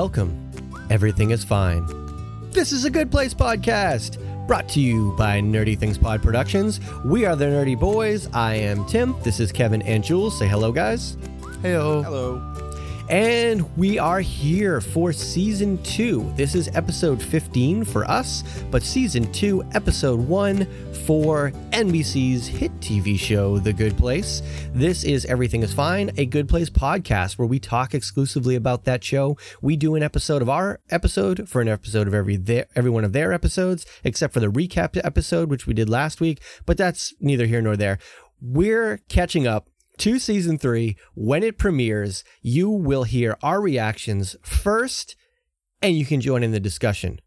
Welcome. 0.00 0.50
Everything 0.88 1.30
is 1.30 1.44
fine. 1.44 1.84
This 2.52 2.72
is 2.72 2.86
a 2.86 2.90
Good 2.90 3.10
Place 3.10 3.34
podcast, 3.34 4.16
brought 4.46 4.66
to 4.70 4.80
you 4.80 5.14
by 5.18 5.42
Nerdy 5.42 5.78
Things 5.78 5.98
Pod 5.98 6.22
Productions. 6.22 6.80
We 7.04 7.26
are 7.26 7.36
the 7.36 7.44
Nerdy 7.44 7.78
Boys. 7.78 8.26
I 8.32 8.54
am 8.54 8.86
Tim. 8.86 9.14
This 9.22 9.40
is 9.40 9.52
Kevin 9.52 9.82
and 9.82 10.02
Jules. 10.02 10.38
Say 10.38 10.48
hello, 10.48 10.72
guys. 10.72 11.16
Heyo. 11.60 12.02
Hello. 12.02 12.49
And 13.10 13.76
we 13.76 13.98
are 13.98 14.20
here 14.20 14.80
for 14.80 15.12
season 15.12 15.82
two. 15.82 16.32
This 16.36 16.54
is 16.54 16.70
episode 16.74 17.20
15 17.20 17.82
for 17.82 18.08
us, 18.08 18.44
but 18.70 18.84
season 18.84 19.32
two, 19.32 19.64
episode 19.72 20.20
one 20.20 20.64
for 21.04 21.50
NBC's 21.72 22.46
hit 22.46 22.70
TV 22.78 23.18
show, 23.18 23.58
The 23.58 23.72
Good 23.72 23.98
Place. 23.98 24.42
This 24.72 25.02
is 25.02 25.24
Everything 25.24 25.64
is 25.64 25.74
Fine, 25.74 26.12
a 26.18 26.24
Good 26.24 26.48
Place 26.48 26.70
podcast 26.70 27.36
where 27.36 27.48
we 27.48 27.58
talk 27.58 27.94
exclusively 27.94 28.54
about 28.54 28.84
that 28.84 29.02
show. 29.02 29.36
We 29.60 29.74
do 29.74 29.96
an 29.96 30.04
episode 30.04 30.40
of 30.40 30.48
our 30.48 30.78
episode 30.88 31.48
for 31.48 31.60
an 31.60 31.66
episode 31.66 32.06
of 32.06 32.14
every 32.14 32.36
their, 32.36 32.66
every 32.76 32.92
one 32.92 33.04
of 33.04 33.12
their 33.12 33.32
episodes, 33.32 33.84
except 34.04 34.32
for 34.32 34.38
the 34.38 34.46
recap 34.46 34.96
episode, 35.04 35.50
which 35.50 35.66
we 35.66 35.74
did 35.74 35.88
last 35.88 36.20
week, 36.20 36.40
but 36.64 36.76
that's 36.76 37.12
neither 37.18 37.46
here 37.46 37.60
nor 37.60 37.76
there. 37.76 37.98
We're 38.40 38.98
catching 39.08 39.48
up 39.48 39.68
to 40.00 40.18
season 40.18 40.56
three. 40.56 40.96
When 41.14 41.42
it 41.42 41.58
premieres, 41.58 42.24
you 42.40 42.70
will 42.70 43.04
hear 43.04 43.36
our 43.42 43.60
reactions 43.60 44.34
first, 44.42 45.14
and 45.82 45.96
you 45.96 46.06
can 46.06 46.22
join 46.22 46.42
in 46.42 46.52
the 46.52 46.60
discussion 46.60 47.20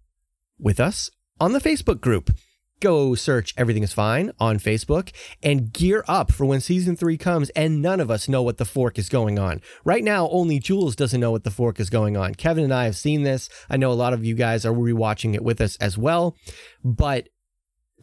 with 0.60 0.80
us 0.80 1.12
on 1.40 1.54
the 1.54 1.60
Facebook 1.60 2.02
group. 2.02 2.32
Go 2.80 3.14
search 3.16 3.54
Everything 3.56 3.84
is 3.84 3.94
Fine 3.94 4.32
on 4.40 4.58
Facebook 4.58 5.12
and 5.42 5.72
gear 5.72 6.04
up 6.08 6.32
for 6.32 6.46
when 6.46 6.60
season 6.60 6.98
three 6.98 7.16
comes 7.16 7.50
and 7.52 7.82
none 7.82 8.00
of 8.00 8.12
us 8.12 8.28
know 8.28 8.42
what 8.42 8.58
the 8.58 8.66
fork 8.66 8.98
is 8.98 9.08
going 9.08 9.38
on. 9.38 9.62
Right 9.86 10.04
now, 10.04 10.28
only 10.30 10.60
Jules 10.60 10.96
doesn't 10.96 11.22
know 11.22 11.32
what 11.32 11.44
the 11.44 11.52
fork 11.52 11.80
is 11.80 11.90
going 11.90 12.18
on. 12.18 12.36
Kevin 12.36 12.64
and 12.64 12.74
I 12.74 12.86
have 12.86 12.98
seen 12.98 13.24
this. 13.24 13.50
I 13.70 13.78
know 13.78 13.92
a 13.92 13.94
lot 13.94 14.14
of 14.14 14.26
you 14.26 14.34
guys 14.34 14.66
are 14.66 14.74
rewatching 14.74 15.34
it 15.36 15.44
with 15.44 15.62
us 15.62 15.78
as 15.78 15.98
well, 15.98 16.36
but 16.84 17.30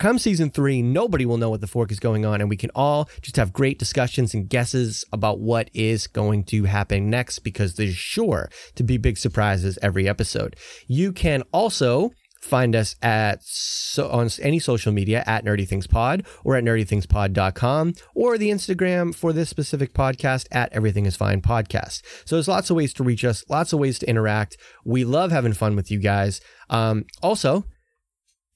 come 0.01 0.19
season 0.19 0.51
three, 0.51 0.83
nobody 0.83 1.25
will 1.25 1.37
know 1.37 1.51
what 1.51 1.61
the 1.61 1.67
fork 1.67 1.93
is 1.93 2.01
going 2.01 2.27
on, 2.27 2.41
and 2.41 2.51
we 2.51 2.57
can 2.57 2.71
all 2.75 3.09
just 3.21 3.37
have 3.37 3.53
great 3.53 3.79
discussions 3.79 4.35
and 4.35 4.49
guesses 4.49 5.05
about 5.13 5.39
what 5.39 5.71
is 5.75 6.07
going 6.09 6.43
to 6.45 6.65
happen 6.65 7.09
next 7.11 7.41
because 7.41 7.75
there's 7.75 7.95
sure 7.95 8.51
to 8.75 8.83
be 8.83 8.97
big 8.97 9.19
surprises 9.19 9.79
every 9.83 10.09
episode. 10.09 10.57
You 10.89 11.13
can 11.13 11.43
also 11.53 12.11
find 12.41 12.75
us 12.75 12.97
at 13.03 13.43
so 13.43 14.09
on 14.09 14.31
any 14.41 14.59
social 14.59 14.91
media 14.93 15.23
at 15.27 15.45
nerdy 15.45 15.69
things 15.69 15.87
pod 15.87 16.25
or 16.43 16.57
at 16.57 16.65
nerdythingspod.com 16.65 17.93
or 18.15 18.39
the 18.39 18.49
instagram 18.49 19.15
for 19.15 19.35
this 19.35 19.51
specific 19.51 19.93
podcast 19.93 20.47
at 20.51 20.73
everything 20.73 21.05
is 21.05 21.17
fine 21.17 21.43
podcast. 21.43 22.01
So 22.25 22.37
there's 22.37 22.49
lots 22.49 22.71
of 22.71 22.77
ways 22.77 22.95
to 22.95 23.05
reach 23.05 23.27
us 23.27 23.45
lots 23.51 23.75
of 23.75 23.79
ways 23.79 23.99
to 23.99 24.09
interact. 24.09 24.57
We 24.87 25.05
love 25.05 25.31
having 25.31 25.53
fun 25.53 25.77
with 25.77 25.91
you 25.91 25.99
guys. 25.99 26.41
Um, 26.71 27.05
also 27.23 27.67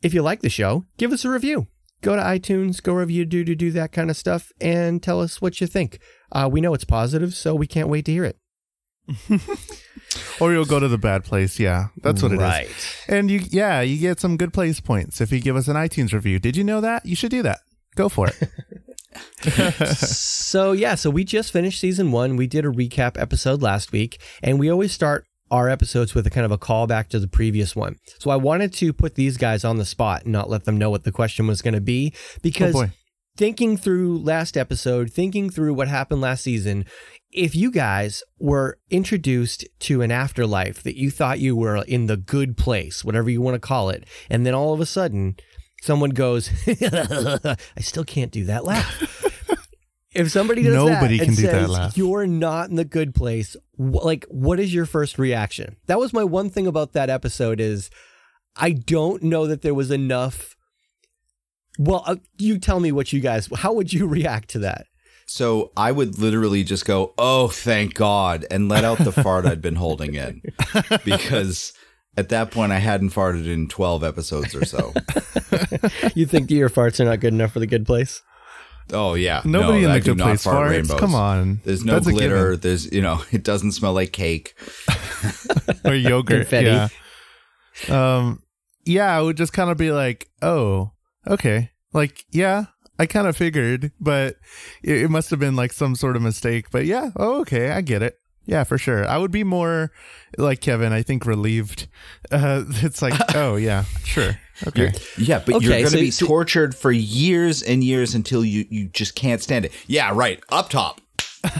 if 0.05 0.13
you 0.15 0.23
like 0.23 0.43
the 0.43 0.51
show, 0.51 0.85
give 0.99 1.13
us 1.13 1.25
a 1.25 1.31
review. 1.31 1.67
Go 2.03 2.15
to 2.15 2.23
iTunes, 2.23 2.83
go 2.83 2.93
review, 2.93 3.25
do 3.25 3.43
do 3.43 3.55
do 3.55 3.71
that 3.73 3.91
kind 3.91 4.11
of 4.11 4.17
stuff, 4.17 4.53
and 4.61 5.03
tell 5.03 5.21
us 5.23 5.41
what 5.41 5.61
you 5.61 5.67
think. 5.67 5.99
Uh, 6.31 6.49
we 6.53 6.61
know 6.61 6.75
it's 6.75 6.85
positive, 6.85 7.35
so 7.35 7.55
we 7.55 7.67
can't 7.67 7.89
wait 7.89 8.05
to 8.05 8.13
hear 8.13 8.25
it. 8.25 8.37
or 10.41 10.53
you'll 10.53 10.67
go 10.67 10.79
to 10.79 10.89
the 10.89 10.99
bad 10.99 11.25
place. 11.25 11.59
Yeah, 11.59 11.87
that's 12.03 12.23
what 12.23 12.33
it 12.33 12.37
is. 12.37 12.41
right. 12.43 12.97
And 13.09 13.31
you, 13.31 13.41
yeah, 13.49 13.81
you 13.81 13.99
get 13.99 14.21
some 14.21 14.37
good 14.37 14.53
place 14.53 14.81
points 14.81 15.23
if 15.23 15.33
you 15.33 15.41
give 15.41 15.57
us 15.57 15.67
an 15.69 15.77
iTunes 15.77 16.13
review. 16.13 16.39
Did 16.39 16.57
you 16.57 16.65
know 16.65 16.83
that? 16.83 17.07
You 17.07 17.17
should 17.17 17.31
do 17.31 17.43
that. 17.43 17.61
Go 17.97 18.11
for 18.11 18.29
it. 18.29 18.37
so 19.97 20.73
yeah, 20.73 20.95
so 20.95 21.09
we 21.09 21.25
just 21.25 21.53
finished 21.53 21.81
season 21.81 22.13
one. 22.13 22.37
We 22.37 22.47
did 22.47 22.67
a 22.67 22.69
recap 22.71 23.19
episode 23.19 23.63
last 23.63 23.93
week, 23.93 24.21
and 24.43 24.59
we 24.59 24.71
always 24.71 24.93
start 24.93 25.27
our 25.55 25.69
episodes 25.69 26.15
with 26.15 26.27
a 26.27 26.31
kind 26.31 26.45
of 26.45 26.51
a 26.51 26.59
callback 26.59 27.09
to 27.09 27.21
the 27.21 27.29
previous 27.29 27.77
one. 27.77 27.97
So 28.19 28.31
I 28.31 28.37
wanted 28.37 28.73
to 28.75 28.93
put 28.93 29.15
these 29.15 29.37
guys 29.37 29.65
on 29.65 29.77
the 29.77 29.85
spot 29.85 30.25
and 30.25 30.33
not 30.33 30.51
let 30.51 30.65
them 30.65 30.77
know 30.77 30.91
what 30.91 31.05
the 31.05 31.13
question 31.13 31.47
was 31.47 31.63
going 31.63 31.75
to 31.75 31.81
be 31.81 32.13
because 32.43 32.75
oh 32.75 32.89
thinking 33.37 33.77
through 33.77 34.19
last 34.19 34.57
episode, 34.57 35.13
thinking 35.13 35.51
through 35.51 35.75
what 35.75 35.89
happened 35.89 36.21
last 36.21 36.43
season, 36.45 36.85
if 37.33 37.55
you 37.55 37.71
guys 37.71 38.23
were 38.39 38.79
introduced 38.91 39.65
to 39.81 40.03
an 40.03 40.13
afterlife 40.13 40.83
that 40.83 40.97
you 40.97 41.11
thought 41.11 41.41
you 41.41 41.57
were 41.57 41.85
in 41.89 42.07
the 42.07 42.17
good 42.17 42.57
place, 42.57 43.05
whatever 43.05 43.29
you 43.29 43.41
want 43.41 43.55
to 43.55 43.61
call 43.61 43.91
it, 43.91 44.05
and 44.31 44.47
then 44.47 44.55
all 44.55 44.73
of 44.73 44.81
a 44.81 44.87
sudden 44.87 45.37
someone 45.83 46.11
goes, 46.11 46.51
I 46.67 47.57
still 47.81 48.05
can't 48.05 48.31
do 48.31 48.45
that 48.45 48.65
laugh. 48.65 49.34
If 50.15 50.31
somebody 50.31 50.63
does 50.63 50.75
Nobody 50.75 51.19
that 51.19 51.25
can 51.25 51.29
and 51.31 51.37
do 51.37 51.43
that 51.43 51.51
says 51.53 51.69
laugh. 51.71 51.97
you're 51.97 52.27
not 52.27 52.71
in 52.71 52.77
the 52.77 52.85
good 52.85 53.15
place, 53.15 53.57
wh- 53.77 54.05
like 54.05 54.25
what 54.29 54.61
is 54.61 54.73
your 54.73 54.87
first 54.87 55.19
reaction? 55.19 55.77
That 55.87 55.99
was 55.99 56.13
my 56.13 56.25
one 56.25 56.51
thing 56.51 56.67
about 56.67 56.93
that 56.93 57.11
episode 57.11 57.61
is 57.61 57.91
I 58.57 58.71
don't 58.71 59.23
know 59.23 59.47
that 59.47 59.63
there 59.63 59.75
was 59.75 59.91
enough. 59.91 60.57
Well, 61.79 62.05
uh, 62.07 62.17
you 62.39 62.59
tell 62.59 62.79
me 62.81 62.93
what 62.93 63.13
you 63.13 63.21
guys. 63.21 63.49
How 63.57 63.73
would 63.73 63.93
you 63.93 64.07
react 64.19 64.51
to 64.51 64.61
that? 64.61 64.87
So 65.27 65.73
I 65.77 65.91
would 65.91 66.19
literally 66.19 66.63
just 66.65 66.85
go, 66.85 67.15
"Oh, 67.19 67.49
thank 67.49 67.95
God," 67.95 68.47
and 68.51 68.69
let 68.69 68.85
out 68.85 68.99
the 68.99 69.11
fart 69.25 69.47
I'd 69.47 69.63
been 69.63 69.77
holding 69.77 70.15
in, 70.15 70.43
because 71.05 71.73
at 72.17 72.29
that 72.29 72.51
point 72.51 72.73
I 72.73 72.79
hadn't 72.79 73.11
farted 73.11 73.47
in 73.47 73.67
twelve 73.69 74.05
episodes 74.05 74.55
or 74.55 74.65
so. 74.65 74.93
You 76.15 76.27
think 76.27 76.51
your 76.51 76.69
farts 76.71 77.01
are 77.01 77.05
not 77.05 77.21
good 77.21 77.33
enough 77.33 77.53
for 77.53 77.59
the 77.61 77.67
good 77.67 77.87
place? 77.87 78.23
Oh 78.93 79.15
yeah, 79.15 79.43
Nobody 79.45 79.81
no, 79.81 79.87
in 79.87 79.91
I 79.91 79.99
the 79.99 80.05
do 80.05 80.11
good 80.11 80.19
not 80.19 80.25
place 80.25 80.45
fart 80.45 80.57
farts. 80.67 80.71
rainbows. 80.71 81.01
Come 81.01 81.15
on. 81.15 81.61
There's 81.65 81.85
no 81.85 81.95
That's 81.95 82.07
glitter. 82.07 82.57
There's 82.57 82.93
you 82.93 83.01
know, 83.01 83.23
it 83.33 83.43
doesn't 83.43 83.73
smell 83.73 83.95
like 83.95 84.13
cake. 84.13 84.55
or 85.85 85.95
yogurt. 85.95 86.49
Confetti. 86.49 86.67
Yeah. 86.67 86.89
Um. 87.89 88.43
Yeah, 88.85 89.17
I 89.17 89.23
would 89.23 89.37
just 89.39 89.53
kind 89.55 89.71
of 89.71 89.79
be 89.79 89.91
like, 89.91 90.29
oh, 90.43 90.93
okay, 91.27 91.71
like 91.93 92.25
yeah. 92.31 92.67
I 92.97 93.07
kind 93.07 93.27
of 93.27 93.37
figured, 93.37 93.91
but 93.99 94.37
it, 94.85 95.03
it 95.03 95.11
must 95.11 95.31
have 95.31 95.41
been 95.41 95.57
like 95.57 95.73
some 95.73 95.97
sort 95.97 96.15
of 96.15 96.23
mistake. 96.23 96.71
But 96.71 96.87
yeah, 96.87 97.11
oh, 97.17 97.41
okay, 97.41 97.71
I 97.73 97.81
get 97.81 98.03
it. 98.03 98.19
Yeah, 98.47 98.65
for 98.65 98.77
sure. 98.79 99.07
I 99.09 99.17
would 99.19 99.31
be 99.31 99.43
more 99.45 99.91
like 100.37 100.61
Kevin. 100.61 100.93
I 100.93 101.03
think 101.03 101.25
relieved. 101.27 101.89
Uh, 102.31 102.65
it's 102.83 103.01
like, 103.03 103.15
oh 103.35 103.57
yeah, 103.57 103.85
sure, 104.05 104.39
okay. 104.67 104.93
Yeah, 105.17 105.43
but 105.45 105.57
Okay, 105.57 105.65
you're 105.67 105.73
going 105.73 105.85
to 105.85 105.91
so- 105.91 105.97
be 105.99 106.11
so- 106.11 106.27
tortured 106.27 106.75
for 106.75 106.93
years 106.93 107.63
and 107.63 107.83
years 107.83 108.15
until 108.15 108.45
you 108.45 108.67
you 108.69 108.87
just 108.89 109.15
can't 109.15 109.41
stand 109.43 109.65
it. 109.65 109.73
Yeah, 109.87 110.11
right. 110.15 110.43
Up 110.51 110.69
top. 110.71 111.01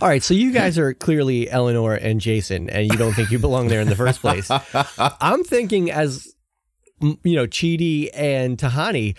All 0.00 0.08
right, 0.08 0.22
so 0.22 0.34
you 0.34 0.52
guys 0.52 0.78
are 0.78 0.92
clearly 0.94 1.50
Eleanor 1.50 1.94
and 1.94 2.20
Jason, 2.20 2.68
and 2.70 2.90
you 2.90 2.98
don't 2.98 3.12
think 3.14 3.30
you 3.30 3.38
belong 3.38 3.68
there 3.68 3.80
in 3.80 3.88
the 3.88 3.96
first 3.96 4.20
place. 4.20 4.50
I'm 4.98 5.42
thinking 5.44 5.90
as 5.90 6.28
you 7.00 7.36
know, 7.36 7.46
Chidi 7.46 8.08
and 8.14 8.58
Tahani. 8.58 9.16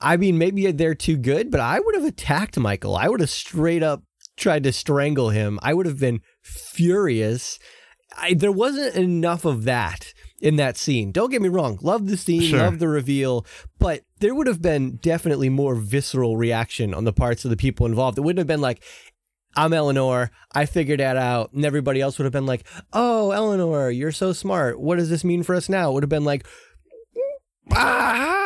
I 0.00 0.16
mean, 0.16 0.36
maybe 0.38 0.70
they're 0.72 0.94
too 0.96 1.16
good, 1.16 1.50
but 1.50 1.60
I 1.60 1.78
would 1.78 1.94
have 1.94 2.04
attacked 2.04 2.58
Michael. 2.58 2.96
I 2.96 3.08
would 3.08 3.20
have 3.20 3.30
straight 3.30 3.82
up 3.84 4.02
tried 4.36 4.62
to 4.64 4.72
strangle 4.72 5.30
him. 5.30 5.58
I 5.62 5.74
would 5.74 5.86
have 5.86 5.98
been 6.00 6.20
furious. 6.42 7.58
I, 8.16 8.34
there 8.34 8.52
wasn't 8.52 8.94
enough 8.96 9.44
of 9.44 9.64
that 9.64 10.12
in 10.40 10.56
that 10.56 10.76
scene. 10.76 11.12
Don't 11.12 11.30
get 11.30 11.40
me 11.42 11.48
wrong. 11.48 11.78
Love 11.82 12.06
the 12.06 12.16
scene, 12.16 12.42
Sure. 12.42 12.58
love 12.58 12.78
the 12.78 12.88
reveal, 12.88 13.46
but 13.78 14.02
there 14.20 14.34
would 14.34 14.46
have 14.46 14.60
been 14.60 14.96
definitely 14.96 15.48
more 15.48 15.74
visceral 15.76 16.36
reaction 16.36 16.92
on 16.94 17.04
the 17.04 17.12
parts 17.12 17.44
of 17.44 17.50
the 17.50 17.56
people 17.56 17.86
involved. 17.86 18.18
It 18.18 18.22
wouldn't 18.22 18.38
have 18.38 18.46
been 18.46 18.60
like, 18.60 18.82
I'm 19.54 19.72
Eleanor. 19.72 20.30
I 20.54 20.64
figured 20.66 21.00
that 21.00 21.16
out. 21.16 21.52
And 21.52 21.64
everybody 21.64 22.00
else 22.00 22.18
would 22.18 22.24
have 22.24 22.32
been 22.32 22.46
like, 22.46 22.66
Oh, 22.92 23.30
Eleanor, 23.32 23.90
you're 23.90 24.12
so 24.12 24.32
smart. 24.32 24.80
What 24.80 24.96
does 24.96 25.10
this 25.10 25.24
mean 25.24 25.42
for 25.42 25.54
us 25.54 25.68
now? 25.68 25.90
It 25.90 25.94
would 25.94 26.02
have 26.02 26.10
been 26.10 26.24
like, 26.24 26.46
ah, 27.70 28.41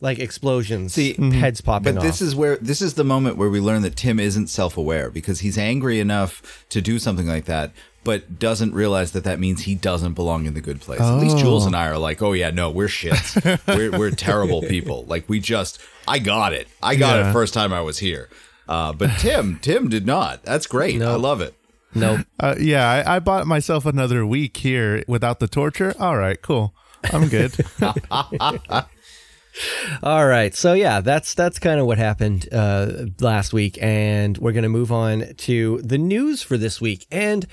like 0.00 0.18
explosions, 0.20 0.94
See, 0.94 1.14
heads 1.14 1.60
popping 1.60 1.94
But 1.94 2.00
off. 2.00 2.06
this 2.06 2.22
is 2.22 2.34
where 2.36 2.56
this 2.58 2.80
is 2.80 2.94
the 2.94 3.04
moment 3.04 3.36
where 3.36 3.48
we 3.50 3.60
learn 3.60 3.82
that 3.82 3.96
Tim 3.96 4.20
isn't 4.20 4.46
self-aware 4.48 5.10
because 5.10 5.40
he's 5.40 5.58
angry 5.58 5.98
enough 6.00 6.64
to 6.70 6.80
do 6.80 6.98
something 7.00 7.26
like 7.26 7.46
that, 7.46 7.72
but 8.04 8.38
doesn't 8.38 8.72
realize 8.74 9.10
that 9.12 9.24
that 9.24 9.40
means 9.40 9.62
he 9.62 9.74
doesn't 9.74 10.12
belong 10.14 10.46
in 10.46 10.54
the 10.54 10.60
good 10.60 10.80
place. 10.80 11.00
At 11.00 11.16
least 11.18 11.38
Jules 11.38 11.66
and 11.66 11.74
I 11.74 11.88
are 11.88 11.98
like, 11.98 12.22
oh 12.22 12.32
yeah, 12.32 12.50
no, 12.50 12.70
we're 12.70 12.86
shits. 12.86 13.34
we're 13.76 13.98
we're 13.98 14.10
terrible 14.12 14.62
people. 14.62 15.04
Like 15.08 15.28
we 15.28 15.40
just, 15.40 15.80
I 16.06 16.20
got 16.20 16.52
it. 16.52 16.68
I 16.82 16.94
got 16.94 17.16
Yeah. 17.18 17.30
it 17.30 17.32
first 17.32 17.52
time 17.52 17.72
I 17.72 17.80
was 17.80 17.98
here. 17.98 18.28
Uh, 18.68 18.92
but 18.92 19.10
Tim, 19.18 19.58
Tim 19.62 19.88
did 19.88 20.06
not. 20.06 20.44
That's 20.44 20.66
great. 20.68 21.02
I 21.02 21.16
love 21.16 21.40
it. 21.40 21.54
nope. 21.94 22.20
Uh, 22.38 22.54
yeah, 22.60 22.88
I, 22.88 23.16
I 23.16 23.18
bought 23.18 23.46
myself 23.48 23.84
another 23.84 24.24
week 24.24 24.58
here 24.58 25.02
without 25.08 25.40
the 25.40 25.48
torture. 25.48 25.92
All 25.98 26.16
right, 26.16 26.40
cool. 26.40 26.72
I'm 27.12 27.28
good. 27.28 27.52
All 30.02 30.26
right. 30.26 30.54
So 30.54 30.72
yeah, 30.72 31.00
that's 31.00 31.34
that's 31.34 31.58
kind 31.58 31.80
of 31.80 31.86
what 31.86 31.98
happened 31.98 32.48
uh, 32.52 33.06
last 33.20 33.52
week, 33.52 33.78
and 33.80 34.36
we're 34.38 34.52
gonna 34.52 34.68
move 34.68 34.92
on 34.92 35.34
to 35.36 35.80
the 35.82 35.98
news 35.98 36.42
for 36.42 36.56
this 36.56 36.80
week. 36.80 37.06
And 37.10 37.46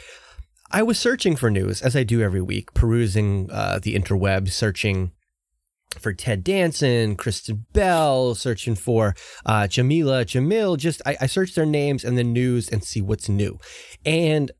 I 0.72 0.84
was 0.84 1.00
searching 1.00 1.36
for 1.36 1.50
news 1.50 1.82
as 1.82 1.96
I 1.96 2.04
do 2.04 2.22
every 2.22 2.42
week, 2.42 2.74
perusing 2.74 3.50
uh, 3.52 3.80
the 3.82 3.96
interweb, 3.96 4.50
searching 4.50 5.12
for 6.00 6.14
Ted 6.14 6.44
Danson, 6.44 7.16
Kristen 7.16 7.66
Bell, 7.74 8.36
searching 8.36 8.76
for 8.76 9.16
uh, 9.46 9.64
Jameela, 9.64 10.26
Jamil. 10.26 10.78
Just 10.78 11.02
I, 11.06 11.18
I 11.22 11.28
search 11.28 11.56
their 11.56 11.66
names 11.66 12.04
and 12.04 12.18
the 12.18 12.24
news 12.24 12.70
and 12.70 12.84
see 12.84 13.02
what's 13.02 13.30
new. 13.30 13.58
And 14.06 14.52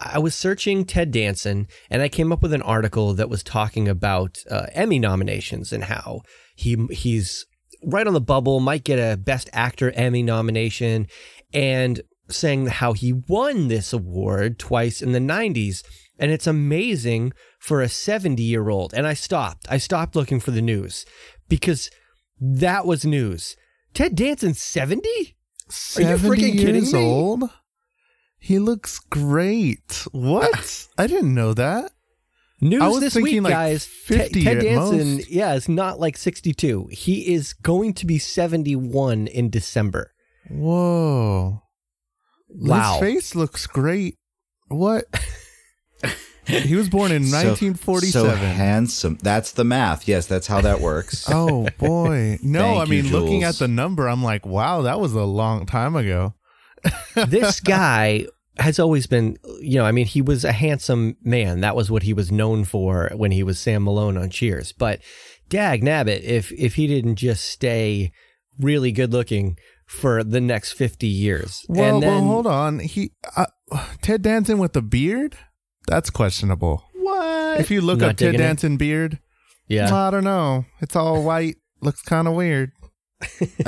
I 0.00 0.18
was 0.18 0.34
searching 0.34 0.84
Ted 0.84 1.10
Danson 1.10 1.68
and 1.90 2.00
I 2.00 2.08
came 2.08 2.32
up 2.32 2.42
with 2.42 2.54
an 2.54 2.62
article 2.62 3.12
that 3.14 3.28
was 3.28 3.42
talking 3.42 3.86
about 3.86 4.38
uh, 4.50 4.66
Emmy 4.72 4.98
nominations 4.98 5.72
and 5.72 5.84
how 5.84 6.22
he 6.60 6.76
he's 6.90 7.46
right 7.82 8.06
on 8.06 8.12
the 8.12 8.20
bubble, 8.20 8.60
might 8.60 8.84
get 8.84 8.98
a 8.98 9.16
Best 9.16 9.48
Actor 9.52 9.92
Emmy 9.92 10.22
nomination, 10.22 11.06
and 11.54 12.02
saying 12.28 12.66
how 12.66 12.92
he 12.92 13.12
won 13.12 13.68
this 13.68 13.92
award 13.92 14.58
twice 14.58 15.00
in 15.00 15.12
the 15.12 15.18
90s. 15.18 15.82
And 16.18 16.30
it's 16.30 16.46
amazing 16.46 17.32
for 17.58 17.80
a 17.80 17.88
70 17.88 18.42
year 18.42 18.68
old. 18.68 18.92
And 18.92 19.06
I 19.06 19.14
stopped. 19.14 19.66
I 19.70 19.78
stopped 19.78 20.14
looking 20.14 20.38
for 20.38 20.50
the 20.50 20.60
news 20.60 21.06
because 21.48 21.90
that 22.38 22.84
was 22.84 23.06
news. 23.06 23.56
Ted 23.94 24.14
Danson 24.14 24.52
70? 24.52 25.08
Are 25.08 26.02
you 26.02 26.18
70 26.18 26.28
freaking 26.28 26.58
kidding 26.58 26.92
me? 26.92 27.04
old? 27.04 27.44
He 28.38 28.58
looks 28.58 28.98
great. 28.98 30.06
What? 30.12 30.88
I 30.98 31.06
didn't 31.06 31.34
know 31.34 31.54
that. 31.54 31.92
News 32.62 32.82
I 32.82 32.88
was 32.88 33.00
this 33.00 33.14
thinking, 33.14 33.36
week, 33.36 33.44
like, 33.44 33.52
guys. 33.52 33.86
50 33.86 34.44
Ted 34.44 34.58
at 34.58 34.62
Danson, 34.62 35.14
most. 35.16 35.30
yeah, 35.30 35.54
is 35.54 35.68
not 35.68 35.98
like 35.98 36.16
62. 36.18 36.88
He 36.92 37.32
is 37.32 37.54
going 37.54 37.94
to 37.94 38.06
be 38.06 38.18
71 38.18 39.26
in 39.28 39.48
December. 39.48 40.12
Whoa. 40.50 41.62
Wow. 42.48 42.92
His 42.92 43.00
face 43.00 43.34
looks 43.34 43.66
great. 43.66 44.16
What? 44.68 45.04
he 46.46 46.74
was 46.74 46.88
born 46.88 47.12
in 47.12 47.24
So- 47.24 47.36
1947. 47.36 48.30
So 48.30 48.36
handsome. 48.36 49.18
That's 49.22 49.52
the 49.52 49.64
math. 49.64 50.06
Yes, 50.06 50.26
that's 50.26 50.46
how 50.46 50.60
that 50.60 50.80
works. 50.80 51.26
oh 51.30 51.68
boy. 51.78 52.38
No, 52.42 52.76
I 52.76 52.84
you, 52.84 52.90
mean 53.02 53.12
looking 53.12 53.42
at 53.44 53.54
the 53.56 53.68
number, 53.68 54.08
I'm 54.08 54.22
like, 54.22 54.44
wow, 54.44 54.82
that 54.82 55.00
was 55.00 55.14
a 55.14 55.22
long 55.24 55.64
time 55.66 55.96
ago. 55.96 56.34
this 57.14 57.60
guy 57.60 58.26
has 58.60 58.78
always 58.78 59.06
been, 59.06 59.36
you 59.60 59.78
know, 59.78 59.84
I 59.84 59.92
mean, 59.92 60.06
he 60.06 60.22
was 60.22 60.44
a 60.44 60.52
handsome 60.52 61.16
man. 61.22 61.60
That 61.60 61.74
was 61.76 61.90
what 61.90 62.02
he 62.04 62.12
was 62.12 62.30
known 62.30 62.64
for 62.64 63.10
when 63.16 63.32
he 63.32 63.42
was 63.42 63.58
Sam 63.58 63.84
Malone 63.84 64.16
on 64.16 64.30
Cheers. 64.30 64.72
But 64.72 65.00
dag 65.48 65.82
nabbit, 65.82 66.22
if 66.22 66.52
if 66.52 66.74
he 66.76 66.86
didn't 66.86 67.16
just 67.16 67.44
stay 67.44 68.12
really 68.58 68.92
good 68.92 69.12
looking 69.12 69.56
for 69.86 70.22
the 70.22 70.40
next 70.40 70.72
50 70.74 71.06
years. 71.06 71.64
Well, 71.68 71.94
and 71.94 72.02
then, 72.02 72.10
well, 72.10 72.24
hold 72.24 72.46
on. 72.46 72.78
He 72.78 73.12
uh, 73.36 73.46
Ted 74.02 74.22
Danson 74.22 74.58
with 74.58 74.72
the 74.74 74.82
beard? 74.82 75.36
That's 75.88 76.10
questionable. 76.10 76.84
what? 76.94 77.58
If 77.60 77.70
you 77.70 77.80
look 77.80 77.98
Not 78.00 78.10
up 78.10 78.16
Ted 78.16 78.32
digging 78.32 78.40
it? 78.40 78.44
Danson 78.44 78.76
beard, 78.76 79.18
Yeah. 79.66 79.92
I 79.92 80.10
don't 80.10 80.22
know. 80.24 80.66
It's 80.80 80.94
all 80.94 81.22
white. 81.24 81.56
Looks 81.80 82.02
kind 82.02 82.28
of 82.28 82.34
weird. 82.34 82.72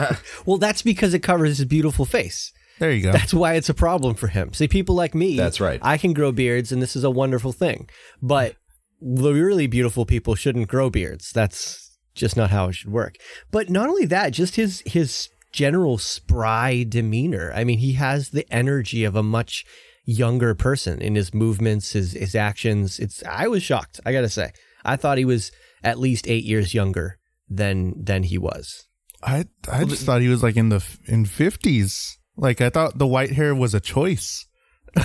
Well, 0.47 0.59
that's 0.59 0.83
because 0.83 1.13
it 1.15 1.23
covers 1.23 1.59
his 1.59 1.67
beautiful 1.67 2.05
face. 2.05 2.53
There 2.83 2.91
you 2.91 3.03
go. 3.05 3.13
That's 3.13 3.33
why 3.33 3.55
it's 3.55 3.69
a 3.69 3.75
problem 3.75 4.17
for 4.17 4.27
him. 4.27 4.53
See, 4.55 4.67
people 4.67 4.97
like 4.97 5.15
me, 5.15 5.37
That's 5.37 5.61
right. 5.61 5.79
I 5.85 5.97
can 5.99 6.13
grow 6.13 6.33
beards, 6.33 6.73
and 6.73 6.83
this 6.83 6.97
is 6.97 7.05
a 7.05 7.13
wonderful 7.13 7.53
thing. 7.53 7.89
But 8.21 8.57
the 9.01 9.33
really 9.33 9.69
beautiful 9.69 10.05
people 10.05 10.35
shouldn't 10.35 10.67
grow 10.67 10.91
beards. 10.91 11.31
That's 11.31 11.97
just 12.17 12.37
not 12.37 12.51
how 12.51 12.67
it 12.67 12.73
should 12.73 12.91
work. 12.91 13.15
But 13.53 13.71
not 13.71 13.89
only 13.89 14.05
that, 14.07 14.33
just 14.33 14.57
his 14.57 14.83
his 14.85 15.29
general 15.53 15.97
spry 15.97 16.83
demeanor. 16.83 17.53
I 17.55 17.63
mean, 17.63 17.79
he 17.79 17.93
has 17.93 18.31
the 18.31 18.53
energy 18.53 19.05
of 19.05 19.15
a 19.15 19.23
much 19.23 19.65
younger 20.05 20.53
person 20.57 21.01
in 21.01 21.15
his 21.15 21.33
movements, 21.33 21.93
his 21.93 22.15
his 22.15 22.35
actions. 22.35 22.99
It's 22.99 23.23
I 23.23 23.47
was 23.47 23.63
shocked. 23.63 24.01
I 24.05 24.13
gotta 24.13 24.29
say, 24.29 24.51
I 24.85 24.97
thought 24.97 25.19
he 25.19 25.25
was 25.25 25.53
at 25.85 26.01
least 26.01 26.27
eight 26.27 26.43
years 26.43 26.75
younger 26.75 27.21
than 27.49 28.03
than 28.03 28.25
he 28.25 28.39
was. 28.39 28.89
I 29.23 29.45
I 29.71 29.85
just 29.85 30.05
thought 30.05 30.21
he 30.21 30.27
was 30.27 30.43
like 30.43 30.57
in 30.57 30.71
the 30.71 30.85
in 31.07 31.27
50s. 31.27 32.17
Like 32.37 32.61
I 32.61 32.71
thought 32.71 32.99
the 32.99 33.07
white 33.07 33.33
hair 33.33 33.55
was 33.55 33.75
a 33.75 33.81
choice. 33.81 34.47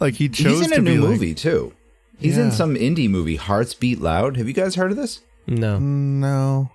like 0.00 0.14
he 0.14 0.28
chose 0.28 0.60
He's 0.60 0.62
in 0.62 0.70
to 0.70 0.76
a 0.76 0.80
new 0.80 1.00
like- 1.00 1.10
movie 1.10 1.34
too. 1.34 1.72
He's 2.18 2.36
Yeah. 2.36 2.44
in 2.44 2.50
some 2.52 2.74
indie 2.74 3.08
movie, 3.08 3.36
Hearts 3.36 3.72
Beat 3.74 4.00
Loud. 4.00 4.36
Have 4.36 4.46
you 4.46 4.52
guys 4.52 4.74
heard 4.74 4.90
of 4.90 4.96
this? 4.98 5.20
No, 5.46 5.78
No. 5.78 6.70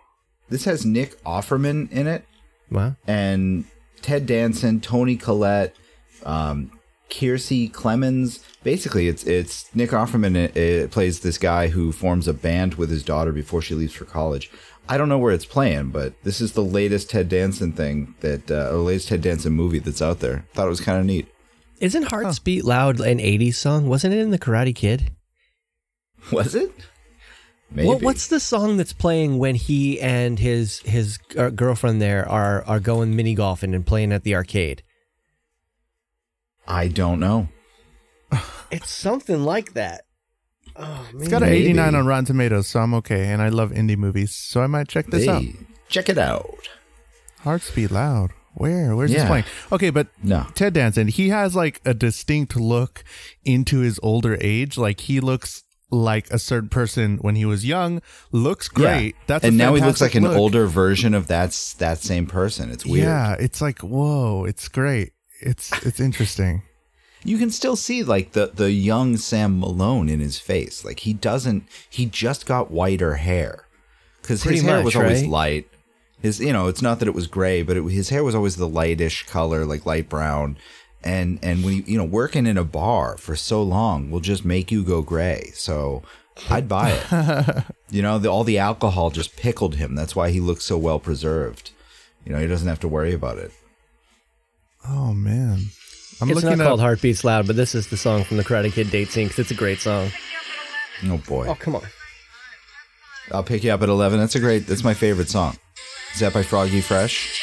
This 0.50 0.66
has 0.66 0.86
Nick 0.86 1.22
Offerman 1.24 1.92
in 1.92 2.06
it 2.08 2.24
wow. 2.70 2.96
and 3.08 3.66
Ted 4.04 4.26
Danson, 4.28 4.80
Toni 4.80 5.16
Collette, 5.16 5.76
um, 6.24 6.72
Kiersey 7.10 7.72
Clemons. 7.72 8.44
Basically, 8.64 9.08
it's 9.08 9.24
it's 9.24 9.74
Nick 9.76 9.90
Offerman 9.92 10.36
uh, 10.36 10.84
uh, 10.86 10.88
plays 10.90 11.22
this 11.22 11.38
guy 11.40 11.68
who 11.70 11.92
forms 11.92 12.28
a 12.28 12.34
band 12.34 12.76
with 12.76 12.90
his 12.92 13.02
daughter 13.04 13.32
before 13.32 13.62
she 13.62 13.74
leaves 13.74 13.94
for 13.94 14.06
college. 14.06 14.52
I 14.88 14.98
don't 14.98 15.10
know 15.10 15.18
where 15.18 15.34
it's 15.34 15.46
playing, 15.46 15.90
but 15.90 16.14
this 16.24 16.42
is 16.42 16.54
the 16.54 16.64
latest 16.64 17.10
Ted 17.10 17.30
Danson 17.30 17.72
thing 17.72 18.16
that 18.20 18.52
uh, 18.52 18.70
or 18.72 18.78
latest 18.78 19.10
Ted 19.10 19.22
Danson 19.22 19.54
movie 19.54 19.80
that's 19.80 20.02
out 20.02 20.20
there. 20.20 20.46
Thought 20.54 20.68
it 20.68 20.70
was 20.70 20.82
kind 20.82 21.00
of 21.00 21.06
neat. 21.06 21.28
Isn't 21.80 22.04
Hearts 22.04 22.40
Beat 22.40 22.64
Loud 22.64 23.00
an 23.00 23.18
80s 23.18 23.56
song? 23.56 23.88
Wasn't 23.90 24.14
it 24.14 24.20
in 24.20 24.32
The 24.32 24.40
Karate 24.40 24.74
Kid? 24.76 25.12
Was 26.32 26.56
it? 26.56 26.72
Maybe. 27.72 27.88
What, 27.88 28.02
what's 28.02 28.28
the 28.28 28.40
song 28.40 28.78
that's 28.78 28.94
playing 28.94 29.38
when 29.38 29.56
he 29.56 30.00
and 30.00 30.40
his 30.40 30.80
his 30.80 31.20
uh, 31.38 31.50
girlfriend 31.50 32.02
there 32.02 32.28
are 32.30 32.64
are 32.64 32.80
going 32.80 33.16
mini 33.16 33.34
golfing 33.34 33.74
and 33.74 33.86
playing 33.86 34.14
at 34.14 34.24
the 34.24 34.36
arcade? 34.36 34.84
I 36.68 36.88
don't 36.88 37.20
know. 37.20 37.50
It's 38.72 38.90
something 38.90 39.44
like 39.44 39.74
that. 39.74 40.05
Oh. 40.78 41.08
It's 41.16 41.28
got 41.30 41.42
an 41.44 41.50
Maybe. 41.50 41.66
89 41.66 41.96
on 41.96 42.06
Rotten 42.06 42.26
Tomatoes, 42.26 42.68
so 42.68 42.80
I'm 42.82 42.94
okay. 42.96 43.28
And 43.32 43.42
I 43.42 43.50
love 43.50 43.72
indie 43.72 43.98
movies, 43.98 44.34
so 44.36 44.62
I 44.62 44.68
might 44.68 44.88
check 44.88 45.08
this 45.08 45.28
out. 45.28 45.44
Check 45.90 46.10
it 46.10 46.18
out. 46.18 46.50
Hearts 47.40 47.72
beat 47.72 47.92
loud. 47.92 48.32
Where? 48.56 48.96
Where's 48.96 49.12
this 49.12 49.22
Yeah. 49.22 49.28
playing? 49.28 49.44
Okay, 49.72 49.90
but 49.90 50.08
No. 50.24 50.48
Ted 50.56 50.74
Danson, 50.74 51.08
he 51.10 51.30
has 51.30 51.56
like 51.56 51.82
a 51.86 51.94
distinct 51.94 52.56
look 52.56 53.04
into 53.44 53.80
his 53.80 54.00
older 54.02 54.38
age. 54.42 54.78
Like 54.78 55.02
he 55.02 55.20
looks 55.20 55.64
like 55.92 56.30
a 56.32 56.40
certain 56.40 56.70
person 56.70 57.18
when 57.18 57.36
he 57.36 57.46
was 57.46 57.66
young. 57.66 58.02
Looks 58.32 58.68
great. 58.70 59.16
Yeah. 59.16 59.22
That's 59.28 59.44
a 59.44 59.48
and 59.48 59.58
now 59.58 59.76
he 59.76 59.82
looks 59.82 60.02
like 60.02 60.16
an 60.16 60.24
look. 60.24 60.36
older 60.38 60.68
version 60.68 61.14
of 61.14 61.28
that's 61.28 61.74
that 61.74 62.00
same 62.00 62.26
person. 62.26 62.72
It's 62.72 62.86
weird. 62.86 63.06
Yeah, 63.06 63.34
it's 63.40 63.62
like 63.62 63.80
whoa, 63.80 64.46
it's 64.46 64.68
great. 64.68 65.12
It's 65.42 65.72
it's 65.86 66.00
interesting. 66.00 66.64
You 67.26 67.38
can 67.38 67.50
still 67.50 67.76
see 67.76 68.04
like 68.04 68.32
the 68.32 68.52
the 68.54 68.72
young 68.72 69.18
Sam 69.18 69.60
Malone 69.60 70.10
in 70.10 70.20
his 70.20 70.40
face. 70.40 70.86
Like 70.86 71.02
he 71.02 71.12
doesn't. 71.12 71.68
He 71.90 72.06
just 72.06 72.46
got 72.46 72.72
whiter 72.72 73.16
hair 73.16 73.66
because 74.22 74.44
his 74.44 74.62
hair 74.62 74.78
much, 74.78 74.86
was 74.86 74.96
always 74.96 75.22
right? 75.22 75.30
light. 75.30 75.70
His 76.22 76.40
you 76.40 76.54
know 76.54 76.68
it's 76.68 76.82
not 76.82 77.00
that 77.00 77.08
it 77.08 77.16
was 77.16 77.28
gray, 77.28 77.64
but 77.64 77.78
it, 77.78 77.84
his 77.84 78.10
hair 78.10 78.24
was 78.24 78.36
always 78.36 78.56
the 78.56 78.70
lightish 78.70 79.26
color, 79.26 79.66
like 79.66 79.86
light 79.86 80.08
brown. 80.08 80.58
And 81.04 81.40
and 81.42 81.64
when 81.64 81.78
you 81.78 81.84
you 81.88 81.98
know 81.98 82.06
working 82.06 82.46
in 82.46 82.58
a 82.58 82.64
bar 82.64 83.18
for 83.18 83.36
so 83.36 83.62
long 83.62 84.12
will 84.12 84.22
just 84.22 84.46
make 84.46 84.72
you 84.72 84.84
go 84.84 85.02
gray. 85.02 85.52
So 85.56 86.04
I'd 86.50 86.68
buy 86.68 86.92
it. 86.92 87.64
you 87.90 88.02
know 88.02 88.20
the, 88.20 88.30
all 88.30 88.44
the 88.44 88.60
alcohol 88.60 89.10
just 89.10 89.36
pickled 89.36 89.76
him. 89.76 89.96
That's 89.96 90.16
why 90.16 90.30
he 90.30 90.40
looks 90.40 90.66
so 90.66 90.78
well 90.78 91.00
preserved. 91.00 91.72
You 92.24 92.34
know 92.34 92.40
he 92.40 92.48
doesn't 92.48 92.68
have 92.68 92.80
to 92.82 92.88
worry 92.88 93.14
about 93.14 93.38
it. 93.38 93.52
Oh 94.88 95.14
man, 95.14 95.68
I'm 96.22 96.30
It's 96.30 96.44
looking 96.44 96.58
not 96.58 96.66
called. 96.66 96.80
Heartbeats 96.80 97.24
Loud, 97.24 97.46
but 97.48 97.56
this 97.56 97.76
is 97.76 97.88
the 97.88 97.98
song 97.98 98.24
from 98.24 98.38
the 98.38 98.44
Karate 98.44 98.72
Kid 98.72 98.90
date 98.90 99.10
scene 99.10 99.28
'cause 99.30 99.40
it's 99.40 99.52
a 99.52 99.56
great 99.56 99.82
song. 99.82 100.12
Oh 101.06 101.18
boy. 101.18 101.48
Oh 101.48 101.56
come 101.56 101.76
on. 101.76 101.84
I'll 103.32 103.44
pick 103.44 103.64
you 103.64 103.72
up 103.72 103.82
at 103.82 103.90
11. 103.90 104.20
That's 104.20 104.36
a 104.36 104.40
great, 104.40 104.68
that's 104.68 104.84
my 104.84 104.94
favorite 104.94 105.30
song. 105.30 105.58
Is 106.14 106.20
that 106.22 106.34
by 106.34 106.44
Froggy 106.44 106.80
Fresh? 106.80 107.42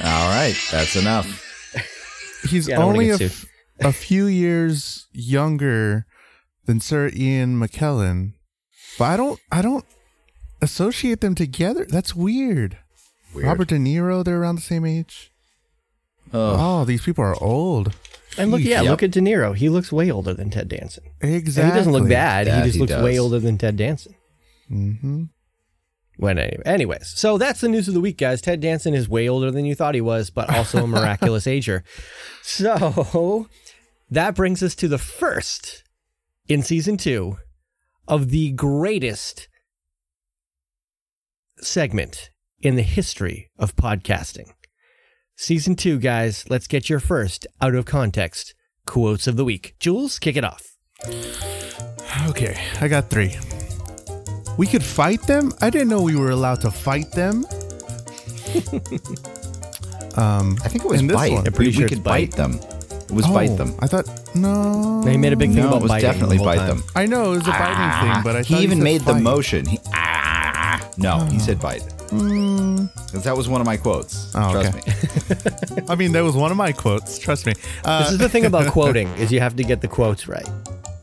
All 0.00 0.28
right, 0.28 0.54
that's 0.70 0.96
enough. 0.96 1.26
He's 2.50 2.68
Yeah, 2.68 2.76
I 2.76 2.78
don't 2.78 2.86
wanna 2.88 2.98
only 2.98 3.10
a, 3.10 3.18
get 3.18 3.30
f- 3.30 3.46
a 3.80 3.92
few 3.92 4.26
years 4.26 5.06
younger 5.12 6.04
than 6.66 6.80
Sir 6.80 7.10
Ian 7.14 7.58
McKellen, 7.58 8.32
but 8.98 9.04
I 9.06 9.16
don't 9.16 9.40
I 9.50 9.62
don't 9.62 9.84
associate 10.64 11.20
them 11.20 11.34
together. 11.34 11.86
That's 11.88 12.14
weird. 12.14 12.78
Weird. 13.34 13.46
Robert 13.46 13.68
De 13.68 13.76
Niro, 13.76 14.24
they're 14.24 14.40
around 14.40 14.56
the 14.56 14.62
same 14.62 14.84
age. 14.84 15.30
Oh, 16.32 16.80
Oh, 16.80 16.84
these 16.84 17.02
people 17.02 17.22
are 17.24 17.40
old. 17.42 17.94
And 18.36 18.50
look, 18.50 18.62
yeah, 18.62 18.80
Yep. 18.82 18.90
look 18.90 19.02
at 19.04 19.10
De 19.12 19.20
Niro. 19.20 19.54
He 19.56 19.68
looks 19.68 19.92
way 19.92 20.10
older 20.10 20.34
than 20.34 20.50
Ted 20.50 20.68
Danson. 20.68 21.04
Exactly. 21.20 21.62
And 21.62 21.72
he 21.72 21.78
doesn't 21.78 21.92
look 21.92 22.08
bad. 22.08 22.46
Yeah, 22.48 22.56
he 22.58 22.62
just 22.64 22.74
he 22.74 22.80
looks 22.80 22.92
way 23.02 23.12
does. 23.12 23.20
older 23.20 23.38
than 23.38 23.58
Ted 23.58 23.76
Danson. 23.76 24.14
Mm-hmm. 24.70 25.24
When 26.16 26.38
anyway, 26.38 26.62
anyways, 26.64 27.08
so 27.08 27.38
that's 27.38 27.60
the 27.60 27.68
news 27.68 27.88
of 27.88 27.94
the 27.94 28.00
week, 28.00 28.18
guys. 28.18 28.40
Ted 28.40 28.60
Danson 28.60 28.94
is 28.94 29.08
way 29.08 29.28
older 29.28 29.50
than 29.50 29.64
you 29.64 29.74
thought 29.74 29.94
he 29.96 30.00
was, 30.00 30.30
but 30.30 30.48
also 30.48 30.84
a 30.84 30.86
miraculous 30.96 31.46
ager. 31.46 31.82
So 32.42 33.48
that 34.10 34.34
brings 34.36 34.62
us 34.62 34.74
to 34.76 34.88
the 34.88 34.98
first 34.98 35.82
in 36.48 36.62
season 36.62 36.96
two 36.96 37.38
of 38.06 38.30
the 38.30 38.52
greatest 38.52 39.48
segment 41.60 42.30
in 42.60 42.76
the 42.76 42.82
history 42.82 43.50
of 43.58 43.76
podcasting. 43.76 44.50
Season 45.36 45.74
two, 45.76 45.98
guys. 45.98 46.44
Let's 46.48 46.66
get 46.66 46.88
your 46.88 47.00
first 47.00 47.46
out 47.60 47.74
of 47.74 47.84
context 47.84 48.54
quotes 48.86 49.26
of 49.26 49.36
the 49.36 49.44
week. 49.44 49.74
Jules, 49.80 50.18
kick 50.18 50.36
it 50.36 50.44
off. 50.44 50.62
Okay, 52.28 52.56
I 52.80 52.88
got 52.88 53.10
three. 53.10 53.36
We 54.56 54.66
could 54.66 54.84
fight 54.84 55.22
them? 55.22 55.52
I 55.60 55.70
didn't 55.70 55.88
know 55.88 56.00
we 56.02 56.14
were 56.16 56.30
allowed 56.30 56.60
to 56.62 56.70
fight 56.70 57.10
them. 57.12 57.44
Um, 60.16 60.56
I 60.64 60.68
think 60.68 60.84
it 60.84 60.88
was 60.88 61.02
this 61.02 61.12
bite. 61.12 61.32
one. 61.32 61.44
I'm 61.44 61.52
pretty 61.52 61.70
we, 61.70 61.72
sure 61.72 61.80
we 61.80 61.84
it's 61.86 61.94
could 61.94 62.04
bite. 62.04 62.30
bite 62.30 62.36
them. 62.36 62.52
It 62.54 63.10
was 63.10 63.26
oh, 63.26 63.34
bite 63.34 63.56
them. 63.56 63.74
I 63.80 63.88
thought 63.88 64.06
no. 64.36 65.02
They 65.02 65.16
made 65.16 65.32
a 65.32 65.36
big 65.36 65.50
thing 65.50 65.62
No, 65.62 65.68
about 65.70 65.78
it 65.78 65.82
was 65.82 65.88
biting 65.88 66.08
definitely 66.10 66.38
the 66.38 66.44
bite 66.44 66.56
time. 66.58 66.68
them. 66.68 66.84
I 66.94 67.06
know 67.06 67.32
it 67.32 67.38
was 67.38 67.48
a 67.48 67.50
biting 67.50 68.12
thing, 68.14 68.22
but 68.22 68.36
I 68.36 68.42
thought 68.44 68.58
he 68.58 68.62
even 68.62 68.78
said 68.78 68.84
made 68.84 69.00
the 69.00 69.14
motion. 69.14 69.66
He, 69.66 69.80
ah, 69.92 70.13
no, 70.96 71.24
he 71.26 71.38
said 71.38 71.60
bite. 71.60 71.82
'Cause 72.08 73.24
that 73.24 73.36
was 73.36 73.48
one 73.48 73.60
of 73.60 73.66
my 73.66 73.76
quotes. 73.76 74.30
Oh, 74.34 74.52
Trust 74.52 74.76
okay. 74.76 75.80
me. 75.80 75.86
I 75.88 75.94
mean, 75.96 76.12
that 76.12 76.22
was 76.22 76.36
one 76.36 76.50
of 76.50 76.56
my 76.56 76.70
quotes. 76.72 77.18
Trust 77.18 77.46
me. 77.46 77.54
Uh, 77.84 78.02
This 78.04 78.12
is 78.12 78.18
the 78.18 78.28
thing 78.28 78.44
about 78.44 78.70
quoting 78.72 79.08
is 79.18 79.32
you 79.32 79.40
have 79.40 79.56
to 79.56 79.64
get 79.64 79.80
the 79.80 79.88
quotes 79.88 80.28
right. 80.28 80.48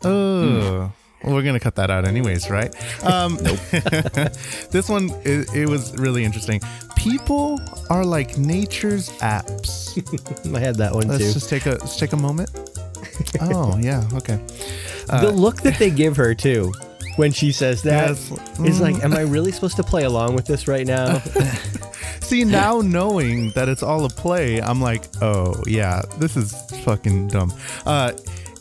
Oh, 0.04 0.92
well, 1.24 1.36
we're 1.36 1.44
gonna 1.44 1.60
cut 1.60 1.76
that 1.76 1.92
out 1.92 2.06
anyways, 2.06 2.50
right? 2.50 2.74
Um, 3.06 3.38
this 4.72 4.90
one 4.90 5.10
it, 5.24 5.54
it 5.54 5.70
was 5.70 5.96
really 5.98 6.24
interesting. 6.24 6.62
People 6.96 7.60
are 7.90 8.04
like 8.06 8.38
nature's 8.38 9.10
apps. 9.20 9.92
I 10.56 10.60
had 10.60 10.76
that 10.78 10.94
one 10.94 11.08
Let's 11.08 11.26
too. 11.26 11.34
just 11.34 11.50
take 11.50 11.66
a 11.66 11.72
let's 11.72 11.98
take 11.98 12.14
a 12.14 12.18
moment. 12.18 12.50
Oh 13.42 13.78
yeah, 13.78 14.04
okay. 14.14 14.40
the 15.08 15.32
look 15.32 15.62
that 15.62 15.78
they 15.78 15.90
give 15.92 16.16
her 16.18 16.34
too 16.34 16.74
when 17.18 17.32
she 17.32 17.52
says 17.52 17.82
that 17.84 18.10
Yes. 18.10 18.32
is 18.60 18.80
like, 18.82 19.04
am 19.04 19.14
I 19.14 19.22
really 19.22 19.52
supposed 19.52 19.76
to 19.78 19.84
play 19.84 20.04
along 20.04 20.36
with 20.36 20.46
this 20.46 20.68
right 20.68 20.86
now? 20.88 21.20
See 22.22 22.44
now 22.46 22.80
knowing 22.82 23.52
that 23.52 23.68
it's 23.70 23.84
all 23.84 24.06
a 24.06 24.10
play, 24.10 24.62
I'm 24.62 24.82
like, 24.82 25.04
oh 25.22 25.62
yeah, 25.68 26.02
this 26.18 26.38
is 26.38 26.54
fucking 26.84 27.28
dumb. 27.28 27.54
Uh, 27.86 28.14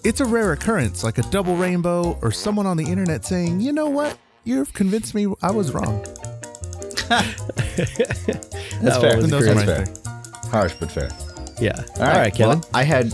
it's 0.03 0.21
a 0.21 0.25
rare 0.25 0.53
occurrence, 0.53 1.05
like 1.05 1.19
a 1.19 1.23
double 1.31 1.57
rainbow 1.57 2.19
or 2.23 2.33
someone 2.33 2.67
on 2.67 2.77
the 2.77 2.85
internet 2.85 3.25
saying, 3.25 3.61
you 3.61 3.73
know 3.73 3.89
what, 3.89 4.19
you've 4.45 4.73
convinced 4.73 5.15
me 5.15 5.27
I 5.43 5.51
was 5.53 5.73
wrong. 5.73 6.03
That's 7.09 7.37
That 8.83 9.01
fair. 9.01 9.17
was 9.19 9.31
Those 9.31 9.45
great. 9.53 9.65
fair. 9.67 9.85
things. 9.87 10.07
Harsh 10.49 10.75
but 10.81 10.91
fair. 10.91 11.11
Yeah. 11.61 11.75
All 11.99 12.07
right, 12.07 12.35
Kevin. 12.35 12.61
Well, 12.61 12.69
I 12.75 12.83
had 12.83 13.13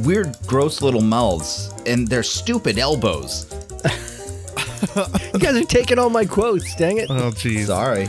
weird, 0.00 0.34
gross 0.46 0.80
little 0.82 1.00
mouths 1.02 1.72
and 1.86 2.08
their 2.08 2.22
stupid 2.22 2.78
elbows. 2.78 3.46
you 5.32 5.38
guys 5.40 5.56
are 5.56 5.64
taking 5.64 5.98
all 5.98 6.10
my 6.10 6.24
quotes. 6.24 6.74
Dang 6.76 6.98
it. 6.98 7.10
Oh 7.10 7.30
jeez. 7.30 7.66
Sorry. 7.66 8.08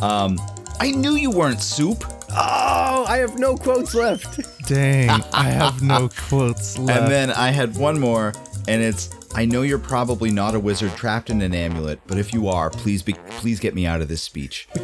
Um, 0.00 0.38
I 0.80 0.90
knew 0.90 1.12
you 1.12 1.30
weren't 1.30 1.60
soup. 1.60 2.04
Oh, 2.34 3.04
I 3.06 3.18
have 3.18 3.38
no 3.38 3.56
quotes 3.56 3.94
left. 3.94 4.40
Dang, 4.66 5.10
I 5.32 5.44
have 5.44 5.82
no 5.82 6.08
quotes 6.08 6.78
left. 6.78 7.00
And 7.02 7.10
then 7.10 7.30
I 7.30 7.50
had 7.50 7.76
one 7.76 8.00
more, 8.00 8.32
and 8.66 8.82
it's 8.82 9.10
I 9.34 9.44
know 9.44 9.62
you're 9.62 9.78
probably 9.78 10.30
not 10.30 10.54
a 10.54 10.60
wizard 10.60 10.94
trapped 10.96 11.30
in 11.30 11.40
an 11.42 11.54
amulet, 11.54 12.00
but 12.06 12.18
if 12.18 12.32
you 12.34 12.48
are, 12.48 12.70
please 12.70 13.02
be 13.02 13.14
please 13.30 13.60
get 13.60 13.74
me 13.74 13.86
out 13.86 14.00
of 14.00 14.08
this 14.08 14.22
speech. 14.22 14.68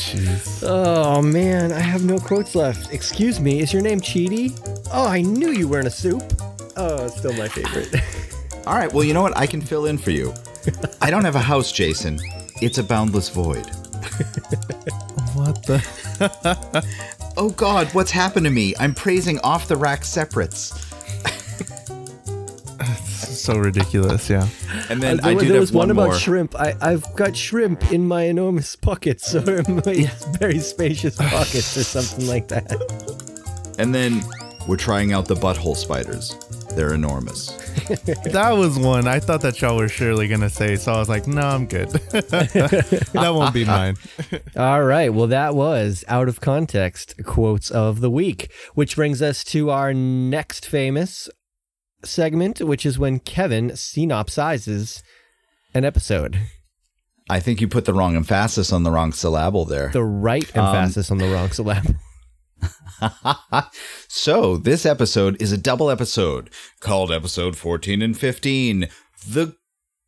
Jeez. 0.00 0.64
Oh 0.66 1.20
man, 1.22 1.72
I 1.72 1.80
have 1.80 2.04
no 2.04 2.18
quotes 2.18 2.54
left. 2.54 2.92
Excuse 2.92 3.38
me, 3.38 3.60
is 3.60 3.72
your 3.72 3.82
name 3.82 4.00
Chidi? 4.00 4.58
Oh, 4.92 5.06
I 5.06 5.20
knew 5.20 5.50
you 5.50 5.68
weren't 5.68 5.86
a 5.86 5.90
soup. 5.90 6.22
Oh, 6.76 7.06
it's 7.06 7.18
still 7.18 7.34
my 7.34 7.48
favorite. 7.48 7.94
All 8.66 8.74
right, 8.76 8.92
well, 8.92 9.04
you 9.04 9.14
know 9.14 9.22
what? 9.22 9.36
I 9.36 9.46
can 9.46 9.60
fill 9.60 9.86
in 9.86 9.98
for 9.98 10.10
you. 10.10 10.32
I 11.00 11.10
don't 11.10 11.24
have 11.24 11.34
a 11.36 11.40
house, 11.40 11.72
Jason. 11.72 12.18
It's 12.60 12.78
a 12.78 12.84
boundless 12.84 13.28
void. 13.28 13.66
What 15.34 15.62
the? 15.64 16.84
Oh 17.36 17.50
God, 17.50 17.86
what's 17.94 18.10
happened 18.10 18.44
to 18.44 18.50
me? 18.50 18.74
I'm 18.78 18.92
praising 18.94 19.38
off 19.40 19.68
the 19.68 19.76
rack 19.76 20.04
separates. 20.04 20.74
so 23.16 23.56
ridiculous. 23.56 24.28
Yeah. 24.28 24.46
And 24.90 25.00
then 25.00 25.18
there 25.18 25.26
I 25.30 25.34
was- 25.34 25.44
do 25.44 25.48
there 25.52 25.60
was 25.60 25.72
one, 25.72 25.82
one 25.88 25.90
about 25.92 26.04
more. 26.08 26.18
shrimp. 26.18 26.54
I, 26.60 26.74
I've 26.80 27.06
got 27.14 27.34
shrimp 27.36 27.90
in 27.92 28.06
my 28.06 28.24
enormous 28.24 28.74
pockets, 28.76 29.30
so 29.30 29.40
my 29.68 30.10
very 30.38 30.58
spacious 30.58 31.16
pockets, 31.30 31.76
or 31.76 31.84
something 31.84 32.26
like 32.26 32.48
that. 32.48 33.74
And 33.78 33.94
then 33.94 34.22
we're 34.66 34.76
trying 34.76 35.12
out 35.12 35.26
the 35.26 35.36
butthole 35.36 35.76
spiders. 35.76 36.34
They're 36.74 36.94
enormous. 36.94 37.56
That 38.30 38.52
was 38.52 38.78
one 38.78 39.08
I 39.08 39.18
thought 39.18 39.40
that 39.42 39.60
y'all 39.60 39.76
were 39.76 39.88
surely 39.88 40.28
gonna 40.28 40.48
say, 40.50 40.76
so 40.76 40.92
I 40.92 40.98
was 40.98 41.08
like, 41.08 41.26
no, 41.26 41.40
I'm 41.40 41.66
good. 41.66 41.88
that 41.90 43.32
won't 43.34 43.52
be 43.52 43.64
mine. 43.64 43.96
All 44.56 44.84
right. 44.84 45.12
Well, 45.12 45.26
that 45.26 45.54
was 45.54 46.04
out 46.06 46.28
of 46.28 46.40
context 46.40 47.14
quotes 47.24 47.70
of 47.70 48.00
the 48.00 48.10
week, 48.10 48.52
which 48.74 48.94
brings 48.94 49.20
us 49.20 49.42
to 49.44 49.70
our 49.70 49.92
next 49.92 50.66
famous 50.66 51.28
segment, 52.04 52.60
which 52.60 52.86
is 52.86 52.98
when 52.98 53.18
Kevin 53.18 53.70
synopsizes 53.70 55.02
an 55.74 55.84
episode. 55.84 56.38
I 57.28 57.40
think 57.40 57.60
you 57.60 57.68
put 57.68 57.84
the 57.84 57.94
wrong 57.94 58.16
emphasis 58.16 58.72
on 58.72 58.82
the 58.84 58.90
wrong 58.90 59.12
syllable 59.12 59.64
there. 59.64 59.90
The 59.92 60.04
right 60.04 60.56
um, 60.56 60.76
emphasis 60.76 61.10
on 61.10 61.18
the 61.18 61.28
wrong 61.28 61.50
syllable. 61.50 61.94
So, 64.08 64.56
this 64.56 64.84
episode 64.84 65.40
is 65.40 65.52
a 65.52 65.56
double 65.58 65.90
episode 65.90 66.50
called 66.80 67.10
episode 67.12 67.56
14 67.56 68.02
and 68.02 68.18
15. 68.18 68.88
The 69.28 69.54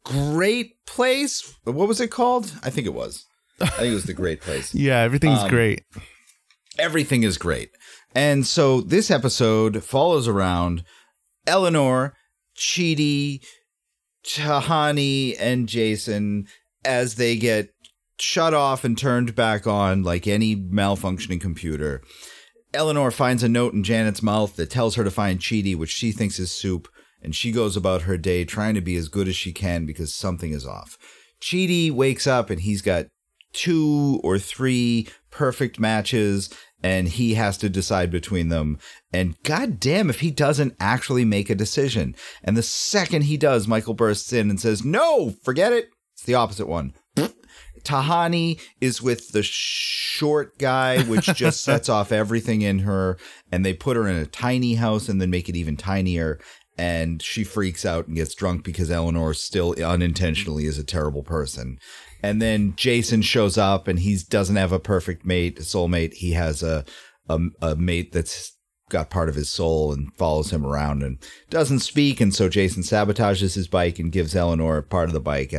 Great 0.04 0.84
Place? 0.86 1.54
What 1.64 1.88
was 1.88 2.00
it 2.00 2.10
called? 2.10 2.52
I 2.62 2.70
think 2.70 2.86
it 2.86 2.94
was. 2.94 3.24
I 3.60 3.66
think 3.66 3.90
it 3.92 3.94
was 3.94 4.04
The 4.04 4.12
Great 4.14 4.40
Place. 4.40 4.74
Yeah, 4.74 4.98
everything's 5.00 5.38
Um, 5.40 5.48
great. 5.48 5.84
Everything 6.78 7.22
is 7.22 7.38
great. 7.38 7.70
And 8.14 8.46
so, 8.46 8.80
this 8.80 9.10
episode 9.10 9.82
follows 9.84 10.26
around 10.28 10.84
Eleanor, 11.46 12.14
Chidi, 12.58 13.40
Tahani, 14.26 15.36
and 15.38 15.68
Jason 15.68 16.46
as 16.84 17.14
they 17.14 17.36
get 17.36 17.68
shut 18.18 18.52
off 18.54 18.84
and 18.84 18.98
turned 18.98 19.34
back 19.34 19.66
on 19.66 20.02
like 20.02 20.26
any 20.26 20.54
malfunctioning 20.56 21.40
computer. 21.40 22.02
Eleanor 22.74 23.10
finds 23.10 23.42
a 23.42 23.48
note 23.48 23.74
in 23.74 23.82
Janet's 23.82 24.22
mouth 24.22 24.56
that 24.56 24.70
tells 24.70 24.94
her 24.94 25.04
to 25.04 25.10
find 25.10 25.38
Chidi, 25.38 25.76
which 25.76 25.90
she 25.90 26.10
thinks 26.10 26.38
is 26.38 26.50
soup, 26.50 26.88
and 27.22 27.34
she 27.34 27.52
goes 27.52 27.76
about 27.76 28.02
her 28.02 28.16
day 28.16 28.44
trying 28.44 28.74
to 28.74 28.80
be 28.80 28.96
as 28.96 29.08
good 29.08 29.28
as 29.28 29.36
she 29.36 29.52
can 29.52 29.84
because 29.84 30.14
something 30.14 30.52
is 30.52 30.66
off. 30.66 30.96
Chidi 31.40 31.90
wakes 31.90 32.26
up 32.26 32.50
and 32.50 32.60
he's 32.60 32.82
got 32.82 33.06
two 33.52 34.20
or 34.24 34.38
three 34.38 35.08
perfect 35.30 35.78
matches 35.78 36.48
and 36.82 37.08
he 37.08 37.34
has 37.34 37.56
to 37.58 37.68
decide 37.68 38.10
between 38.10 38.48
them. 38.48 38.78
And 39.12 39.40
goddamn 39.44 40.10
if 40.10 40.20
he 40.20 40.30
doesn't 40.30 40.74
actually 40.80 41.24
make 41.24 41.50
a 41.50 41.54
decision. 41.54 42.16
And 42.42 42.56
the 42.56 42.62
second 42.62 43.22
he 43.22 43.36
does, 43.36 43.68
Michael 43.68 43.94
bursts 43.94 44.32
in 44.32 44.50
and 44.50 44.60
says, 44.60 44.84
No, 44.84 45.34
forget 45.44 45.72
it. 45.72 45.90
It's 46.14 46.24
the 46.24 46.34
opposite 46.34 46.66
one. 46.66 46.94
Tahani 47.84 48.60
is 48.80 49.02
with 49.02 49.32
the 49.32 49.42
short 49.42 50.58
guy, 50.58 51.02
which 51.02 51.26
just 51.26 51.60
sets 51.64 51.88
off 51.88 52.12
everything 52.12 52.62
in 52.62 52.80
her. 52.80 53.18
And 53.50 53.64
they 53.64 53.74
put 53.74 53.96
her 53.96 54.08
in 54.08 54.16
a 54.16 54.26
tiny 54.26 54.74
house 54.74 55.08
and 55.08 55.20
then 55.20 55.30
make 55.30 55.48
it 55.48 55.56
even 55.56 55.76
tinier. 55.76 56.40
And 56.78 57.22
she 57.22 57.44
freaks 57.44 57.84
out 57.84 58.06
and 58.06 58.16
gets 58.16 58.34
drunk 58.34 58.64
because 58.64 58.90
Eleanor 58.90 59.34
still 59.34 59.74
unintentionally 59.82 60.64
is 60.64 60.78
a 60.78 60.84
terrible 60.84 61.22
person. 61.22 61.78
And 62.22 62.40
then 62.40 62.74
Jason 62.76 63.22
shows 63.22 63.58
up 63.58 63.88
and 63.88 63.98
he 63.98 64.18
doesn't 64.30 64.56
have 64.56 64.72
a 64.72 64.78
perfect 64.78 65.26
mate, 65.26 65.58
soulmate. 65.58 66.14
He 66.14 66.32
has 66.32 66.62
a, 66.62 66.84
a, 67.28 67.38
a 67.60 67.76
mate 67.76 68.12
that's 68.12 68.56
got 68.88 69.10
part 69.10 69.28
of 69.28 69.34
his 69.34 69.50
soul 69.50 69.92
and 69.92 70.14
follows 70.14 70.52
him 70.52 70.64
around 70.64 71.02
and 71.02 71.18
doesn't 71.50 71.80
speak. 71.80 72.20
And 72.20 72.34
so 72.34 72.48
Jason 72.48 72.82
sabotages 72.82 73.54
his 73.54 73.66
bike 73.66 73.98
and 73.98 74.12
gives 74.12 74.36
Eleanor 74.36 74.82
part 74.82 75.08
of 75.08 75.14
the 75.14 75.20
bike 75.20 75.52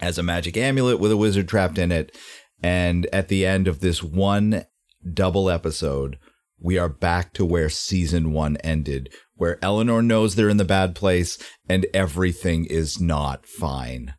as 0.00 0.18
a 0.18 0.22
magic 0.22 0.56
amulet 0.56 0.98
with 0.98 1.12
a 1.12 1.16
wizard 1.16 1.48
trapped 1.48 1.78
in 1.78 1.92
it. 1.92 2.16
And 2.62 3.06
at 3.12 3.28
the 3.28 3.44
end 3.44 3.68
of 3.68 3.80
this 3.80 4.02
one 4.02 4.64
double 5.12 5.50
episode, 5.50 6.18
we 6.58 6.78
are 6.78 6.88
back 6.88 7.32
to 7.34 7.44
where 7.44 7.68
season 7.68 8.32
one 8.32 8.56
ended, 8.58 9.12
where 9.34 9.58
Eleanor 9.62 10.02
knows 10.02 10.34
they're 10.34 10.48
in 10.48 10.56
the 10.56 10.64
bad 10.64 10.94
place 10.94 11.36
and 11.68 11.86
everything 11.92 12.64
is 12.64 13.00
not 13.00 13.44
fine. 13.46 14.14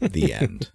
The 0.00 0.32
end. 0.32 0.70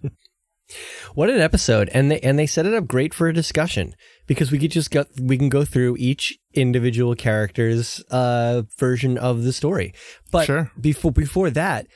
What 1.14 1.30
an 1.30 1.40
episode. 1.40 1.88
And 1.94 2.10
they 2.10 2.20
and 2.20 2.38
they 2.38 2.46
set 2.46 2.66
it 2.66 2.74
up 2.74 2.86
great 2.86 3.14
for 3.14 3.28
a 3.28 3.32
discussion 3.34 3.94
because 4.26 4.50
we 4.50 4.58
could 4.58 4.70
just 4.72 4.90
go 4.90 5.04
we 5.20 5.38
can 5.38 5.48
go 5.48 5.64
through 5.64 5.96
each 5.98 6.36
individual 6.54 7.14
character's 7.14 8.00
uh 8.10 8.62
version 8.78 9.16
of 9.16 9.42
the 9.44 9.52
story. 9.52 9.94
But 10.30 10.46
Sure. 10.46 10.70
before 10.80 11.12
before 11.12 11.50
that, 11.50 11.86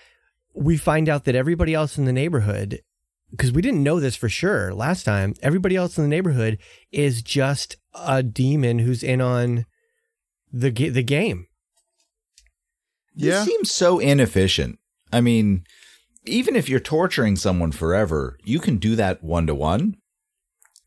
we 0.60 0.76
find 0.76 1.08
out 1.08 1.24
that 1.24 1.34
everybody 1.34 1.74
else 1.74 1.98
in 1.98 2.04
the 2.04 2.12
neighborhood 2.12 2.80
because 3.30 3.52
we 3.52 3.62
didn't 3.62 3.82
know 3.82 4.00
this 4.00 4.16
for 4.16 4.28
sure 4.28 4.74
last 4.74 5.04
time, 5.04 5.34
everybody 5.42 5.76
else 5.76 5.96
in 5.96 6.04
the 6.04 6.08
neighborhood 6.08 6.58
is 6.90 7.22
just 7.22 7.76
a 7.94 8.22
demon 8.22 8.80
who's 8.80 9.02
in 9.02 9.20
on 9.20 9.66
the 10.52 10.70
the 10.70 11.02
game. 11.02 11.46
Yeah. 13.14 13.30
This 13.30 13.46
seems 13.46 13.72
so 13.72 13.98
inefficient. 13.98 14.78
I 15.12 15.20
mean, 15.20 15.64
even 16.24 16.56
if 16.56 16.68
you're 16.68 16.80
torturing 16.80 17.36
someone 17.36 17.72
forever, 17.72 18.38
you 18.44 18.60
can 18.60 18.76
do 18.76 18.96
that 18.96 19.22
one 19.22 19.46
to 19.46 19.54
one. 19.54 19.96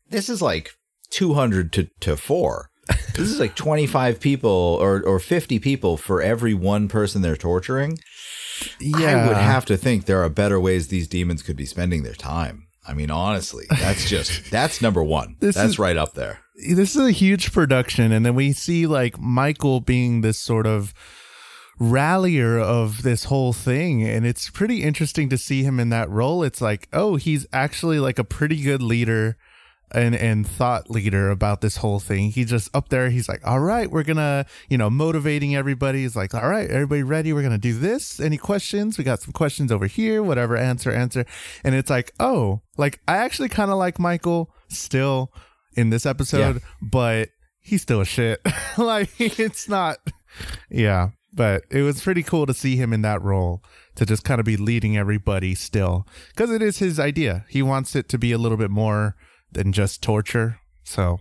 This 0.08 0.28
is 0.28 0.40
like 0.40 0.70
200 1.10 1.72
to, 1.72 1.88
to 2.00 2.16
four. 2.16 2.70
This 3.14 3.30
is 3.30 3.40
like 3.40 3.54
25 3.54 4.20
people 4.20 4.50
or, 4.50 5.02
or 5.02 5.18
50 5.18 5.58
people 5.58 5.96
for 5.96 6.20
every 6.20 6.52
one 6.52 6.88
person 6.88 7.22
they're 7.22 7.36
torturing. 7.36 7.98
Yeah. 8.80 9.24
I 9.24 9.28
would 9.28 9.36
have 9.36 9.64
to 9.66 9.76
think 9.76 10.04
there 10.06 10.22
are 10.22 10.28
better 10.28 10.58
ways 10.60 10.88
these 10.88 11.08
demons 11.08 11.42
could 11.42 11.56
be 11.56 11.66
spending 11.66 12.02
their 12.02 12.14
time. 12.14 12.66
I 12.86 12.92
mean, 12.94 13.10
honestly, 13.10 13.64
that's 13.70 14.08
just 14.08 14.50
that's 14.50 14.82
number 14.82 15.02
one. 15.02 15.36
This 15.40 15.54
that's 15.56 15.70
is- 15.70 15.78
right 15.78 15.96
up 15.96 16.14
there. 16.14 16.40
this 16.54 16.94
is 16.94 17.06
a 17.06 17.10
huge 17.10 17.52
production 17.52 18.12
and 18.12 18.24
then 18.24 18.34
we 18.36 18.52
see 18.52 18.86
like 18.86 19.18
michael 19.18 19.80
being 19.80 20.20
this 20.20 20.38
sort 20.38 20.66
of 20.68 20.94
rallier 21.80 22.58
of 22.60 23.02
this 23.02 23.24
whole 23.24 23.52
thing 23.52 24.04
and 24.04 24.24
it's 24.24 24.48
pretty 24.50 24.82
interesting 24.84 25.28
to 25.28 25.36
see 25.36 25.64
him 25.64 25.80
in 25.80 25.88
that 25.88 26.08
role 26.08 26.44
it's 26.44 26.60
like 26.60 26.86
oh 26.92 27.16
he's 27.16 27.44
actually 27.52 27.98
like 27.98 28.18
a 28.20 28.24
pretty 28.24 28.62
good 28.62 28.80
leader 28.80 29.36
and 29.94 30.14
and 30.14 30.46
thought 30.46 30.90
leader 30.90 31.30
about 31.30 31.60
this 31.60 31.76
whole 31.76 32.00
thing. 32.00 32.30
He's 32.30 32.50
just 32.50 32.74
up 32.74 32.88
there 32.88 33.10
he's 33.10 33.28
like 33.28 33.46
all 33.46 33.60
right 33.60 33.90
we're 33.90 34.02
gonna 34.02 34.46
you 34.68 34.76
know 34.76 34.90
motivating 34.90 35.54
everybody. 35.54 36.02
He's 36.02 36.16
like 36.16 36.34
all 36.34 36.48
right 36.48 36.68
everybody 36.68 37.02
ready? 37.02 37.32
We're 37.32 37.42
gonna 37.42 37.58
do 37.58 37.78
this. 37.78 38.20
Any 38.20 38.36
questions? 38.36 38.98
We 38.98 39.04
got 39.04 39.22
some 39.22 39.32
questions 39.32 39.70
over 39.70 39.86
here. 39.86 40.22
Whatever 40.22 40.56
answer 40.56 40.90
answer. 40.90 41.24
And 41.62 41.74
it's 41.74 41.90
like 41.90 42.12
oh 42.20 42.60
like 42.76 43.00
i 43.06 43.16
actually 43.16 43.48
kind 43.48 43.70
of 43.70 43.78
like 43.78 43.98
michael 43.98 44.52
still 44.68 45.32
in 45.76 45.90
this 45.90 46.06
episode, 46.06 46.62
but 46.82 47.30
he's 47.60 47.82
still 47.82 48.00
a 48.00 48.04
shit. 48.04 48.40
like 48.78 49.10
it's 49.20 49.68
not 49.68 49.98
yeah, 50.68 51.10
but 51.32 51.64
it 51.70 51.82
was 51.82 52.02
pretty 52.02 52.22
cool 52.22 52.46
to 52.46 52.54
see 52.54 52.76
him 52.76 52.92
in 52.92 53.02
that 53.02 53.22
role 53.22 53.62
to 53.94 54.04
just 54.04 54.24
kind 54.24 54.40
of 54.40 54.46
be 54.46 54.56
leading 54.56 54.96
everybody 54.96 55.54
still. 55.54 56.06
Cuz 56.36 56.50
it 56.50 56.62
is 56.62 56.78
his 56.78 56.98
idea. 56.98 57.44
He 57.48 57.62
wants 57.62 57.94
it 57.94 58.08
to 58.08 58.18
be 58.18 58.32
a 58.32 58.38
little 58.38 58.58
bit 58.58 58.70
more 58.70 59.16
than 59.54 59.72
just 59.72 60.02
torture. 60.02 60.58
So, 60.84 61.20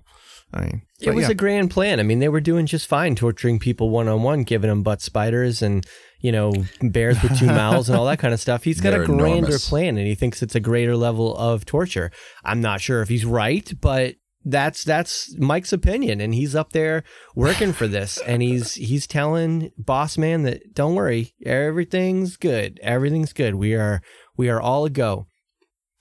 I 0.53 0.61
mean, 0.61 0.81
It 0.99 1.15
was 1.15 1.25
yeah. 1.25 1.31
a 1.31 1.35
grand 1.35 1.71
plan. 1.71 1.99
I 1.99 2.03
mean, 2.03 2.19
they 2.19 2.29
were 2.29 2.41
doing 2.41 2.65
just 2.65 2.87
fine, 2.87 3.15
torturing 3.15 3.59
people 3.59 3.89
one 3.89 4.07
on 4.07 4.21
one, 4.23 4.43
giving 4.43 4.69
them 4.69 4.83
butt 4.83 5.01
spiders 5.01 5.61
and 5.61 5.85
you 6.19 6.31
know 6.31 6.53
bears 6.81 7.21
with 7.21 7.37
two 7.39 7.45
mouths 7.61 7.89
and 7.89 7.97
all 7.97 8.05
that 8.05 8.19
kind 8.19 8.33
of 8.33 8.39
stuff. 8.39 8.63
He's 8.63 8.81
got 8.81 8.91
They're 8.91 9.03
a 9.03 9.05
grander 9.07 9.37
enormous. 9.37 9.69
plan, 9.69 9.97
and 9.97 10.05
he 10.07 10.15
thinks 10.15 10.41
it's 10.43 10.55
a 10.55 10.59
greater 10.59 10.95
level 10.97 11.35
of 11.37 11.65
torture. 11.65 12.11
I'm 12.43 12.61
not 12.61 12.81
sure 12.81 13.01
if 13.01 13.09
he's 13.09 13.25
right, 13.25 13.71
but 13.81 14.15
that's 14.45 14.83
that's 14.83 15.33
Mike's 15.37 15.71
opinion, 15.71 16.19
and 16.19 16.33
he's 16.35 16.53
up 16.55 16.73
there 16.73 17.03
working 17.35 17.71
for 17.73 17.87
this, 17.87 18.17
and 18.19 18.41
he's 18.41 18.73
he's 18.75 19.07
telling 19.07 19.71
boss 19.77 20.17
man 20.17 20.43
that 20.43 20.73
don't 20.73 20.95
worry, 20.95 21.33
everything's 21.45 22.35
good, 22.37 22.79
everything's 22.83 23.31
good. 23.33 23.55
We 23.55 23.73
are 23.73 24.01
we 24.35 24.49
are 24.49 24.59
all 24.61 24.83
a 24.85 24.89
go. 24.89 25.27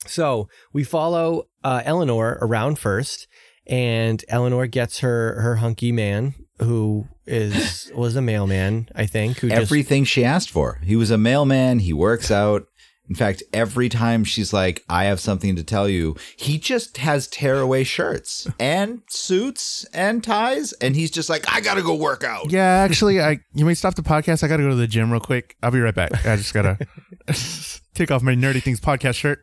So 0.07 0.49
we 0.73 0.83
follow 0.83 1.45
uh, 1.65 1.83
Eleanor 1.85 2.39
around 2.41 2.79
first, 2.79 3.27
and 3.67 4.25
Eleanor 4.29 4.67
gets 4.67 5.01
her 5.01 5.41
her 5.41 5.57
hunky 5.57 5.93
man, 5.93 6.35
who 6.59 7.07
is 7.27 7.91
was 7.95 8.17
a 8.17 8.23
mailman, 8.23 8.89
I 8.95 9.07
think. 9.07 9.39
Who 9.39 9.49
just 9.49 9.61
Everything 9.61 10.05
she 10.05 10.25
asked 10.25 10.51
for. 10.51 10.81
He 10.85 10.97
was 10.97 11.11
a 11.11 11.19
mailman. 11.19 11.81
He 11.81 11.93
works 11.93 12.31
out. 12.31 12.65
In 13.09 13.17
fact, 13.17 13.43
every 13.53 13.89
time 13.89 14.25
she's 14.25 14.53
like, 14.53 14.83
"I 14.89 15.05
have 15.05 15.21
something 15.21 15.57
to 15.57 15.65
tell 15.65 15.89
you," 15.89 16.17
he 16.37 16.57
just 16.57 16.99
has 16.99 17.27
tearaway 17.27 17.85
shirts 17.85 18.47
and 18.59 19.03
suits 19.09 19.85
and 19.93 20.23
ties, 20.25 20.73
and 20.75 20.95
he's 20.97 21.11
just 21.11 21.29
like, 21.29 21.45
"I 21.53 21.61
gotta 21.61 21.83
go 21.83 21.95
work 21.95 22.25
out." 22.25 22.51
Yeah, 22.51 22.63
actually, 22.63 23.21
I 23.21 23.41
you 23.55 23.67
may 23.67 23.75
stop 23.75 23.97
the 23.97 24.03
podcast. 24.03 24.43
I 24.45 24.49
got 24.49 24.59
to 24.59 24.63
go 24.63 24.71
to 24.71 24.77
the 24.77 24.87
gym 24.87 25.11
real 25.11 25.21
quick. 25.21 25.57
I'll 25.63 25.73
be 25.73 25.81
right 25.81 25.95
back. 25.95 26.25
I 26.25 26.37
just 26.37 26.55
got 26.55 26.63
to 26.63 26.79
take 27.95 28.11
off 28.11 28.23
my 28.23 28.35
Nerdy 28.35 28.63
Things 28.63 28.81
podcast 28.81 29.17
shirt. 29.17 29.41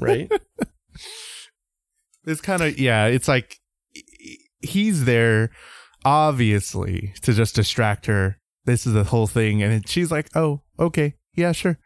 right. 0.00 0.30
It's 2.28 2.40
kind 2.40 2.62
of 2.62 2.78
yeah 2.78 3.06
it's 3.06 3.26
like 3.28 3.56
he's 4.60 5.04
there 5.04 5.50
obviously 6.04 7.12
to 7.22 7.32
just 7.32 7.54
distract 7.54 8.06
her 8.06 8.38
this 8.64 8.86
is 8.86 8.92
the 8.92 9.04
whole 9.04 9.26
thing 9.26 9.62
and 9.62 9.88
she's 9.88 10.10
like 10.10 10.28
oh 10.36 10.60
okay 10.78 11.14
yeah 11.34 11.52
sure 11.52 11.78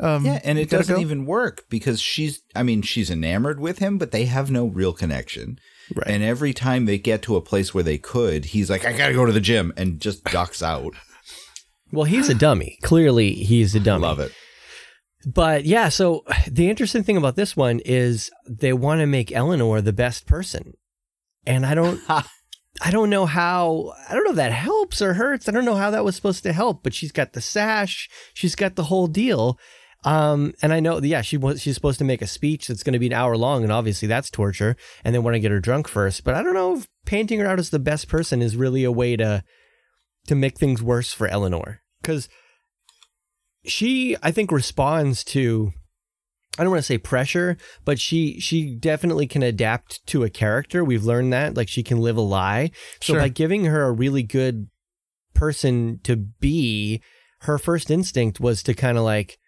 um 0.00 0.24
Yeah, 0.26 0.40
and 0.42 0.58
it 0.58 0.68
doesn't 0.70 0.96
go? 0.96 1.00
even 1.00 1.24
work 1.24 1.66
because 1.70 2.00
she's, 2.00 2.42
I 2.56 2.64
mean, 2.64 2.82
she's 2.82 3.10
enamored 3.12 3.60
with 3.60 3.78
him, 3.78 3.96
but 3.96 4.10
they 4.10 4.24
have 4.24 4.50
no 4.50 4.66
real 4.66 4.92
connection. 4.92 5.56
Right. 5.94 6.08
And 6.08 6.20
every 6.24 6.52
time 6.52 6.86
they 6.86 6.98
get 6.98 7.22
to 7.22 7.36
a 7.36 7.40
place 7.40 7.72
where 7.72 7.84
they 7.84 7.98
could, 7.98 8.46
he's 8.46 8.68
like, 8.68 8.84
I 8.84 8.92
gotta 8.92 9.14
go 9.14 9.24
to 9.24 9.30
the 9.30 9.40
gym 9.40 9.72
and 9.76 10.00
just 10.00 10.24
ducks 10.24 10.64
out. 10.64 10.94
Well, 11.92 12.06
he's 12.06 12.28
a 12.28 12.34
dummy. 12.34 12.76
Clearly, 12.82 13.34
he's 13.34 13.76
a 13.76 13.80
dummy. 13.80 14.02
Love 14.02 14.18
it. 14.18 14.32
But 15.26 15.64
yeah, 15.64 15.88
so 15.88 16.24
the 16.50 16.68
interesting 16.68 17.02
thing 17.02 17.16
about 17.16 17.36
this 17.36 17.56
one 17.56 17.80
is 17.84 18.30
they 18.48 18.72
want 18.72 19.00
to 19.00 19.06
make 19.06 19.32
Eleanor 19.32 19.80
the 19.80 19.92
best 19.92 20.26
person. 20.26 20.74
And 21.46 21.66
I 21.66 21.74
don't 21.74 22.00
I 22.82 22.90
don't 22.90 23.10
know 23.10 23.26
how 23.26 23.92
I 24.08 24.14
don't 24.14 24.24
know 24.24 24.30
if 24.30 24.36
that 24.36 24.52
helps 24.52 25.00
or 25.00 25.14
hurts. 25.14 25.48
I 25.48 25.52
don't 25.52 25.64
know 25.64 25.76
how 25.76 25.90
that 25.90 26.04
was 26.04 26.16
supposed 26.16 26.42
to 26.42 26.52
help, 26.52 26.82
but 26.82 26.94
she's 26.94 27.12
got 27.12 27.32
the 27.32 27.40
sash, 27.40 28.08
she's 28.32 28.54
got 28.54 28.76
the 28.76 28.84
whole 28.84 29.06
deal. 29.06 29.58
Um, 30.04 30.52
and 30.60 30.74
I 30.74 30.80
know, 30.80 31.00
yeah, 31.00 31.22
she 31.22 31.38
was 31.38 31.62
she's 31.62 31.74
supposed 31.74 31.98
to 31.98 32.04
make 32.04 32.20
a 32.20 32.26
speech 32.26 32.66
that's 32.66 32.82
going 32.82 32.92
to 32.92 32.98
be 32.98 33.06
an 33.06 33.14
hour 33.14 33.36
long, 33.38 33.62
and 33.62 33.72
obviously 33.72 34.06
that's 34.06 34.28
torture. 34.30 34.76
And 35.02 35.14
they 35.14 35.18
want 35.18 35.34
to 35.34 35.40
get 35.40 35.50
her 35.50 35.60
drunk 35.60 35.88
first, 35.88 36.24
but 36.24 36.34
I 36.34 36.42
don't 36.42 36.54
know 36.54 36.76
if 36.76 36.88
painting 37.06 37.40
her 37.40 37.46
out 37.46 37.58
as 37.58 37.70
the 37.70 37.78
best 37.78 38.08
person 38.08 38.42
is 38.42 38.56
really 38.56 38.84
a 38.84 38.92
way 38.92 39.16
to 39.16 39.42
to 40.26 40.34
make 40.34 40.58
things 40.58 40.82
worse 40.82 41.12
for 41.12 41.26
Eleanor 41.28 41.80
because 42.00 42.28
she 43.66 44.16
I 44.22 44.30
think 44.30 44.50
responds 44.52 45.24
to 45.24 45.72
I 46.58 46.62
don't 46.62 46.70
want 46.70 46.78
to 46.82 46.86
say 46.86 46.98
pressure, 46.98 47.56
but 47.84 47.98
she 47.98 48.38
she 48.40 48.74
definitely 48.76 49.26
can 49.26 49.42
adapt 49.42 50.06
to 50.08 50.22
a 50.22 50.30
character. 50.30 50.84
We've 50.84 51.04
learned 51.04 51.32
that 51.32 51.56
like 51.56 51.68
she 51.68 51.82
can 51.82 51.98
live 51.98 52.16
a 52.16 52.20
lie. 52.20 52.70
So 53.00 53.14
Sure. 53.14 53.20
by 53.20 53.28
giving 53.28 53.64
her 53.64 53.84
a 53.84 53.92
really 53.92 54.22
good 54.22 54.68
person 55.34 55.98
to 56.04 56.14
be, 56.14 57.02
her 57.40 57.58
first 57.58 57.90
instinct 57.90 58.38
was 58.38 58.62
to 58.62 58.74
kind 58.74 58.96
of 58.98 59.04
like 59.04 59.38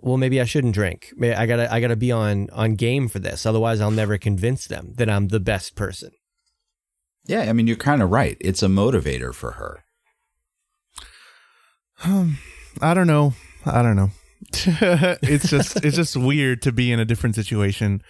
well 0.00 0.16
maybe 0.16 0.40
I 0.40 0.44
shouldn't 0.44 0.74
drink. 0.74 1.08
May- 1.16 1.34
I 1.34 1.46
got 1.46 1.56
to 1.56 1.72
I 1.72 1.80
got 1.80 1.88
to 1.88 1.96
be 1.96 2.12
on 2.12 2.48
on 2.50 2.76
game 2.76 3.08
for 3.08 3.18
this. 3.18 3.44
Otherwise 3.44 3.80
I'll 3.80 3.90
never 3.90 4.16
convince 4.16 4.66
them 4.68 4.92
that 4.96 5.10
I'm 5.10 5.28
the 5.28 5.40
best 5.40 5.74
person. 5.74 6.10
Yeah, 7.26 7.40
I 7.42 7.52
mean, 7.52 7.66
you're 7.66 7.76
kind 7.76 8.00
of 8.00 8.08
right. 8.10 8.38
It's 8.40 8.62
a 8.62 8.68
motivator 8.68 9.34
for 9.34 9.52
her. 9.52 9.84
I 12.80 12.94
don't 12.94 13.06
know 13.06 13.32
i 13.66 13.82
don't 13.82 13.96
know 13.96 14.10
it's 15.22 15.48
just 15.50 15.84
it's 15.84 15.96
just 15.96 16.16
weird 16.16 16.62
to 16.62 16.72
be 16.72 16.92
in 16.92 17.00
a 17.00 17.04
different 17.04 17.34
situation 17.34 18.00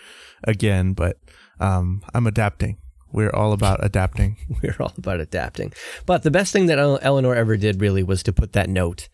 again 0.45 0.93
but 0.93 1.17
um 1.61 2.03
i'm 2.15 2.27
adapting 2.27 2.77
we're 3.11 3.31
all 3.35 3.53
about 3.55 3.83
adapting 3.83 4.37
We're 4.63 4.77
all 4.81 4.93
about 4.99 5.19
adapting. 5.19 5.73
But 6.05 6.25
the 6.25 6.31
best 6.31 6.53
thing 6.53 6.67
that 6.67 6.79
Eleanor 6.79 7.35
ever 7.35 7.57
did 7.57 7.81
really 7.81 8.03
was 8.03 8.23
to 8.25 8.35
put 8.35 8.53
that 8.53 8.69
note 8.69 9.09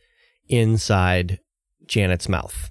inside 0.49 1.39
Janet's 1.87 2.29
mouth. 2.29 2.71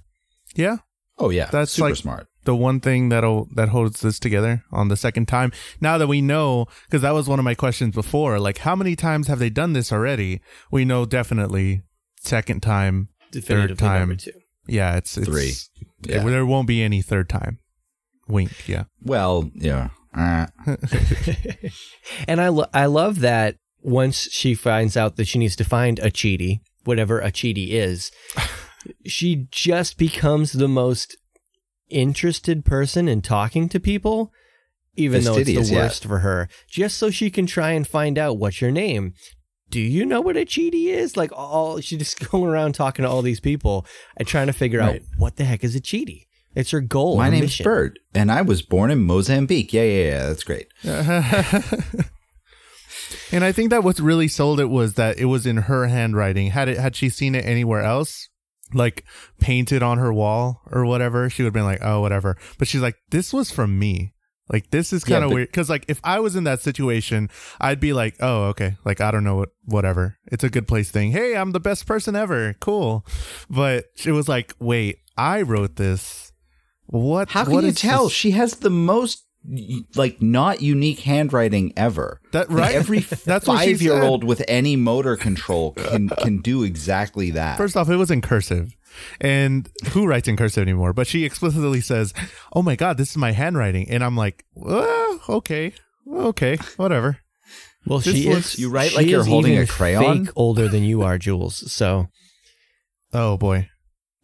yeah 0.54 0.78
Oh 1.16 1.30
yeah, 1.30 1.46
That's 1.50 1.70
super 1.72 1.90
like- 1.90 1.96
smart. 1.96 2.26
the 2.44 2.56
one 2.56 2.80
thing 2.80 3.08
that'll 3.08 3.48
that 3.54 3.68
holds 3.68 4.00
this 4.00 4.18
together 4.18 4.64
on 4.72 4.88
the 4.88 4.96
second 4.96 5.26
time. 5.26 5.52
Now 5.80 5.96
that 5.96 6.08
we 6.08 6.20
know, 6.20 6.66
because 6.86 7.02
that 7.02 7.14
was 7.14 7.28
one 7.28 7.38
of 7.38 7.44
my 7.44 7.54
questions 7.54 7.94
before, 7.94 8.38
like 8.40 8.58
how 8.58 8.74
many 8.76 8.96
times 8.96 9.28
have 9.28 9.38
they 9.38 9.48
done 9.48 9.72
this 9.74 9.92
already? 9.92 10.40
We 10.72 10.84
know 10.84 11.06
definitely 11.06 11.82
second 12.26 12.60
time, 12.62 13.08
third 13.32 13.78
time. 13.78 14.16
two. 14.16 14.32
Yeah, 14.66 14.96
it's, 14.96 15.16
it's 15.16 15.26
Three. 15.26 15.52
Yeah. 16.02 16.24
There 16.24 16.46
won't 16.46 16.66
be 16.68 16.82
any 16.82 17.02
third 17.02 17.28
time. 17.28 17.58
Wink. 18.28 18.68
Yeah. 18.68 18.84
Well, 19.02 19.50
yeah. 19.54 19.88
Uh, 20.16 20.46
And 22.28 22.40
I, 22.40 22.48
lo- 22.48 22.68
I 22.72 22.86
love 22.86 23.20
that 23.20 23.56
once 23.82 24.28
she 24.30 24.54
finds 24.54 24.96
out 24.96 25.16
that 25.16 25.26
she 25.26 25.38
needs 25.38 25.56
to 25.56 25.64
find 25.64 25.98
a 25.98 26.10
chidi, 26.10 26.60
whatever 26.84 27.20
a 27.20 27.30
chidi 27.30 27.70
is, 27.70 28.10
she 29.06 29.46
just 29.50 29.98
becomes 29.98 30.52
the 30.52 30.68
most 30.68 31.16
interested 31.90 32.64
person 32.64 33.08
in 33.08 33.20
talking 33.22 33.68
to 33.68 33.80
people, 33.80 34.32
even 34.96 35.24
though 35.24 35.36
it's 35.36 35.48
Fastidious, 35.48 35.68
the 35.68 35.74
yeah. 35.74 35.82
worst 35.82 36.04
for 36.04 36.18
her, 36.20 36.48
just 36.68 36.96
so 36.96 37.10
she 37.10 37.30
can 37.30 37.46
try 37.46 37.72
and 37.72 37.86
find 37.86 38.18
out 38.18 38.38
what's 38.38 38.60
your 38.60 38.70
name. 38.70 39.14
Do 39.74 39.80
you 39.80 40.06
know 40.06 40.20
what 40.20 40.36
a 40.36 40.44
chidi 40.44 40.86
is? 40.86 41.16
Like 41.16 41.32
all 41.32 41.80
she 41.80 41.96
just 41.96 42.20
going 42.30 42.44
around 42.48 42.74
talking 42.76 43.02
to 43.02 43.08
all 43.08 43.22
these 43.22 43.40
people 43.40 43.84
and 44.16 44.26
trying 44.28 44.46
to 44.46 44.52
figure 44.52 44.78
Right. 44.78 45.02
out 45.02 45.08
what 45.18 45.34
the 45.34 45.44
heck 45.44 45.64
is 45.64 45.74
a 45.74 45.80
chidi. 45.80 46.26
It's 46.54 46.70
her 46.70 46.80
goal. 46.80 47.16
my 47.16 47.24
her 47.24 47.30
name's 47.32 47.42
mission. 47.46 47.64
Bird, 47.64 47.98
and 48.14 48.30
I 48.30 48.40
was 48.42 48.62
born 48.62 48.92
in 48.92 49.00
Mozambique. 49.02 49.72
Yeah, 49.72 49.82
yeah, 49.82 50.04
yeah. 50.04 50.26
That's 50.26 50.44
great. 50.44 50.68
And 53.32 53.42
I 53.44 53.50
think 53.52 53.70
that 53.70 53.82
what 53.82 53.98
really 53.98 54.28
sold 54.28 54.60
it 54.60 54.66
was 54.70 54.94
that 54.94 55.18
it 55.18 55.24
was 55.24 55.44
in 55.46 55.56
her 55.56 55.86
handwriting. 55.88 56.50
Had 56.50 56.68
it 56.68 56.78
had 56.78 56.94
she 56.94 57.08
seen 57.08 57.34
it 57.34 57.44
anywhere 57.44 57.80
else, 57.82 58.28
like 58.72 59.04
painted 59.40 59.82
on 59.82 59.98
her 59.98 60.12
wall 60.12 60.60
or 60.70 60.84
whatever, 60.86 61.28
she 61.28 61.42
would 61.42 61.48
have 61.48 61.52
been 61.54 61.64
like, 61.64 61.80
"Oh, 61.82 62.00
whatever." 62.00 62.36
But 62.58 62.68
she's 62.68 62.80
like, 62.80 62.94
"This 63.10 63.32
was 63.32 63.50
from 63.50 63.76
me." 63.78 64.13
Like 64.52 64.70
this 64.70 64.92
is 64.92 65.04
kind 65.04 65.24
of 65.24 65.30
but- 65.30 65.34
weird 65.34 65.48
because 65.48 65.70
like 65.70 65.84
if 65.88 66.00
I 66.04 66.20
was 66.20 66.36
in 66.36 66.44
that 66.44 66.60
situation, 66.60 67.30
I'd 67.60 67.80
be 67.80 67.92
like, 67.92 68.16
"Oh, 68.20 68.44
okay." 68.48 68.76
Like 68.84 69.00
I 69.00 69.10
don't 69.10 69.24
know 69.24 69.36
what, 69.36 69.50
whatever. 69.64 70.18
It's 70.26 70.44
a 70.44 70.50
good 70.50 70.68
place 70.68 70.90
thing. 70.90 71.12
Hey, 71.12 71.34
I'm 71.36 71.52
the 71.52 71.60
best 71.60 71.86
person 71.86 72.14
ever. 72.14 72.54
Cool. 72.60 73.06
But 73.48 73.86
it 74.04 74.12
was 74.12 74.28
like, 74.28 74.52
wait, 74.58 74.98
I 75.16 75.40
wrote 75.42 75.76
this. 75.76 76.32
What? 76.86 77.30
How 77.30 77.44
can 77.44 77.52
what 77.54 77.64
you 77.64 77.72
tell? 77.72 78.04
this- 78.04 78.12
She 78.12 78.32
has 78.32 78.56
the 78.56 78.70
most 78.70 79.24
like 79.94 80.20
not 80.22 80.62
unique 80.62 81.00
handwriting 81.00 81.72
ever. 81.76 82.20
That- 82.32 82.50
Like, 82.50 82.58
right? 82.58 82.74
every 82.74 82.98
That's 83.24 83.46
five 83.46 83.80
year 83.80 84.02
old 84.02 84.24
with 84.24 84.42
any 84.48 84.76
motor 84.76 85.16
control 85.16 85.72
can 85.72 86.08
can 86.10 86.38
do 86.42 86.62
exactly 86.64 87.30
that. 87.32 87.56
First 87.56 87.76
off, 87.76 87.88
it 87.88 87.96
was 87.96 88.10
in 88.10 88.20
cursive. 88.20 88.74
And 89.20 89.68
who 89.92 90.06
writes 90.06 90.28
in 90.28 90.36
cursive 90.36 90.62
anymore? 90.62 90.92
But 90.92 91.06
she 91.06 91.24
explicitly 91.24 91.80
says, 91.80 92.12
"Oh 92.52 92.62
my 92.62 92.76
god, 92.76 92.96
this 92.96 93.10
is 93.10 93.16
my 93.16 93.32
handwriting," 93.32 93.88
and 93.90 94.02
I'm 94.04 94.16
like, 94.16 94.44
well, 94.54 95.20
"Okay, 95.28 95.72
okay, 96.10 96.58
whatever." 96.76 97.18
Well, 97.86 97.98
This 97.98 98.14
she 98.16 98.28
looks- 98.28 98.54
is. 98.54 98.58
You 98.60 98.70
write 98.70 98.94
like 98.94 99.06
you're 99.06 99.24
holding 99.24 99.58
a 99.58 99.66
crayon? 99.66 100.26
Fake 100.26 100.32
older 100.36 100.68
than 100.68 100.82
you 100.84 101.02
are, 101.02 101.18
Jules. 101.18 101.70
So 101.70 102.08
Oh 103.12 103.36
boy. 103.36 103.68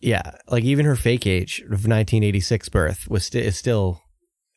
yeah, 0.01 0.37
like 0.49 0.65
even 0.65 0.87
her 0.87 0.97
fake 0.97 1.27
age 1.27 1.61
of 1.61 1.87
1986 1.87 2.69
birth 2.71 3.07
was 3.09 3.27
sti- 3.27 3.41
is 3.41 3.59
still 3.59 4.01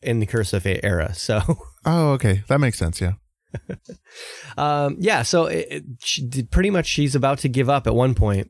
in 0.02 0.20
the 0.20 0.26
cursive 0.26 0.66
era. 0.66 1.14
So 1.14 1.42
Oh, 1.86 2.12
okay, 2.14 2.44
that 2.48 2.60
makes 2.62 2.78
sense. 2.80 3.02
Yeah. 3.02 3.14
um, 4.58 4.96
yeah, 5.00 5.22
so 5.24 5.46
it, 5.46 5.68
it, 5.70 5.84
she 6.02 6.44
pretty 6.44 6.70
much 6.70 6.86
she's 6.88 7.14
about 7.16 7.40
to 7.40 7.50
give 7.50 7.70
up 7.70 7.88
at 7.88 7.94
one 7.96 8.16
point, 8.16 8.50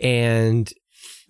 and 0.00 0.70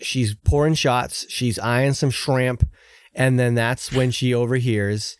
she's 0.02 0.34
pouring 0.34 0.74
shots. 0.74 1.26
She's 1.28 1.58
eyeing 1.58 1.94
some 1.94 2.10
shrimp, 2.10 2.68
and 3.14 3.38
then 3.38 3.54
that's 3.54 3.92
when 3.92 4.10
she 4.10 4.34
overhears 4.34 5.16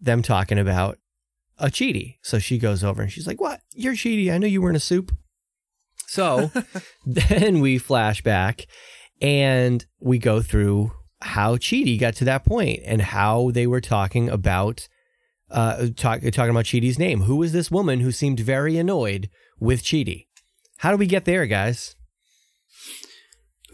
them 0.00 0.22
talking 0.22 0.58
about 0.58 0.98
a 1.58 1.66
chidi. 1.66 2.16
So 2.22 2.38
she 2.38 2.58
goes 2.58 2.84
over 2.84 3.02
and 3.02 3.10
she's 3.10 3.26
like, 3.26 3.40
"What? 3.40 3.60
You're 3.72 3.94
cheaty? 3.94 4.32
I 4.32 4.38
know 4.38 4.46
you 4.46 4.62
were 4.62 4.70
in 4.70 4.76
a 4.76 4.80
soup." 4.80 5.12
So 6.06 6.50
then 7.06 7.60
we 7.60 7.78
flash 7.78 8.22
back, 8.22 8.66
and 9.20 9.84
we 10.00 10.18
go 10.18 10.42
through 10.42 10.92
how 11.22 11.56
Chidi 11.56 11.98
got 11.98 12.14
to 12.16 12.24
that 12.24 12.44
point 12.44 12.80
and 12.84 13.00
how 13.00 13.50
they 13.50 13.66
were 13.66 13.80
talking 13.80 14.28
about 14.28 14.88
uh, 15.50 15.88
talk, 15.96 16.20
talking 16.20 16.50
about 16.50 16.64
Chidi's 16.64 16.98
name. 16.98 17.22
Who 17.22 17.36
was 17.36 17.52
this 17.52 17.70
woman 17.70 18.00
who 18.00 18.12
seemed 18.12 18.40
very 18.40 18.76
annoyed 18.76 19.30
with 19.58 19.82
Chidi? 19.82 20.26
How 20.78 20.90
do 20.90 20.96
we 20.96 21.06
get 21.06 21.24
there, 21.24 21.46
guys? 21.46 21.96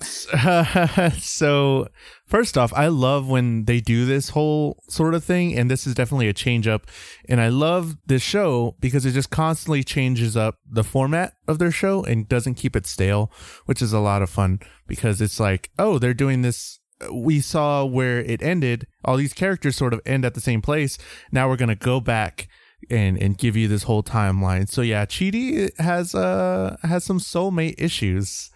so 1.19 1.89
first 2.27 2.57
off, 2.57 2.73
I 2.75 2.89
love 2.89 3.29
when 3.29 3.65
they 3.67 3.81
do 3.81 4.05
this 4.05 4.31
whole 4.31 4.83
sort 4.89 5.15
of 5.15 5.25
thing, 5.25 5.57
and 5.57 5.71
this 5.71 5.87
is 5.87 5.95
definitely 5.95 6.29
a 6.29 6.33
change 6.33 6.67
up. 6.67 6.87
And 7.29 7.41
I 7.41 7.49
love 7.49 7.97
this 8.07 8.23
show 8.23 8.77
because 8.81 9.05
it 9.07 9.13
just 9.13 9.31
constantly 9.31 9.85
changes 9.85 10.37
up 10.37 10.59
the 10.69 10.85
format 10.85 11.35
of 11.47 11.59
their 11.59 11.71
show 11.71 12.03
and 12.05 12.29
doesn't 12.29 12.55
keep 12.55 12.77
it 12.77 12.87
stale, 12.87 13.31
which 13.67 13.83
is 13.83 13.93
a 13.93 13.99
lot 13.99 14.23
of 14.23 14.31
fun 14.31 14.61
because 14.87 15.21
it's 15.21 15.39
like, 15.39 15.71
oh, 15.79 15.99
they're 15.99 16.15
doing 16.15 16.43
this. 16.43 16.81
We 17.13 17.41
saw 17.41 17.85
where 17.85 18.21
it 18.21 18.43
ended. 18.43 18.87
All 19.05 19.17
these 19.17 19.33
characters 19.33 19.77
sort 19.77 19.93
of 19.93 20.01
end 20.07 20.25
at 20.25 20.35
the 20.35 20.41
same 20.41 20.63
place. 20.63 20.99
Now 21.33 21.49
we're 21.49 21.57
gonna 21.57 21.75
go 21.75 22.01
back 22.01 22.49
and 22.91 23.21
and 23.21 23.39
give 23.39 23.57
you 23.57 23.69
this 23.69 23.85
whole 23.85 24.03
timeline. 24.03 24.69
So 24.69 24.83
yeah, 24.83 25.05
Chidi 25.07 25.71
has 25.79 26.15
uh 26.15 26.77
has 26.83 27.05
some 27.05 27.19
soulmate 27.19 27.75
issues, 27.79 28.51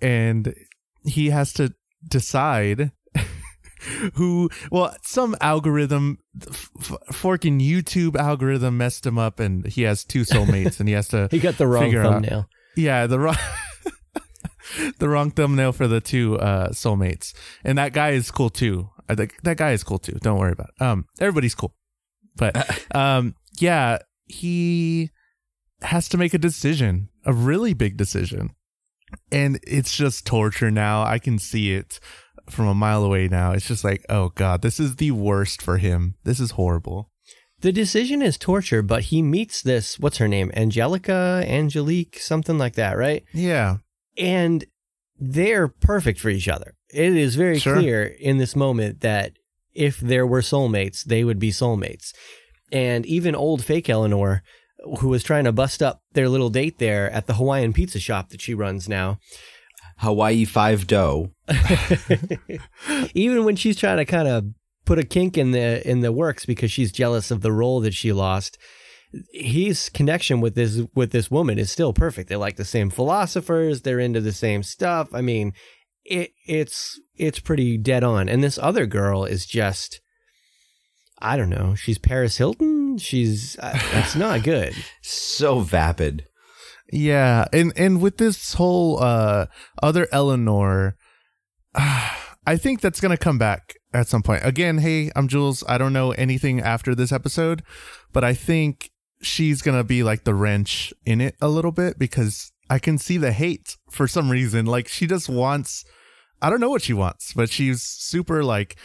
and 0.00 0.54
he 1.06 1.30
has 1.30 1.52
to 1.54 1.72
decide 2.08 2.92
who 4.14 4.50
well 4.70 4.94
some 5.02 5.36
algorithm 5.40 6.18
f- 6.46 6.92
forking 7.12 7.60
youtube 7.60 8.16
algorithm 8.16 8.76
messed 8.76 9.06
him 9.06 9.18
up 9.18 9.38
and 9.40 9.66
he 9.66 9.82
has 9.82 10.04
two 10.04 10.22
soulmates 10.22 10.80
and 10.80 10.88
he 10.88 10.94
has 10.94 11.08
to 11.08 11.28
He 11.30 11.38
got 11.38 11.56
the 11.58 11.66
wrong 11.66 11.84
Figure 11.84 12.02
out- 12.02 12.12
thumbnail. 12.12 12.48
yeah 12.76 13.06
the 13.06 13.18
wrong 13.18 13.36
the 14.98 15.08
wrong 15.08 15.30
thumbnail 15.30 15.72
for 15.72 15.86
the 15.86 16.00
two 16.00 16.36
uh 16.38 16.70
soulmates. 16.70 17.32
And 17.64 17.78
that 17.78 17.92
guy 17.92 18.10
is 18.10 18.30
cool 18.30 18.50
too. 18.50 18.90
I 19.08 19.14
think 19.14 19.36
that 19.44 19.56
guy 19.56 19.72
is 19.72 19.84
cool 19.84 19.98
too. 19.98 20.18
Don't 20.20 20.38
worry 20.38 20.52
about 20.52 20.70
it. 20.78 20.82
um 20.84 21.06
everybody's 21.20 21.54
cool. 21.54 21.74
But 22.36 22.54
um 22.94 23.34
yeah 23.60 23.98
he 24.24 25.10
has 25.82 26.08
to 26.08 26.18
make 26.18 26.34
a 26.34 26.38
decision 26.38 27.08
a 27.24 27.32
really 27.32 27.74
big 27.74 27.96
decision 27.96 28.50
and 29.30 29.58
it's 29.66 29.94
just 29.96 30.26
torture 30.26 30.70
now 30.70 31.02
i 31.02 31.18
can 31.18 31.38
see 31.38 31.72
it 31.72 32.00
from 32.50 32.66
a 32.66 32.74
mile 32.74 33.02
away 33.04 33.28
now 33.28 33.52
it's 33.52 33.66
just 33.68 33.84
like 33.84 34.04
oh 34.08 34.30
god 34.30 34.62
this 34.62 34.78
is 34.80 34.96
the 34.96 35.10
worst 35.10 35.60
for 35.62 35.78
him 35.78 36.14
this 36.24 36.40
is 36.40 36.52
horrible 36.52 37.10
The 37.60 37.72
decision 37.72 38.20
is 38.22 38.36
torture, 38.36 38.82
but 38.82 39.04
he 39.10 39.22
meets 39.22 39.62
this, 39.62 39.98
what's 39.98 40.18
her 40.18 40.28
name? 40.28 40.50
Angelica, 40.54 41.42
Angelique, 41.48 42.18
something 42.20 42.58
like 42.58 42.74
that, 42.74 42.98
right? 42.98 43.22
yeah 43.32 43.78
And 44.18 44.64
they're 45.18 45.66
perfect 45.68 46.20
for 46.20 46.28
each 46.28 46.48
other. 46.48 46.74
It 46.92 47.16
is 47.16 47.34
very 47.34 47.58
Sure. 47.58 47.76
clear 47.76 48.04
in 48.04 48.36
this 48.38 48.54
moment 48.54 49.00
that 49.00 49.32
if 49.74 49.98
there 49.98 50.26
were 50.26 50.42
soulmates, 50.42 51.02
they 51.04 51.24
would 51.24 51.38
be 51.38 51.50
soulmates. 51.50 52.12
And 52.70 53.06
even 53.06 53.34
old 53.34 53.64
fake 53.64 53.88
Eleanor, 53.88 54.42
who 54.98 55.08
was 55.08 55.22
trying 55.22 55.44
to 55.44 55.52
bust 55.52 55.82
up 55.82 56.00
their 56.12 56.28
little 56.28 56.50
date 56.50 56.78
there 56.78 57.10
at 57.10 57.26
the 57.26 57.34
Hawaiian 57.34 57.72
pizza 57.72 57.98
shop 57.98 58.30
that 58.30 58.40
she 58.40 58.54
runs 58.54 58.88
now, 58.88 59.18
Hawaii 59.98 60.44
Five 60.44 60.86
Dough. 60.86 61.30
even 63.14 63.44
when 63.44 63.56
she's 63.56 63.76
trying 63.76 63.98
to 63.98 64.04
kind 64.04 64.28
of 64.28 64.44
put 64.84 64.98
a 64.98 65.04
kink 65.04 65.36
in 65.36 65.50
the 65.50 65.88
in 65.88 66.00
the 66.00 66.12
works 66.12 66.46
because 66.46 66.70
she's 66.70 66.92
jealous 66.92 67.30
of 67.30 67.40
the 67.40 67.52
role 67.52 67.80
that 67.80 67.94
she 67.94 68.12
lost 68.12 68.58
his 69.32 69.88
connection 69.88 70.40
with 70.40 70.54
this 70.54 70.82
with 70.94 71.12
this 71.12 71.30
woman 71.30 71.58
is 71.58 71.70
still 71.70 71.92
perfect. 71.92 72.28
They 72.28 72.36
like 72.36 72.56
the 72.56 72.64
same 72.64 72.90
philosophers. 72.90 73.82
They're 73.82 74.00
into 74.00 74.20
the 74.20 74.32
same 74.32 74.62
stuff. 74.62 75.08
I 75.12 75.20
mean 75.20 75.52
it 76.04 76.32
it's 76.46 77.00
it's 77.16 77.38
pretty 77.38 77.78
dead 77.78 78.04
on. 78.04 78.28
And 78.28 78.42
this 78.42 78.58
other 78.58 78.86
girl 78.86 79.24
is 79.24 79.46
just 79.46 80.00
i 81.20 81.36
don't 81.36 81.50
know 81.50 81.74
she's 81.74 81.98
paris 81.98 82.36
hilton 82.36 82.98
she's 82.98 83.58
uh, 83.58 83.78
it's 83.92 84.14
not 84.24 84.42
good 84.42 84.74
So 85.02 85.60
vapid. 85.60 86.26
Yeah, 86.92 87.46
and 87.52 87.72
and 87.76 88.00
with 88.00 88.16
this 88.18 88.54
whole 88.54 89.02
uh 89.02 89.46
other 89.82 90.06
Eleanor, 90.12 90.96
I 91.74 92.56
think 92.56 92.80
that's 92.80 93.00
gonna 93.00 93.16
come 93.16 93.38
back 93.38 93.74
at 93.92 94.06
some 94.06 94.22
point. 94.22 94.42
Again, 94.44 94.78
hey, 94.78 95.10
I'm 95.16 95.26
Jules. 95.26 95.64
I 95.68 95.78
don't 95.78 95.92
know 95.92 96.12
anything 96.12 96.60
after 96.60 96.94
this 96.94 97.10
episode, 97.12 97.62
but 98.12 98.22
I 98.22 98.34
think 98.34 98.90
she's 99.20 99.62
gonna 99.62 99.82
be 99.84 100.02
like 100.04 100.22
the 100.24 100.34
wrench 100.34 100.94
in 101.04 101.20
it 101.20 101.34
a 101.40 101.48
little 101.48 101.72
bit 101.72 101.98
because 101.98 102.52
I 102.70 102.78
can 102.78 102.98
see 102.98 103.18
the 103.18 103.32
hate 103.32 103.76
for 103.90 104.06
some 104.06 104.30
reason. 104.30 104.64
Like 104.64 104.86
she 104.86 105.06
just 105.08 105.28
wants, 105.28 105.84
I 106.40 106.50
don't 106.50 106.60
know 106.60 106.70
what 106.70 106.82
she 106.82 106.92
wants, 106.92 107.32
but 107.32 107.50
she's 107.50 107.82
super 107.82 108.44
like. 108.44 108.76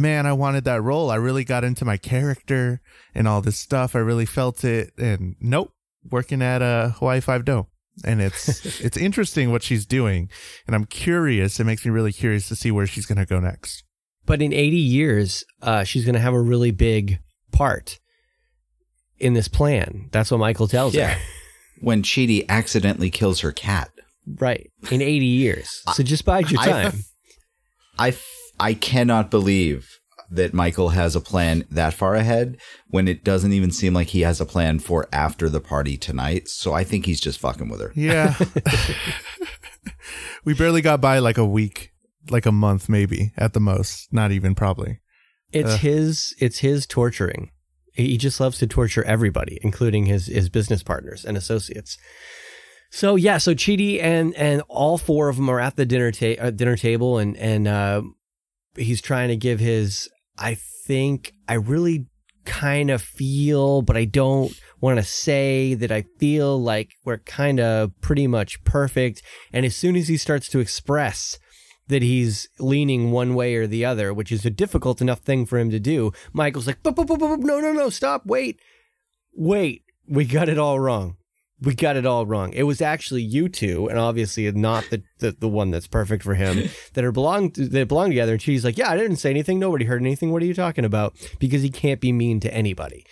Man, 0.00 0.26
I 0.26 0.32
wanted 0.32 0.64
that 0.64 0.82
role. 0.82 1.10
I 1.10 1.16
really 1.16 1.44
got 1.44 1.64
into 1.64 1.84
my 1.84 1.96
character 1.96 2.80
and 3.14 3.26
all 3.26 3.40
this 3.40 3.58
stuff. 3.58 3.96
I 3.96 4.00
really 4.00 4.26
felt 4.26 4.62
it. 4.64 4.92
And 4.98 5.36
nope, 5.40 5.72
working 6.10 6.42
at 6.42 6.62
a 6.62 6.94
Hawaii 6.98 7.20
Five 7.20 7.44
Dough, 7.44 7.68
and 8.04 8.20
it's 8.20 8.64
it's 8.80 8.96
interesting 8.96 9.50
what 9.50 9.62
she's 9.62 9.86
doing, 9.86 10.28
and 10.66 10.76
I'm 10.76 10.84
curious. 10.84 11.58
It 11.60 11.64
makes 11.64 11.84
me 11.84 11.90
really 11.90 12.12
curious 12.12 12.48
to 12.48 12.56
see 12.56 12.70
where 12.70 12.86
she's 12.86 13.06
gonna 13.06 13.26
go 13.26 13.40
next. 13.40 13.84
but 14.26 14.42
in 14.42 14.52
80 14.52 14.76
years 14.76 15.44
uh, 15.62 15.84
she's 15.84 16.04
going 16.04 16.14
to 16.14 16.20
have 16.20 16.34
a 16.34 16.40
really 16.40 16.72
big 16.72 17.20
part 17.52 18.00
in 19.18 19.34
this 19.34 19.46
plan 19.48 20.08
that's 20.10 20.30
what 20.32 20.40
michael 20.40 20.66
tells 20.68 20.94
her 20.94 21.16
When 21.80 22.02
Chidi 22.02 22.44
accidentally 22.48 23.10
kills 23.10 23.40
her 23.40 23.52
cat. 23.52 23.90
Right. 24.26 24.70
In 24.90 25.00
80 25.02 25.26
years. 25.26 25.82
So 25.94 26.02
just 26.02 26.24
bide 26.24 26.50
your 26.50 26.60
time. 26.62 26.74
I- 26.74 26.82
time. 26.90 27.00
I, 27.98 28.08
f- 28.08 28.26
I 28.58 28.74
cannot 28.74 29.30
believe 29.30 29.88
that 30.30 30.52
Michael 30.52 30.88
has 30.88 31.14
a 31.14 31.20
plan 31.20 31.64
that 31.70 31.94
far 31.94 32.14
ahead 32.16 32.58
when 32.88 33.06
it 33.06 33.22
doesn't 33.22 33.52
even 33.52 33.70
seem 33.70 33.94
like 33.94 34.08
he 34.08 34.22
has 34.22 34.40
a 34.40 34.46
plan 34.46 34.80
for 34.80 35.06
after 35.12 35.48
the 35.48 35.60
party 35.60 35.96
tonight. 35.96 36.48
So 36.48 36.72
I 36.72 36.82
think 36.82 37.06
he's 37.06 37.20
just 37.20 37.38
fucking 37.38 37.68
with 37.68 37.80
her. 37.80 37.92
Yeah, 37.94 38.34
we 40.44 40.54
barely 40.54 40.80
got 40.82 41.00
by 41.00 41.18
like 41.18 41.38
a 41.38 41.44
week, 41.44 41.92
like 42.30 42.46
a 42.46 42.52
month, 42.52 42.88
maybe 42.88 43.32
at 43.36 43.52
the 43.52 43.60
most. 43.60 44.12
Not 44.12 44.32
even 44.32 44.54
probably. 44.54 45.00
It's 45.52 45.74
Uh. 45.74 45.76
his 45.78 46.34
it's 46.38 46.58
his 46.58 46.86
torturing. 46.86 47.50
He 47.92 48.18
just 48.18 48.40
loves 48.40 48.58
to 48.58 48.66
torture 48.66 49.04
everybody, 49.04 49.58
including 49.62 50.06
his 50.06 50.26
his 50.26 50.48
business 50.48 50.82
partners 50.82 51.24
and 51.24 51.36
associates. 51.36 51.96
So 52.90 53.16
yeah, 53.16 53.38
so 53.38 53.54
Chidi 53.54 54.02
and 54.02 54.34
and 54.34 54.62
all 54.68 54.98
four 54.98 55.28
of 55.28 55.36
them 55.36 55.48
are 55.48 55.60
at 55.60 55.76
the 55.76 55.86
dinner 55.86 56.10
ta- 56.12 56.40
uh, 56.40 56.50
dinner 56.50 56.76
table 56.76 57.18
and 57.18 57.36
and 57.36 57.66
uh, 57.68 58.02
he's 58.76 59.00
trying 59.00 59.28
to 59.28 59.36
give 59.36 59.60
his 59.60 60.08
I 60.38 60.56
think 60.86 61.32
I 61.48 61.54
really 61.54 62.06
kind 62.44 62.90
of 62.90 63.02
feel 63.02 63.82
but 63.82 63.96
I 63.96 64.04
don't 64.04 64.52
want 64.80 64.98
to 64.98 65.04
say 65.04 65.74
that 65.74 65.90
I 65.90 66.04
feel 66.18 66.60
like 66.60 66.90
we're 67.04 67.18
kind 67.18 67.58
of 67.58 67.90
pretty 68.00 68.26
much 68.26 68.62
perfect 68.64 69.22
and 69.52 69.66
as 69.66 69.74
soon 69.74 69.96
as 69.96 70.08
he 70.08 70.16
starts 70.16 70.48
to 70.50 70.60
express 70.60 71.38
that 71.88 72.02
he's 72.02 72.48
leaning 72.58 73.12
one 73.12 73.34
way 73.34 73.54
or 73.54 73.66
the 73.66 73.84
other, 73.84 74.12
which 74.12 74.32
is 74.32 74.44
a 74.44 74.50
difficult 74.50 75.00
enough 75.00 75.20
thing 75.20 75.46
for 75.46 75.58
him 75.58 75.70
to 75.70 75.78
do. 75.78 76.12
Michael's 76.32 76.66
like, 76.66 76.82
"Bup, 76.82 76.96
bup, 76.96 77.06
bup, 77.06 77.20
bup, 77.20 77.40
no, 77.40 77.60
no, 77.60 77.72
no, 77.72 77.90
stop, 77.90 78.26
wait, 78.26 78.58
wait, 79.32 79.84
we 80.08 80.24
got 80.24 80.48
it 80.48 80.58
all 80.58 80.80
wrong. 80.80 81.16
We 81.62 81.74
got 81.74 81.96
it 81.96 82.04
all 82.04 82.26
wrong. 82.26 82.52
It 82.52 82.64
was 82.64 82.82
actually 82.82 83.22
you 83.22 83.48
two, 83.48 83.88
and 83.88 83.98
obviously 83.98 84.50
not 84.52 84.84
the, 84.90 85.02
the, 85.20 85.32
the 85.32 85.48
one 85.48 85.70
that's 85.70 85.86
perfect 85.86 86.22
for 86.22 86.34
him 86.34 86.68
that 86.92 87.04
are 87.04 87.12
belong 87.12 87.50
to, 87.52 87.66
that 87.68 87.88
belong 87.88 88.10
together. 88.10 88.32
And 88.32 88.42
she's 88.42 88.64
like, 88.64 88.76
yeah, 88.76 88.90
I 88.90 88.96
didn't 88.96 89.16
say 89.16 89.30
anything. 89.30 89.58
Nobody 89.58 89.86
heard 89.86 90.02
anything. 90.02 90.32
What 90.32 90.42
are 90.42 90.46
you 90.46 90.54
talking 90.54 90.84
about? 90.84 91.16
Because 91.38 91.62
he 91.62 91.70
can't 91.70 92.00
be 92.00 92.12
mean 92.12 92.40
to 92.40 92.52
anybody. 92.52 93.06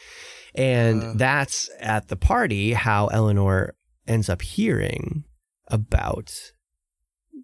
And 0.54 1.02
uh. 1.02 1.12
that's 1.16 1.70
at 1.80 2.08
the 2.08 2.16
party 2.16 2.74
how 2.74 3.06
Eleanor 3.08 3.74
ends 4.06 4.28
up 4.28 4.42
hearing 4.42 5.24
about 5.68 6.32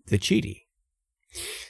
the 0.07 0.19
chidi 0.19 0.63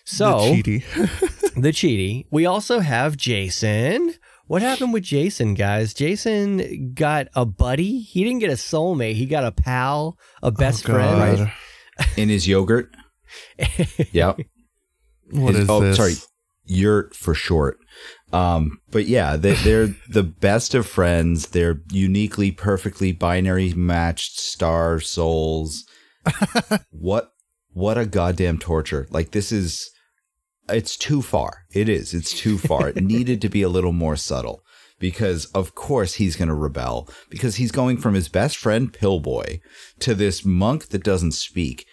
So 0.05 0.41
the 0.55 0.63
chidi. 0.63 1.55
the 1.55 1.71
chidi. 1.71 2.27
We 2.31 2.47
also 2.47 2.81
have 2.81 3.17
Jason. 3.17 4.15
What 4.51 4.63
happened 4.63 4.93
with 4.93 5.05
Jason, 5.05 5.55
guys? 5.55 5.95
Jason 5.95 6.93
got 6.93 7.29
a 7.37 7.47
buddy. 7.47 8.01
He 8.01 8.25
didn't 8.25 8.41
get 8.41 8.51
a 8.51 8.55
soulmate. 8.55 9.15
He 9.15 9.25
got 9.27 9.45
a 9.45 9.53
pal, 9.53 10.19
a 10.43 10.51
best 10.51 10.85
Oh, 10.89 10.93
friend. 10.95 11.39
God. 11.39 12.07
In 12.17 12.29
his 12.31 12.49
yogurt. 12.49 12.91
yep. 14.11 14.41
What 15.31 15.55
His- 15.55 15.63
is 15.63 15.71
oh, 15.71 15.81
this? 15.83 15.97
sorry, 15.97 16.15
yurt 16.65 17.15
for 17.15 17.33
short. 17.33 17.79
Um, 18.33 18.81
but 18.91 19.07
yeah, 19.07 19.37
they, 19.37 19.55
they're 19.55 19.95
the 20.09 20.25
best 20.25 20.75
of 20.75 20.85
friends. 20.85 21.51
They're 21.51 21.83
uniquely, 21.93 22.51
perfectly 22.51 23.13
binary 23.13 23.73
matched 23.73 24.41
star 24.41 24.99
souls. 24.99 25.85
what, 26.91 27.31
what 27.73 27.97
a 27.99 28.05
goddamn 28.05 28.59
torture! 28.59 29.07
Like 29.11 29.31
this 29.31 29.53
is, 29.53 29.93
it's 30.73 30.97
too 30.97 31.23
far. 31.23 31.65
It 31.73 31.89
is. 31.89 32.15
It's 32.15 32.33
too 32.33 32.59
far. 32.59 32.89
it 32.89 32.97
needed 33.03 33.41
to 33.43 33.49
be 33.49 33.63
a 33.63 33.69
little 33.69 33.93
more 33.93 34.17
subtle 34.17 34.63
because, 34.99 35.47
of 35.47 35.75
course, 35.75 36.15
he's 36.15 36.37
going 36.37 36.49
to 36.49 36.55
rebel 36.55 37.09
because 37.29 37.57
he's 37.57 37.73
going 37.73 37.97
from 37.99 38.15
his 38.15 38.29
best 38.29 38.57
friend 38.57 38.93
Pillboi 38.93 39.61
to 40.01 40.15
this 40.15 40.45
monk 40.45 40.89
that 40.89 41.03
doesn't 41.05 41.33
speak. 41.33 41.87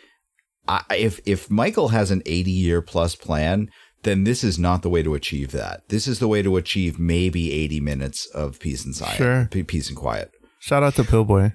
I, 0.68 0.84
if 0.96 1.20
if 1.26 1.50
Michael 1.50 1.90
has 1.90 2.12
an 2.12 2.22
80 2.26 2.52
year 2.52 2.82
plus 2.82 3.16
plan, 3.16 3.70
then 4.04 4.24
this 4.26 4.44
is 4.44 4.60
not 4.60 4.82
the 4.82 4.90
way 4.90 5.02
to 5.04 5.16
achieve 5.16 5.52
that. 5.54 5.88
This 5.90 6.08
is 6.08 6.20
the 6.20 6.28
way 6.28 6.42
to 6.42 6.58
achieve 6.58 7.00
maybe 7.00 7.52
80 7.54 7.80
minutes 7.80 8.26
of 8.28 8.60
peace 8.60 8.84
and 8.86 8.94
silence, 8.96 9.18
Sure. 9.18 9.48
pe- 9.52 9.64
peace 9.64 9.88
and 9.88 9.98
quiet. 9.98 10.30
Shout 10.60 10.84
out 10.84 10.96
to 10.96 11.04
Pillboi. 11.04 11.54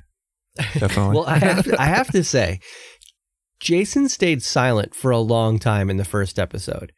Definitely. 0.78 1.14
Well, 1.16 1.26
I 1.26 1.38
have, 1.38 1.64
to, 1.64 1.80
I 1.80 1.84
have 1.86 2.10
to 2.12 2.22
say, 2.24 2.60
Jason 3.60 4.08
stayed 4.08 4.42
silent 4.42 4.94
for 4.94 5.10
a 5.10 5.18
long 5.18 5.58
time 5.58 5.88
in 5.88 5.96
the 5.96 6.04
first 6.04 6.38
episode, 6.38 6.92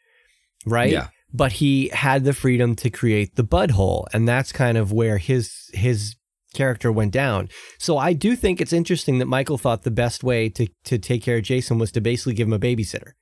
right? 0.66 0.90
Yeah. 0.90 1.09
But 1.33 1.53
he 1.55 1.88
had 1.92 2.24
the 2.24 2.33
freedom 2.33 2.77
to 2.77 2.90
create 2.90 3.35
the 3.37 3.42
bud 3.42 3.72
hole, 3.72 4.07
and 4.12 4.29
that's 4.29 4.53
kind 4.53 4.79
of 4.79 4.92
where 4.92 5.18
his 5.18 5.68
his 5.72 6.14
character 6.55 6.92
went 6.92 7.11
down. 7.12 7.48
So 7.79 7.98
I 7.98 8.12
do 8.12 8.37
think 8.37 8.61
it's 8.61 8.72
interesting 8.72 9.18
that 9.18 9.27
Michael 9.27 9.59
thought 9.59 9.83
the 9.83 9.90
best 9.90 10.22
way 10.22 10.48
to 10.50 10.68
to 10.85 10.98
take 10.98 11.22
care 11.24 11.38
of 11.38 11.42
Jason 11.42 11.79
was 11.79 11.90
to 11.92 12.00
basically 12.00 12.35
give 12.35 12.46
him 12.46 12.53
a 12.53 12.59
babysitter 12.61 13.12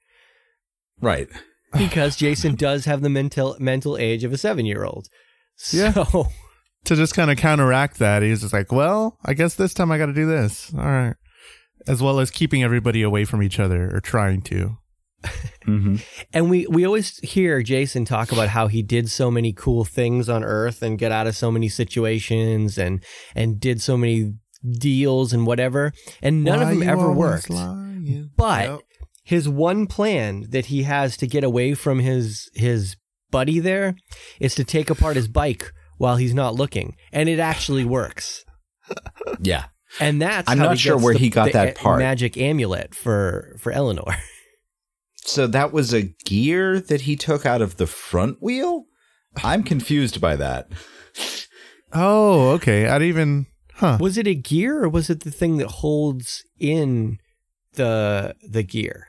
Right. 1.01 1.29
because 1.77 2.17
Jason 2.17 2.55
does 2.55 2.85
have 2.85 3.01
the 3.01 3.09
mental 3.09 3.57
mental 3.59 3.97
age 3.97 4.25
of 4.25 4.33
a 4.33 4.37
seven 4.39 4.67
year 4.67 4.85
old. 4.85 5.09
So 5.57 5.77
Yeah. 5.79 6.05
to 6.85 6.97
just 6.97 7.15
kind 7.15 7.31
of 7.31 7.39
counteract 7.39 7.99
that, 7.99 8.23
he's 8.23 8.43
just 8.43 8.53
like, 8.53 8.71
well, 8.73 9.17
I 9.25 9.33
guess 9.35 9.55
this 9.55 9.73
time 9.73 9.91
I 9.91 9.97
got 9.99 10.07
to 10.07 10.13
do 10.13 10.27
this. 10.27 10.73
All 10.75 10.85
right. 10.85 11.15
As 11.87 12.03
well 12.03 12.21
as 12.21 12.31
keeping 12.31 12.63
everybody 12.63 13.01
away 13.03 13.25
from 13.25 13.43
each 13.43 13.59
other 13.59 13.91
or 13.95 14.01
trying 14.01 14.43
to. 14.43 14.77
Mm-hmm. 15.67 15.97
And 16.33 16.51
we 16.51 16.67
we 16.67 16.85
always 16.85 17.19
hear 17.19 17.63
Jason 17.63 18.05
talk 18.05 18.33
about 18.33 18.49
how 18.49 18.67
he 18.69 18.83
did 18.83 19.09
so 19.11 19.31
many 19.31 19.53
cool 19.53 19.85
things 19.85 20.29
on 20.29 20.43
Earth 20.43 20.83
and 20.83 20.99
get 20.99 21.13
out 21.13 21.27
of 21.27 21.37
so 21.37 21.51
many 21.51 21.69
situations 21.69 22.79
and 22.79 23.03
and 23.35 23.61
did 23.61 23.81
so 23.81 23.97
many 23.97 24.35
deals 24.79 25.33
and 25.33 25.47
whatever, 25.47 25.93
and 26.23 26.43
none 26.45 26.63
of 26.63 26.69
them 26.69 26.83
ever 26.83 27.13
worked. 27.13 27.49
But 28.37 28.69
Yep. 28.71 28.81
his 29.25 29.49
one 29.49 29.87
plan 29.87 30.47
that 30.51 30.67
he 30.67 30.83
has 30.85 31.17
to 31.19 31.27
get 31.27 31.45
away 31.45 31.75
from 31.75 31.99
his 32.01 32.51
his 32.55 32.97
buddy 33.31 33.59
there 33.61 33.95
is 34.41 34.55
to 34.57 34.65
take 34.65 34.91
apart 34.91 35.17
his 35.17 35.29
bike 35.29 35.73
while 35.99 36.17
he's 36.17 36.35
not 36.35 36.55
looking, 36.55 36.97
and 37.13 37.29
it 37.29 37.39
actually 37.39 37.85
works. 37.85 38.45
Yeah. 39.41 39.65
And 40.01 40.21
that's 40.23 40.49
I'm 40.51 40.57
how 40.59 40.65
not 40.71 40.79
sure 40.79 40.97
where 40.99 41.13
the- 41.13 41.19
he 41.21 41.29
got 41.29 41.47
the 41.47 41.53
that 41.53 41.77
part. 41.77 41.99
magic 41.99 42.37
amulet 42.39 42.95
for 42.95 43.57
for 43.61 43.71
Eleanor. 43.73 44.17
So 45.25 45.47
that 45.47 45.73
was 45.73 45.93
a 45.95 46.03
gear 46.25 46.81
that 46.81 47.03
he 47.03 47.17
took 47.17 47.47
out 47.47 47.63
of 47.63 47.77
the 47.77 47.87
front 47.87 48.43
wheel? 48.43 48.85
I'm 49.43 49.63
confused 49.63 50.21
by 50.21 50.37
that. 50.37 50.69
Oh, 51.93 52.51
okay. 52.51 52.89
I'd 52.89 53.03
even, 53.03 53.47
huh. 53.75 53.99
Was 54.01 54.19
it 54.19 54.27
a 54.27 54.35
gear 54.35 54.83
or 54.85 54.89
was 54.89 55.11
it 55.11 55.21
the 55.21 55.31
thing 55.31 55.59
that 55.59 55.69
holds 55.69 56.45
in 56.59 57.19
the 57.75 58.35
the 58.47 58.63
gear? 58.63 59.09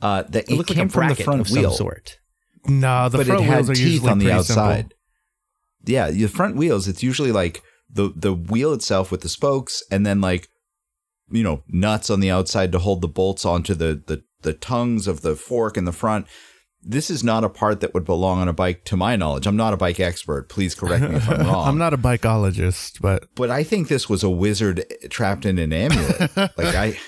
Uh, 0.00 0.22
the, 0.24 0.40
It 0.40 0.50
it 0.50 0.54
looked 0.56 0.70
came 0.70 0.78
like 0.78 0.88
a 0.88 0.90
from 0.90 1.08
the 1.08 1.14
front 1.14 1.40
of 1.40 1.50
wheel, 1.50 1.70
some 1.70 1.76
sort. 1.76 2.18
No, 2.66 3.08
the 3.08 3.18
but 3.18 3.26
front 3.26 3.42
it 3.42 3.44
had 3.44 3.54
wheels 3.56 3.70
are 3.70 3.74
teeth 3.74 3.86
usually 3.86 4.10
on 4.10 4.18
the 4.18 4.24
pretty 4.26 4.42
simple. 4.42 4.62
outside. 4.64 4.94
Yeah, 5.84 6.10
the 6.10 6.26
front 6.26 6.56
wheels. 6.56 6.88
It's 6.88 7.02
usually 7.02 7.32
like 7.32 7.62
the 7.88 8.12
the 8.14 8.32
wheel 8.34 8.72
itself 8.72 9.10
with 9.10 9.20
the 9.22 9.28
spokes, 9.28 9.82
and 9.90 10.04
then 10.04 10.20
like 10.20 10.48
you 11.30 11.42
know 11.42 11.62
nuts 11.68 12.10
on 12.10 12.20
the 12.20 12.30
outside 12.30 12.72
to 12.72 12.78
hold 12.78 13.00
the 13.00 13.08
bolts 13.08 13.44
onto 13.44 13.74
the 13.74 14.02
the 14.06 14.22
the 14.42 14.52
tongues 14.52 15.06
of 15.06 15.22
the 15.22 15.34
fork 15.36 15.76
in 15.76 15.84
the 15.84 15.92
front. 15.92 16.26
This 16.84 17.10
is 17.10 17.22
not 17.22 17.44
a 17.44 17.48
part 17.48 17.80
that 17.80 17.94
would 17.94 18.04
belong 18.04 18.40
on 18.40 18.48
a 18.48 18.52
bike, 18.52 18.84
to 18.86 18.96
my 18.96 19.14
knowledge. 19.14 19.46
I'm 19.46 19.56
not 19.56 19.72
a 19.72 19.76
bike 19.76 20.00
expert. 20.00 20.48
Please 20.48 20.74
correct 20.74 21.08
me 21.08 21.16
if 21.16 21.28
I'm 21.28 21.46
wrong. 21.46 21.68
I'm 21.68 21.78
not 21.78 21.94
a 21.94 21.98
bikeologist, 21.98 23.00
but 23.00 23.28
but 23.36 23.50
I 23.50 23.62
think 23.62 23.86
this 23.86 24.08
was 24.08 24.24
a 24.24 24.30
wizard 24.30 24.84
trapped 25.08 25.46
in 25.46 25.58
an 25.58 25.72
amulet. 25.72 26.36
like 26.36 26.58
I, 26.58 26.98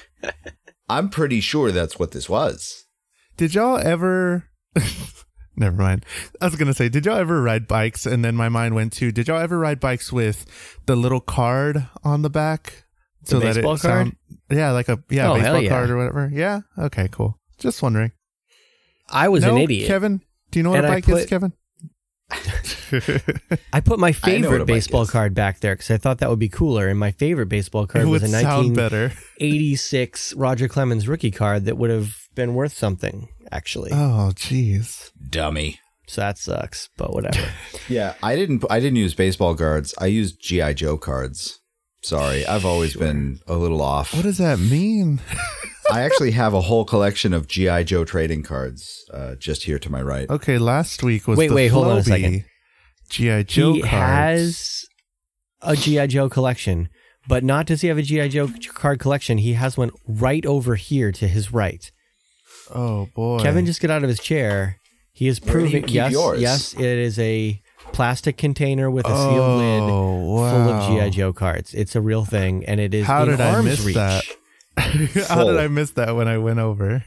I'm 0.89 1.09
pretty 1.09 1.41
sure 1.41 1.73
that's 1.73 1.99
what 1.99 2.13
this 2.13 2.29
was. 2.29 2.85
did 3.37 3.55
y'all 3.55 3.79
ever? 3.79 4.49
Never 5.57 5.77
mind. 5.77 6.05
I 6.41 6.47
was 6.47 6.57
gonna 6.57 6.75
say, 6.75 6.89
did 6.89 7.07
y'all 7.07 7.17
ever 7.17 7.41
ride 7.41 7.69
bikes? 7.69 8.07
And 8.07 8.25
then 8.25 8.35
my 8.35 8.49
mind 8.49 8.75
went 8.75 8.93
to, 8.95 9.13
did 9.13 9.29
y'all 9.29 9.41
ever 9.41 9.59
ride 9.59 9.81
bikes 9.81 10.13
with 10.13 10.47
the 10.87 10.97
little 10.97 11.21
card 11.21 11.89
on 12.03 12.23
the 12.23 12.31
back? 12.31 12.85
The 13.27 13.41
baseball 13.41 13.79
card? 13.79 14.17
Yeah, 14.55 14.71
like 14.73 14.89
a 14.89 15.03
yeah 15.11 15.31
Oh, 15.31 15.35
baseball 15.35 15.61
yeah. 15.61 15.69
card 15.69 15.91
or 15.91 15.97
whatever. 15.97 16.31
Yeah. 16.33 16.61
Okay. 16.79 17.09
Cool. 17.11 17.39
Just 17.59 17.83
wondering. 17.83 18.13
I 19.11 19.29
was 19.29 19.45
no, 19.45 19.57
an 19.57 19.63
idiot. 19.63 19.87
Kevin. 19.87 20.21
Do 20.51 20.59
you 20.59 20.63
know 20.63 20.71
what 20.71 20.79
And 20.85 20.87
a 20.87 20.91
I 20.91 20.95
bike 21.01 21.09
is, 21.09 21.27
Kevin? 21.27 21.53
I 23.73 23.81
put 23.81 23.99
my 23.99 24.09
I 24.09 24.11
know 24.11 24.13
what 24.13 24.15
favorite 24.15 24.67
baseball 24.67 25.07
card 25.07 25.35
back 25.35 25.61
there 25.61 25.75
because 25.75 25.91
I 25.91 25.99
thought 25.99 26.19
that 26.19 26.31
would 26.31 26.39
be 26.39 26.49
cooler. 26.49 26.89
And 26.89 26.99
my 26.99 27.11
favorite 27.11 27.49
baseball 27.49 27.85
it 27.85 27.89
card 27.89 28.07
was 28.07 28.23
a 28.23 28.31
1986 28.33 30.35
Roger 30.35 30.69
Clemens 30.69 31.09
rookie 31.09 31.31
card 31.31 31.65
that 31.65 31.77
would 31.77 31.91
have 31.91 32.15
been 32.35 32.55
worth 32.55 32.77
something 32.77 33.29
actually. 33.51 33.91
Oh, 33.93 34.33
jeez. 34.35 35.11
Dummy. 35.31 35.81
so 36.07 36.21
that 36.23 36.39
sucks, 36.39 36.89
but 36.97 37.13
whatever. 37.13 37.51
Yeah, 37.89 38.15
I 38.23 38.37
didn't. 38.37 38.65
I 38.71 38.81
didn't 38.81 38.97
use 38.97 39.15
baseball 39.15 39.55
cards. 39.55 39.95
I 39.99 40.07
used 40.07 40.41
GI 40.41 40.75
Joe 40.75 40.97
cards. 40.97 41.61
Sorry, 42.05 42.45
I've 42.47 42.67
always 42.67 42.95
been 42.95 43.41
a 43.47 43.57
little 43.57 43.81
off. 43.81 44.13
What 44.13 44.25
does 44.25 44.37
that 44.37 44.59
mean? 44.59 45.21
I 45.91 46.03
actually 46.03 46.33
have 46.33 46.53
a 46.53 46.61
whole 46.61 46.85
collection 46.85 47.33
of 47.33 47.47
GI 47.49 47.85
Joe 47.85 48.05
trading 48.05 48.43
cards 48.43 49.05
uh, 49.13 49.37
just 49.37 49.65
here 49.65 49.79
to 49.79 49.91
my 49.91 50.03
right. 50.03 50.29
Okay, 50.29 50.59
last 50.59 51.03
week 51.03 51.27
was 51.27 51.39
Wait, 51.39 51.49
the 51.49 51.55
wait, 51.55 51.69
hold 51.69 51.87
on 51.87 51.99
a 51.99 52.03
second. 52.03 52.45
GI 53.09 53.45
Joe 53.45 53.73
he 53.73 53.81
cards. 53.83 53.91
has 53.93 54.85
a 55.63 55.77
GI 55.77 56.09
Joe 56.09 56.29
collection, 56.29 56.91
but 57.27 57.43
not 57.43 57.67
does 57.67 57.81
he 57.81 57.89
have 57.89 57.97
a 57.99 58.03
GI 58.03 58.29
Joe 58.29 58.51
card 58.75 58.99
collection. 58.99 59.39
He 59.39 59.55
has 59.55 59.79
one 59.79 59.91
right 60.07 60.45
over 60.45 60.75
here 60.75 61.11
to 61.13 61.27
his 61.27 61.53
right. 61.53 61.91
Oh 62.75 63.09
boy, 63.15 63.39
Kevin, 63.39 63.65
just 63.65 63.81
get 63.81 63.91
out 63.91 64.03
of 64.03 64.09
his 64.11 64.21
chair. 64.21 64.77
He 65.13 65.27
is 65.29 65.41
Where 65.41 65.55
do 65.55 65.59
you 65.61 65.65
proving 65.65 65.83
keep 65.85 65.95
yes, 65.95 66.13
yours? 66.13 66.41
yes, 66.41 66.75
it 66.75 66.81
is 66.85 67.19
a 67.19 67.63
plastic 67.93 68.37
container 68.37 68.91
with 68.91 69.07
a 69.07 69.17
sealed 69.17 69.39
oh, 69.39 69.57
lid 69.57 69.83
wow. 69.83 70.51
full 70.51 70.73
of 70.73 71.03
GI 71.03 71.11
Joe 71.17 71.33
cards. 71.33 71.75
It's 71.75 71.95
a 71.95 72.01
real 72.01 72.25
thing, 72.25 72.65
and 72.65 72.81
it 72.81 72.95
is 72.95 73.07
How 73.07 73.23
in 73.23 73.31
did 73.31 73.41
I 73.41 73.61
miss 73.63 73.85
reach. 73.85 73.95
that? 73.95 74.25
How 74.77 75.45
did 75.45 75.59
I 75.59 75.69
miss 75.69 75.93
that 75.93 76.17
when 76.17 76.29
I 76.29 76.39
went 76.39 76.59
over? 76.59 77.05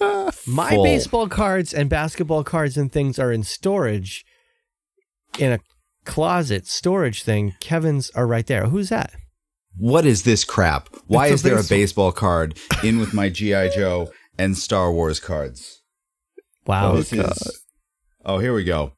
My 0.46 0.70
Full. 0.70 0.84
baseball 0.84 1.28
cards 1.28 1.74
and 1.74 1.90
basketball 1.90 2.44
cards 2.44 2.76
and 2.76 2.90
things 2.92 3.18
are 3.18 3.32
in 3.32 3.42
storage 3.42 4.24
in 5.38 5.52
a 5.52 5.58
closet 6.04 6.66
storage 6.66 7.22
thing. 7.22 7.54
Kevin's 7.60 8.10
are 8.10 8.26
right 8.26 8.46
there. 8.46 8.66
Who's 8.66 8.88
that? 8.88 9.12
What 9.76 10.06
is 10.06 10.22
this 10.22 10.44
crap? 10.44 10.88
Why 11.06 11.26
It's 11.26 11.30
a 11.30 11.34
is 11.34 11.42
there 11.42 11.52
a 11.54 11.56
baseball- 11.58 12.10
baseball 12.10 12.12
card 12.12 12.58
in 12.82 12.98
with 12.98 13.12
my 13.14 13.28
GI 13.28 13.70
Joe 13.74 14.10
and 14.38 14.56
Star 14.56 14.92
Wars 14.92 15.20
cards? 15.20 15.82
Wow. 16.66 16.92
Oh, 16.92 16.96
this 16.96 17.12
is. 17.12 17.62
Oh, 18.24 18.38
here 18.38 18.54
we 18.54 18.64
go. 18.64 18.92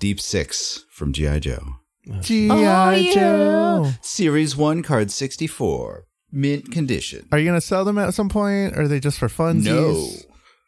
Deep 0.00 0.20
Six 0.20 0.84
from 0.90 1.12
GI 1.12 1.40
Joe. 1.40 1.76
GI 2.22 2.48
Oh, 2.50 3.12
Joe. 3.14 3.90
Series 4.00 4.56
1, 4.56 4.82
card 4.82 5.10
64. 5.10 6.06
Mint 6.32 6.72
condition. 6.72 7.28
Are 7.30 7.38
you 7.38 7.44
gonna 7.44 7.60
sell 7.60 7.84
them 7.84 7.98
at 7.98 8.14
some 8.14 8.28
point? 8.28 8.76
Or 8.76 8.82
are 8.82 8.88
they 8.88 8.98
just 9.00 9.18
for 9.18 9.28
funsies? 9.28 9.64
No. 9.64 10.08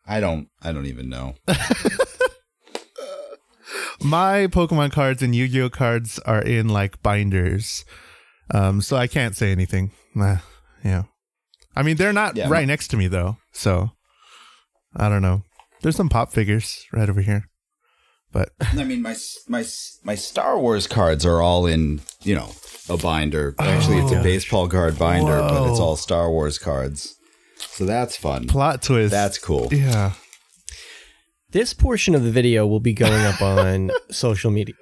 I 0.06 0.20
don't 0.20 0.48
I 0.62 0.72
don't 0.72 0.86
even 0.86 1.08
know. 1.08 1.34
My 4.04 4.48
Pokemon 4.48 4.90
cards 4.92 5.22
and 5.22 5.34
Yu-Gi-Oh 5.34 5.70
cards 5.70 6.18
are 6.20 6.42
in 6.42 6.68
like 6.68 7.00
binders, 7.02 7.84
um, 8.52 8.80
so 8.82 8.96
I 8.96 9.06
can't 9.06 9.36
say 9.36 9.52
anything. 9.52 9.92
Nah, 10.14 10.38
yeah, 10.84 11.04
I 11.76 11.82
mean 11.84 11.96
they're 11.96 12.12
not 12.12 12.36
Yeah, 12.36 12.48
right 12.48 12.62
my- 12.62 12.64
next 12.66 12.88
to 12.88 12.96
me 12.96 13.06
though, 13.06 13.36
so 13.52 13.92
I 14.96 15.08
don't 15.08 15.22
know. 15.22 15.42
There's 15.82 15.94
some 15.96 16.08
pop 16.08 16.32
figures 16.32 16.84
right 16.92 17.08
over 17.08 17.20
here, 17.20 17.48
but 18.32 18.50
I 18.60 18.84
mean 18.84 19.02
my 19.02 19.14
my 19.48 19.64
my 20.04 20.14
Star 20.14 20.58
Wars 20.58 20.86
cards 20.86 21.24
are 21.26 21.40
all 21.42 21.66
in, 21.66 22.00
you 22.22 22.34
know, 22.34 22.50
a 22.88 22.96
binder. 22.96 23.54
Actually, 23.58 23.98
it's 23.98 24.12
a 24.12 24.20
Oh. 24.20 24.22
baseball 24.22 24.68
card 24.68 24.98
binder, 24.98 25.38
but 25.38 25.70
it's 25.70 25.78
all 25.78 25.96
Star 25.96 26.30
Wars 26.30 26.58
cards. 26.58 27.14
So 27.58 27.84
that's 27.84 28.16
fun. 28.16 28.48
plot 28.48 28.82
twist. 28.82 29.10
That's 29.12 29.38
cool. 29.38 29.68
yeah. 29.72 30.12
This 31.50 31.74
portion 31.74 32.14
of 32.14 32.24
the 32.24 32.30
video 32.30 32.66
will 32.66 32.80
be 32.80 32.94
going 32.94 33.12
up 33.24 33.40
on 33.42 33.90
social 34.10 34.50
media, 34.50 34.74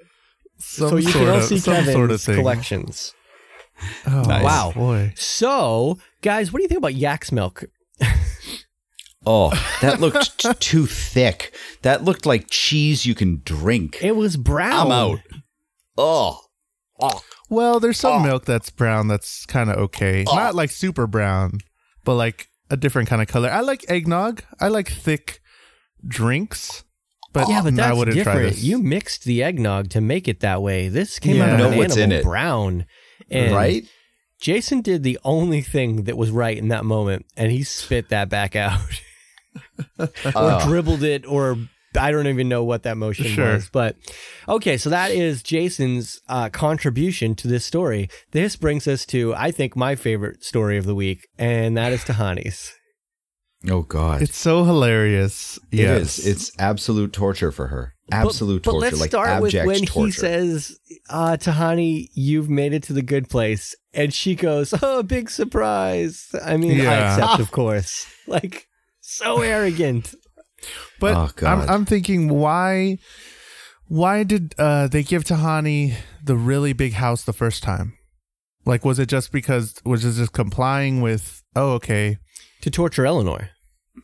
Some 0.57 0.89
so 0.89 0.95
you 0.95 1.03
sort 1.03 1.15
can 1.25 1.27
all 1.29 1.37
of, 1.39 1.43
see 1.43 1.57
some 1.59 1.73
Kevin's 1.75 1.93
sort 1.93 2.11
of 2.11 2.23
collections. 2.23 3.13
Oh, 4.07 4.21
Nice. 4.21 4.43
Wow. 4.43 4.71
boy. 4.75 5.11
So, 5.15 5.97
guys, 6.21 6.51
what 6.53 6.59
do 6.59 6.63
you 6.63 6.69
think 6.69 6.77
about 6.77 6.93
yak's 6.95 7.31
milk? 7.31 7.65
Oh, 9.25 9.49
that 9.81 9.99
looked 9.99 10.39
t- 10.39 10.53
too 10.59 10.85
thick. 10.87 11.53
That 11.83 12.03
looked 12.03 12.25
like 12.25 12.47
cheese 12.49 13.05
you 13.05 13.13
can 13.15 13.41
drink. 13.45 13.99
It 14.01 14.15
was 14.15 14.35
brown. 14.37 14.87
I'm 14.87 14.91
out. 14.91 15.19
Oh. 15.97 16.39
Oh. 16.99 17.21
Well, 17.49 17.79
there's 17.79 17.99
some 17.99 18.21
Oh. 18.21 18.25
milk 18.25 18.45
that's 18.45 18.69
brown 18.69 19.07
that's 19.07 19.45
kind 19.45 19.69
of 19.69 19.77
okay. 19.77 20.23
Oh. 20.27 20.35
Not 20.35 20.55
like 20.55 20.71
super 20.71 21.05
brown, 21.07 21.59
but 22.03 22.15
like 22.15 22.47
a 22.69 22.77
different 22.77 23.09
kind 23.09 23.21
of 23.21 23.27
color. 23.27 23.49
I 23.49 23.59
like 23.61 23.85
eggnog. 23.89 24.43
I 24.59 24.69
like 24.69 24.89
thick 24.89 25.39
drinks. 26.07 26.83
But, 27.33 27.47
Yeah, 27.47 27.61
but 27.61 27.73
I 27.73 27.75
that's 27.77 27.97
wouldn't 27.97 28.15
try 28.23 28.33
different. 28.33 28.55
this. 28.55 28.63
You 28.63 28.79
mixed 28.79 29.23
the 29.23 29.41
eggnog 29.43 29.89
to 29.91 30.01
make 30.01 30.27
it 30.27 30.41
that 30.41 30.61
way. 30.61 30.89
This 30.89 31.17
came 31.19 31.37
Yeah. 31.37 31.53
out 31.53 31.59
Know 31.59 31.65
of 31.67 31.71
an 31.73 31.77
what's 31.77 31.95
in 31.95 32.03
animal 32.11 32.19
it. 32.19 32.23
brown. 32.23 32.85
And 33.29 33.55
right? 33.55 33.85
Jason 34.39 34.81
did 34.81 35.03
the 35.03 35.17
only 35.23 35.61
thing 35.61 36.03
that 36.05 36.17
was 36.17 36.31
right 36.31 36.57
in 36.57 36.67
that 36.69 36.83
moment, 36.83 37.25
and 37.37 37.51
he 37.51 37.63
spit 37.63 38.09
that 38.09 38.27
back 38.29 38.55
out. 38.55 38.79
or 39.99 40.09
Oh. 40.35 40.67
dribbled 40.67 41.03
it, 41.03 41.25
or 41.25 41.57
I 41.99 42.11
don't 42.11 42.27
even 42.27 42.47
know 42.47 42.63
what 42.63 42.83
that 42.83 42.95
motion 42.97 43.25
Sure. 43.25 43.53
was. 43.53 43.69
But 43.69 43.97
okay, 44.47 44.77
so 44.77 44.89
that 44.89 45.11
is 45.11 45.43
Jason's 45.43 46.21
uh, 46.29 46.49
contribution 46.49 47.35
to 47.35 47.47
this 47.47 47.65
story. 47.65 48.09
This 48.31 48.55
brings 48.55 48.87
us 48.87 49.05
to, 49.07 49.33
I 49.35 49.51
think, 49.51 49.75
my 49.75 49.95
favorite 49.95 50.43
story 50.43 50.77
of 50.77 50.85
the 50.85 50.95
week, 50.95 51.27
and 51.37 51.75
that 51.77 51.91
is 51.91 52.03
Tahani's. 52.03 52.73
Oh 53.69 53.83
God. 53.83 54.23
It's 54.23 54.37
so 54.37 54.63
hilarious. 54.63 55.59
It 55.71 55.79
yes. 55.79 56.17
is. 56.17 56.25
It's 56.27 56.51
absolute 56.57 57.13
torture 57.13 57.51
for 57.51 57.67
her. 57.67 57.93
Absolute 58.11 58.63
but, 58.63 58.71
torture. 58.71 58.79
But 58.79 58.85
let's 58.91 58.99
like 59.01 59.09
start 59.11 59.41
with 59.41 59.53
when 59.53 59.85
torture. 59.85 60.05
he 60.07 60.11
says, 60.11 60.79
uh, 61.09 61.37
"Tahani, 61.39 62.07
you've 62.15 62.49
made 62.49 62.73
it 62.73 62.83
to 62.83 62.93
the 62.93 63.03
good 63.03 63.29
place," 63.29 63.75
and 63.93 64.11
she 64.13 64.33
goes, 64.35 64.73
"Oh, 64.81 65.03
big 65.03 65.29
surprise!" 65.29 66.27
I 66.43 66.57
mean, 66.57 66.81
I 66.81 66.95
accept, 66.95 67.39
of 67.39 67.51
course. 67.51 68.07
Like 68.27 68.67
so 69.11 69.41
arrogant. 69.41 70.15
But 70.99 71.15
Oh, 71.15 71.47
I'm 71.47 71.69
I'm 71.69 71.85
thinking 71.85 72.29
why 72.29 72.97
why 73.87 74.23
did 74.23 74.53
uh, 74.57 74.87
they 74.87 75.03
give 75.03 75.23
Tahani 75.23 75.95
the 76.23 76.35
really 76.35 76.73
big 76.73 76.93
house 76.93 77.23
the 77.23 77.33
first 77.33 77.63
time? 77.63 77.97
Like 78.65 78.85
was 78.85 78.99
it 78.99 79.09
just 79.09 79.31
because 79.31 79.81
was 79.83 80.05
it 80.05 80.13
just 80.13 80.33
complying 80.33 81.01
with 81.01 81.41
oh 81.55 81.73
okay 81.73 82.17
To 82.61 82.69
torture 82.69 83.05
Eleanor. 83.05 83.49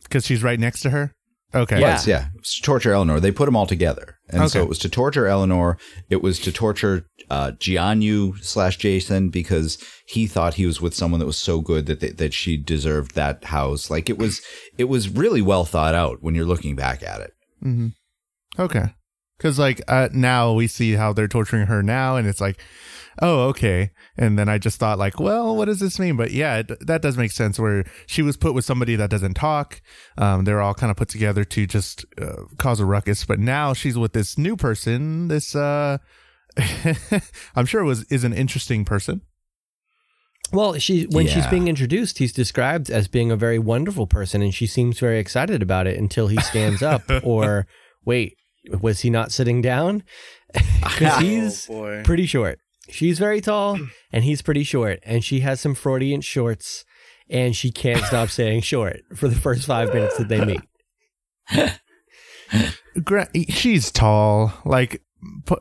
because 0.02 0.26
she's 0.26 0.42
right 0.42 0.58
next 0.58 0.80
to 0.80 0.90
her? 0.90 1.12
Okay. 1.54 1.80
Yeah. 1.80 2.00
yeah. 2.06 2.26
To 2.42 2.62
torture 2.62 2.92
Eleanor. 2.92 3.20
They 3.20 3.30
put 3.32 3.46
them 3.46 3.56
all 3.56 3.66
together. 3.66 4.17
And 4.30 4.50
so 4.50 4.60
it 4.60 4.68
was 4.68 4.78
to 4.80 4.88
torture 4.88 5.26
Eleanor. 5.26 5.78
It 6.10 6.22
was 6.22 6.38
to 6.40 6.52
torture 6.52 7.06
uh, 7.30 7.52
Jianyu 7.52 8.42
slash 8.44 8.76
Jason 8.76 9.30
because 9.30 9.78
he 10.06 10.26
thought 10.26 10.54
he 10.54 10.66
was 10.66 10.80
with 10.80 10.94
someone 10.94 11.20
that 11.20 11.26
was 11.26 11.38
so 11.38 11.60
good 11.60 11.86
that 11.86 12.00
they, 12.00 12.10
that 12.10 12.34
she 12.34 12.56
deserved 12.56 13.14
that 13.14 13.44
house. 13.44 13.90
Like 13.90 14.10
it 14.10 14.18
was, 14.18 14.42
it 14.76 14.84
was 14.84 15.08
really 15.08 15.40
well 15.40 15.64
thought 15.64 15.94
out 15.94 16.22
when 16.22 16.34
you're 16.34 16.44
looking 16.44 16.76
back 16.76 17.02
at 17.02 17.20
it. 17.20 17.32
Mm-hmm. 17.64 17.88
Okay. 18.60 18.94
Because 19.38 19.58
like 19.58 19.80
uh, 19.88 20.08
now 20.12 20.52
we 20.52 20.66
see 20.66 20.92
how 20.92 21.12
they're 21.12 21.28
torturing 21.28 21.66
her 21.66 21.82
now, 21.82 22.16
and 22.16 22.26
it's 22.26 22.40
like, 22.40 22.60
oh 23.20 23.48
okay. 23.48 23.90
And 24.16 24.38
then 24.38 24.48
I 24.48 24.58
just 24.58 24.78
thought 24.78 24.98
like, 24.98 25.18
well, 25.20 25.56
what 25.56 25.66
does 25.66 25.80
this 25.80 25.98
mean? 25.98 26.16
But 26.16 26.30
yeah, 26.30 26.58
it, 26.58 26.86
that 26.86 27.02
does 27.02 27.16
make 27.16 27.32
sense. 27.32 27.58
Where 27.58 27.84
she 28.06 28.22
was 28.22 28.36
put 28.36 28.54
with 28.54 28.64
somebody 28.64 28.96
that 28.96 29.10
doesn't 29.10 29.34
talk. 29.34 29.80
Um, 30.16 30.44
they're 30.44 30.60
all 30.60 30.74
kind 30.74 30.90
of 30.90 30.96
put 30.96 31.08
together 31.08 31.44
to 31.44 31.66
just 31.66 32.04
uh, 32.20 32.44
cause 32.58 32.80
a 32.80 32.84
ruckus. 32.84 33.24
But 33.24 33.38
now 33.38 33.72
she's 33.72 33.98
with 33.98 34.12
this 34.12 34.38
new 34.38 34.56
person. 34.56 35.28
This 35.28 35.54
uh, 35.54 35.98
I'm 37.54 37.66
sure 37.66 37.80
it 37.80 37.86
was 37.86 38.04
is 38.04 38.24
an 38.24 38.32
interesting 38.32 38.84
person. 38.84 39.22
Well, 40.52 40.78
she 40.78 41.04
when 41.04 41.26
she's 41.26 41.46
being 41.48 41.68
introduced, 41.68 42.18
he's 42.18 42.32
described 42.32 42.90
as 42.90 43.06
being 43.06 43.30
a 43.30 43.36
very 43.36 43.58
wonderful 43.58 44.06
person, 44.06 44.40
and 44.40 44.54
she 44.54 44.66
seems 44.66 44.98
very 44.98 45.18
excited 45.18 45.62
about 45.62 45.86
it 45.86 45.98
until 45.98 46.28
he 46.28 46.38
stands 46.38 46.82
up. 46.82 47.02
or 47.22 47.66
wait, 48.04 48.34
was 48.80 49.00
he 49.00 49.10
not 49.10 49.32
sitting 49.32 49.60
down? 49.60 50.02
Because 50.80 51.18
he's 51.20 51.66
boy. 51.66 52.02
pretty 52.04 52.24
short. 52.24 52.58
She's 52.90 53.18
very 53.18 53.40
tall, 53.40 53.78
and 54.12 54.24
he's 54.24 54.42
pretty 54.42 54.64
short, 54.64 55.00
and 55.02 55.24
she 55.24 55.40
has 55.40 55.60
some 55.60 55.74
Freudian 55.74 56.20
shorts, 56.20 56.84
and 57.28 57.54
she 57.54 57.70
can't 57.70 58.04
stop 58.04 58.28
saying 58.28 58.60
short 58.62 59.00
for 59.14 59.28
the 59.28 59.36
first 59.36 59.66
five 59.66 59.92
minutes 59.92 60.16
that 60.18 60.28
they 60.28 60.44
meet. 60.44 60.60
Gra- 63.04 63.28
she's 63.48 63.90
tall. 63.90 64.52
Like 64.64 65.02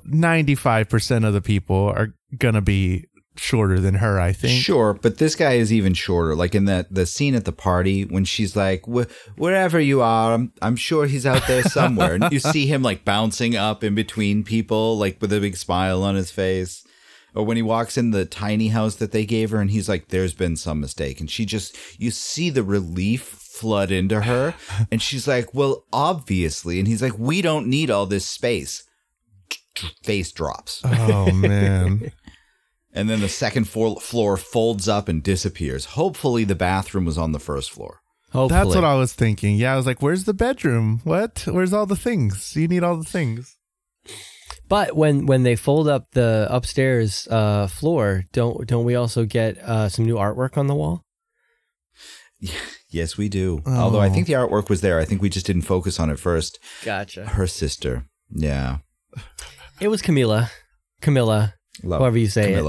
ninety 0.06 0.56
five 0.56 0.90
percent 0.90 1.26
of 1.26 1.34
the 1.34 1.42
people 1.42 1.76
are 1.96 2.14
gonna 2.38 2.62
be 2.62 3.06
shorter 3.36 3.80
than 3.80 3.96
her. 3.96 4.20
I 4.20 4.32
think. 4.34 4.62
Sure, 4.62 4.94
but 4.94 5.18
this 5.18 5.36
guy 5.36 5.54
is 5.54 5.72
even 5.72 5.94
shorter. 5.94 6.36
Like 6.36 6.56
in 6.56 6.66
that 6.66 6.94
the 6.94 7.06
scene 7.06 7.36
at 7.36 7.46
the 7.46 7.52
party 7.52 8.06
when 8.06 8.26
she's 8.26 8.56
like, 8.56 8.86
"Wherever 8.88 9.80
you 9.80 10.02
are, 10.02 10.34
I'm, 10.34 10.54
I'm 10.62 10.76
sure 10.76 11.06
he's 11.06 11.26
out 11.26 11.46
there 11.48 11.64
somewhere." 11.64 12.16
and 12.16 12.32
you 12.32 12.40
see 12.40 12.68
him 12.68 12.82
like 12.82 13.06
bouncing 13.06 13.56
up 13.56 13.84
in 13.84 13.96
between 13.96 14.44
people, 14.44 14.98
like 14.98 15.22
with 15.22 15.34
a 15.34 15.40
big 15.40 15.58
smile 15.58 16.04
on 16.04 16.16
his 16.16 16.32
face. 16.32 16.84
Or 17.38 17.46
when 17.46 17.56
he 17.56 17.62
walks 17.62 18.00
in 18.00 18.10
the 18.10 18.26
tiny 18.26 18.70
house 18.70 18.96
that 18.96 19.12
they 19.12 19.24
gave 19.24 19.52
her, 19.52 19.62
and 19.62 19.70
he's 19.70 19.88
like, 19.88 20.08
"There's 20.08 20.34
been 20.34 20.56
some 20.56 20.80
mistake," 20.80 21.20
and 21.20 21.30
she 21.30 21.46
just 21.46 21.78
you 22.00 22.10
see 22.10 22.50
the 22.50 22.64
relief 22.64 23.22
flood 23.22 23.92
into 23.92 24.22
her, 24.22 24.56
and 24.92 25.00
she's 25.00 25.28
like, 25.28 25.54
"Well, 25.54 25.86
obviously," 25.94 26.80
and 26.80 26.88
he's 26.88 27.04
like, 27.04 27.20
"We 27.20 27.44
don't 27.44 27.68
need 27.68 27.92
all 27.92 28.08
this 28.08 28.28
space." 28.28 28.84
Face 30.04 30.32
drops. 30.32 30.82
Oh 30.84 31.32
man. 31.32 32.12
And 32.94 33.08
then 33.08 33.20
the 33.20 33.30
second 33.30 33.66
floor, 33.66 34.00
floor 34.00 34.38
folds 34.38 34.88
up 34.88 35.08
and 35.08 35.22
disappears. 35.22 35.86
Hopefully, 35.86 36.46
the 36.46 36.56
bathroom 36.56 37.06
was 37.06 37.16
on 37.16 37.32
the 37.32 37.40
first 37.40 37.70
floor. 37.70 38.02
Hopefully, 38.32 38.48
That's 38.48 38.76
what 38.76 38.84
I 38.84 38.96
was 38.96 39.14
thinking. 39.14 39.56
Yeah, 39.56 39.74
I 39.74 39.76
was 39.76 39.86
like, 39.86 40.02
"Where's 40.02 40.24
the 40.24 40.34
bedroom? 40.34 41.02
What? 41.04 41.44
Where's 41.46 41.74
all 41.74 41.86
the 41.86 41.96
things? 41.96 42.56
You 42.56 42.68
need 42.68 42.84
all 42.84 42.98
the 42.98 43.04
things." 43.04 43.57
But 44.70 44.96
when 44.96 45.26
when 45.26 45.44
they 45.44 45.56
fold 45.56 45.88
up 45.88 46.12
the 46.12 46.48
upstairs 46.50 47.28
uh, 47.32 47.68
floor, 47.68 48.26
don't 48.34 48.68
don't 48.68 48.86
we 48.86 48.96
also 48.96 49.26
get 49.26 49.58
uh, 49.60 49.90
some 49.90 50.06
new 50.06 50.16
artwork 50.16 50.58
on 50.58 50.68
the 50.68 50.76
wall? 50.76 51.04
Yes, 52.90 53.18
we 53.18 53.28
do. 53.30 53.62
Although 53.66 54.00
I 54.00 54.08
Oh. 54.10 54.14
think 54.14 54.28
the 54.28 54.34
artwork 54.34 54.70
was 54.70 54.82
there. 54.82 55.00
I 55.00 55.06
think 55.06 55.22
we 55.22 55.30
just 55.30 55.46
didn't 55.46 55.64
focus 55.64 56.00
on 56.00 56.10
it 56.10 56.20
first. 56.20 56.60
Gotcha. 56.86 57.26
Her 57.26 57.48
sister. 57.48 58.06
Yeah. 58.30 58.78
It 59.82 59.88
was 59.90 60.02
Camila, 60.02 60.50
Camilla, 61.02 61.54
Love 61.84 62.00
however 62.02 62.18
you 62.18 62.28
say 62.28 62.54
it. 62.54 62.64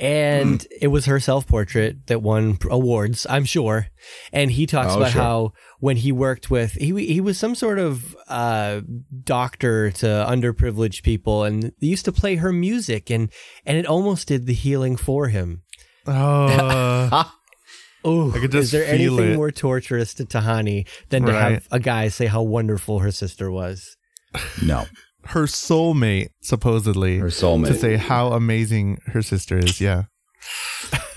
Camilla. 0.00 0.40
and 0.42 0.66
it 0.80 0.88
was 0.88 1.04
her 1.06 1.20
self 1.20 1.46
portrait 1.46 2.06
that 2.08 2.22
won 2.22 2.58
awards, 2.70 3.26
I'm 3.30 3.44
sure. 3.44 3.86
And 4.32 4.50
he 4.50 4.66
talks 4.66 4.92
Oh, 4.94 4.96
about 4.98 5.12
sure. 5.12 5.22
how 5.22 5.52
when 5.78 5.96
he 5.98 6.10
worked 6.12 6.50
with 6.50 6.72
he 6.72 7.06
he 7.06 7.20
was 7.20 7.38
some 7.38 7.54
sort 7.54 7.78
of 7.78 8.16
uh, 8.28 8.80
doctor 9.24 9.90
to 9.92 10.06
underprivileged 10.06 11.02
people, 11.02 11.44
and 11.44 11.64
they 11.80 11.86
used 11.86 12.04
to 12.06 12.12
play 12.12 12.36
her 12.36 12.52
music, 12.52 13.10
and 13.10 13.30
and 13.66 13.76
it 13.78 13.86
almost 13.86 14.28
did 14.28 14.46
the 14.46 14.54
healing 14.54 14.96
for 14.96 15.28
him. 15.28 15.62
Oh, 16.06 17.30
Oh, 18.04 18.32
is 18.34 18.70
there 18.70 18.86
anything 18.86 19.32
it. 19.32 19.36
more 19.36 19.50
torturous 19.50 20.14
to 20.14 20.24
Tahani 20.24 20.88
than 21.10 21.26
to 21.26 21.32
Right. 21.32 21.52
have 21.52 21.68
a 21.70 21.78
guy 21.78 22.08
say 22.08 22.26
how 22.26 22.40
wonderful 22.42 23.00
her 23.00 23.10
sister 23.12 23.50
was? 23.50 23.96
No. 24.64 24.86
Her 25.26 25.44
soulmate, 25.44 26.28
supposedly, 26.40 27.18
Her 27.18 27.26
soulmate 27.28 27.68
to 27.68 27.74
say 27.74 27.96
how 27.96 28.32
amazing 28.32 28.98
her 29.06 29.22
sister 29.22 29.58
is. 29.58 29.80
Yeah. 29.80 30.04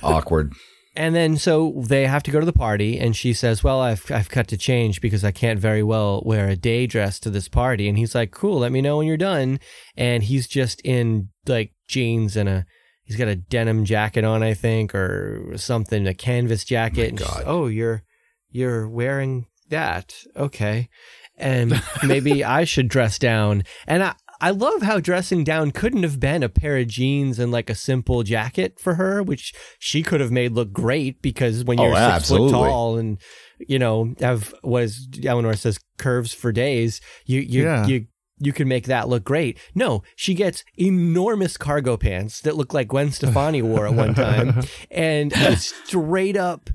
Awkward. 0.01 0.53
And 0.95 1.15
then 1.15 1.37
so 1.37 1.81
they 1.87 2.05
have 2.05 2.21
to 2.23 2.31
go 2.31 2.39
to 2.39 2.45
the 2.45 2.53
party, 2.53 2.99
and 2.99 3.15
she 3.15 3.33
says, 3.33 3.63
"Well, 3.63 3.79
I've 3.81 4.11
I've 4.11 4.29
cut 4.29 4.47
to 4.49 4.57
change 4.57 5.01
because 5.01 5.23
I 5.23 5.31
can't 5.31 5.59
very 5.59 5.81
well 5.81 6.21
wear 6.23 6.49
a 6.49 6.55
day 6.55 6.85
dress 6.85 7.19
to 7.21 7.31
this 7.31 7.47
party." 7.47 7.89
And 7.89 7.97
he's 7.97 8.13
like, 8.13 8.29
"Cool, 8.31 8.59
let 8.59 8.71
me 8.71 8.81
know 8.81 8.97
when 8.97 9.07
you're 9.07 9.17
done." 9.17 9.59
And 9.97 10.21
he's 10.21 10.47
just 10.47 10.81
in 10.81 11.29
like 11.47 11.73
jeans 11.87 12.35
and 12.35 12.47
a 12.47 12.65
he's 13.03 13.15
got 13.15 13.27
a 13.27 13.35
denim 13.35 13.85
jacket 13.85 14.23
on, 14.23 14.43
I 14.43 14.53
think, 14.53 14.93
or 14.93 15.53
something, 15.57 16.05
a 16.05 16.13
canvas 16.13 16.63
jacket. 16.63 17.09
and 17.09 17.19
she's, 17.19 17.27
God. 17.27 17.43
oh, 17.47 17.65
you're 17.65 18.03
you're 18.51 18.87
wearing 18.87 19.47
that, 19.69 20.13
okay? 20.37 20.89
And 21.37 21.81
maybe 22.07 22.43
I 22.43 22.63
should 22.63 22.87
dress 22.87 23.17
down. 23.19 23.63
And 23.87 24.03
I 24.03 24.15
I 24.41 24.49
love 24.49 24.81
how 24.81 24.99
dressing 24.99 25.45
down 25.45 25.71
couldn't 25.71 26.03
have 26.03 26.19
been 26.19 26.43
a 26.43 26.49
pair 26.49 26.77
of 26.77 26.87
jeans 26.87 27.39
and 27.39 27.49
like 27.49 27.69
a 27.69 27.75
simple 27.75 28.23
jacket 28.23 28.77
for 28.77 28.95
her, 28.95 29.23
which 29.23 29.53
she 29.79 30.03
could 30.03 30.19
have 30.19 30.31
made 30.31 30.51
look 30.51 30.73
great 30.73 31.21
because 31.21 31.63
when 31.63 31.79
Oh, 31.79 31.83
you're 31.85 31.93
yeah, 31.93 32.17
six 32.17 32.29
foot 32.29 32.51
tall 32.51 32.97
and 32.97 33.19
you 33.59 33.79
know 33.79 34.13
have 34.19 34.53
what 34.61 34.83
is 34.83 35.07
Eleanor 35.23 35.53
says 35.55 35.79
curves 35.97 36.33
for 36.33 36.51
days, 36.51 36.99
you 37.25 37.39
you 37.39 37.63
Yeah. 37.63 37.85
you 37.87 38.07
you 38.39 38.51
can 38.51 38.67
make 38.67 38.87
that 38.87 39.07
look 39.07 39.23
great. 39.23 39.57
No, 39.73 40.03
she 40.17 40.33
gets 40.33 40.65
enormous 40.77 41.55
cargo 41.55 41.95
pants 41.95 42.41
that 42.41 42.57
look 42.57 42.73
like 42.73 42.89
Gwen 42.89 43.11
Stefani 43.11 43.61
wore 43.61 43.87
at 43.87 43.93
one 43.93 44.13
time, 44.13 44.61
and 44.91 45.31
a 45.31 45.55
straight 45.55 46.35
up 46.35 46.69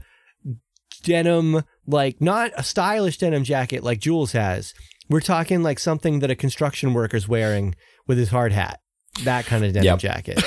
denim, 1.03 1.63
like 1.89 2.21
not 2.21 2.53
a 2.57 2.63
stylish 2.63 3.19
denim 3.19 3.43
jacket 3.45 3.83
like 3.83 3.99
Jules 3.99 4.33
has, 4.33 4.75
We're 5.11 5.21
talking 5.21 5.63
like 5.63 5.79
something 5.79 6.19
that 6.21 6.31
a 6.31 6.37
construction 6.37 6.93
worker's 6.93 7.27
wearing 7.27 7.75
with 8.07 8.19
his 8.19 8.29
hard 8.29 8.53
hat. 8.53 8.81
That 9.25 9.47
kind 9.47 9.65
of 9.65 9.73
denim 9.73 9.87
Yep. 9.87 9.99
jacket. 9.99 10.45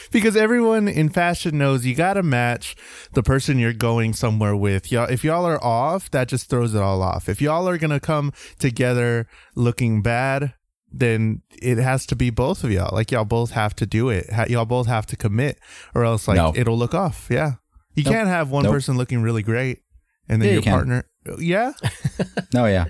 because 0.10 0.36
everyone 0.36 0.88
in 0.88 1.10
fashion 1.10 1.58
knows 1.58 1.84
you 1.86 1.94
got 1.94 2.14
to 2.14 2.22
match 2.22 2.74
the 3.12 3.22
person 3.22 3.58
you're 3.58 3.72
going 3.74 4.14
somewhere 4.14 4.56
with. 4.56 4.90
Y'all, 4.90 5.08
if 5.08 5.22
y'all 5.22 5.44
are 5.44 5.62
off, 5.62 6.10
that 6.12 6.28
just 6.28 6.48
throws 6.48 6.74
it 6.74 6.80
all 6.80 7.02
off. 7.02 7.28
If 7.28 7.40
y'all 7.42 7.68
are 7.68 7.78
gonna 7.78 8.00
come 8.00 8.32
together 8.58 9.28
looking 9.54 10.02
bad, 10.02 10.54
then 10.90 11.42
it 11.62 11.78
has 11.78 12.06
to 12.06 12.16
be 12.16 12.30
both 12.30 12.64
of 12.64 12.70
y'all. 12.72 12.94
Like 12.94 13.10
y'all 13.12 13.24
both 13.24 13.50
have 13.50 13.76
to 13.76 13.86
do 13.86 14.08
it. 14.08 14.32
Ha- 14.32 14.46
y'all 14.48 14.64
both 14.64 14.86
have 14.86 15.06
to 15.06 15.16
commit, 15.16 15.58
or 15.94 16.04
else 16.04 16.26
like 16.26 16.36
No. 16.36 16.52
it'll 16.56 16.78
look 16.78 16.94
off. 16.94 17.28
Yeah, 17.30 17.52
you 17.94 18.02
Nope. 18.04 18.12
can't 18.14 18.28
have 18.28 18.50
one 18.50 18.64
Nope. 18.64 18.72
person 18.72 18.96
looking 18.96 19.20
really 19.22 19.42
great 19.42 19.80
and 20.28 20.40
then 20.42 20.46
Yeah, 20.48 20.50
you 20.50 20.54
your 20.54 20.62
can. 20.62 20.72
partner. 20.72 21.04
Yeah, 21.38 21.72
Oh 22.54 22.66
yeah. 22.66 22.86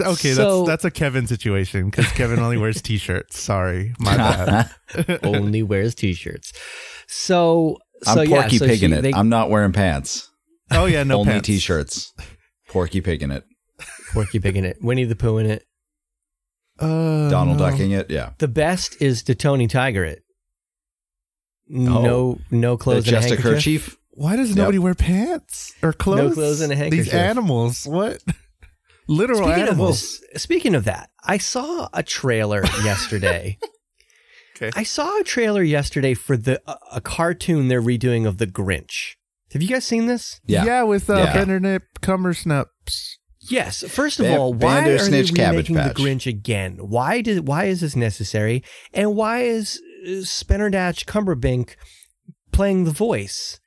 okay, 0.00 0.32
So- 0.32 0.64
that's 0.64 0.68
that's 0.68 0.84
a 0.84 0.90
Kevin 0.90 1.26
situation 1.26 1.90
because 1.90 2.10
Kevin 2.12 2.38
only 2.38 2.56
wears 2.56 2.80
t-shirts. 2.82 3.38
Sorry, 3.38 3.92
my 3.98 4.16
bad. 4.96 5.20
Only 5.22 5.62
wears 5.62 5.94
t-shirts. 5.94 6.52
So, 7.08 7.78
so 8.04 8.22
I'm 8.22 8.28
yeah, 8.28 8.40
Porky 8.42 8.58
so 8.58 8.66
Pig 8.66 8.82
in 8.82 8.92
it. 8.92 9.02
they- 9.02 9.12
I'm 9.12 9.28
not 9.28 9.50
wearing 9.50 9.72
pants. 9.72 10.30
Oh 10.70 10.86
yeah, 10.86 11.02
no 11.02 11.18
pants. 11.18 11.28
Only 11.28 11.32
pants. 11.32 11.46
t-shirts. 11.46 12.12
Porky 12.68 13.00
Pig 13.00 13.22
in 13.22 13.30
it. 13.30 13.44
Porky 14.12 14.38
Pig 14.38 14.56
in 14.56 14.64
it. 14.64 14.78
Winnie 14.80 15.04
the 15.04 15.16
Pooh 15.16 15.38
in 15.38 15.46
it. 15.46 15.64
Uh, 16.78 17.28
Donald 17.28 17.58
no. 17.58 17.70
Ducking 17.70 17.90
it. 17.90 18.08
Yeah. 18.10 18.30
The 18.38 18.48
best 18.48 19.00
is 19.02 19.22
to 19.24 19.34
Tony 19.34 19.66
Tiger 19.66 20.04
it. 20.04 20.22
No, 21.68 22.38
no 22.50 22.76
clothes 22.78 23.04
The 23.04 23.16
and 23.16 23.16
a 23.16 23.20
just 23.28 23.32
a 23.32 23.42
handkerchief. 23.42 23.84
kerchief. 23.86 23.96
Why 24.18 24.34
does 24.36 24.48
Yep. 24.50 24.56
nobody 24.58 24.78
wear 24.80 24.94
pants 24.94 25.74
or 25.80 25.92
clothes? 25.92 26.30
No 26.30 26.34
clothes 26.34 26.60
and 26.60 26.72
a 26.72 26.76
handkerchief. 26.76 27.04
These 27.06 27.14
animals, 27.14 27.86
what? 27.86 28.20
Literal 29.08 29.44
Speaking 29.44 29.62
animals. 29.62 30.20
of, 30.34 30.40
speaking 30.40 30.74
of 30.74 30.84
that, 30.84 31.10
I 31.24 31.38
saw 31.38 31.88
a 31.94 32.02
trailer 32.02 32.64
yesterday. 32.84 33.58
Okay. 34.56 34.70
I 34.74 34.82
saw 34.82 35.20
a 35.20 35.22
trailer 35.24 35.62
yesterday 35.62 36.14
for 36.14 36.36
the 36.36 36.60
a, 36.66 36.76
a 36.96 37.00
cartoon 37.00 37.68
they're 37.68 37.80
redoing 37.80 38.26
of 38.26 38.38
the 38.38 38.46
Grinch. 38.48 39.14
Have 39.52 39.62
you 39.62 39.68
guys 39.68 39.84
seen 39.86 40.06
this? 40.06 40.40
Yeah. 40.46 40.64
Yeah, 40.64 40.82
with 40.82 41.08
uh, 41.08 41.14
Yeah. 41.18 41.32
Benedict 41.32 42.00
Cumbersnaps. 42.02 43.14
Yes. 43.48 43.84
First 43.88 44.18
of 44.18 44.26
Ba- 44.26 44.36
all, 44.36 44.52
why 44.52 44.80
are 44.80 44.82
they 44.82 45.22
Bandersnitch 45.22 45.36
Cabbage 45.36 45.68
remaking 45.70 45.76
the 45.76 45.82
Patch. 45.82 45.96
Grinch 45.96 46.26
again? 46.26 46.76
Why 46.78 47.20
did 47.20 47.46
why 47.46 47.66
is 47.66 47.80
this 47.82 47.94
necessary? 47.94 48.64
And 48.92 49.14
why 49.14 49.42
is 49.42 49.80
uh, 50.04 50.08
Spennerdatch 50.26 51.04
Cumberbink 51.06 51.76
playing 52.52 52.82
the 52.84 52.90
voice? 52.90 53.60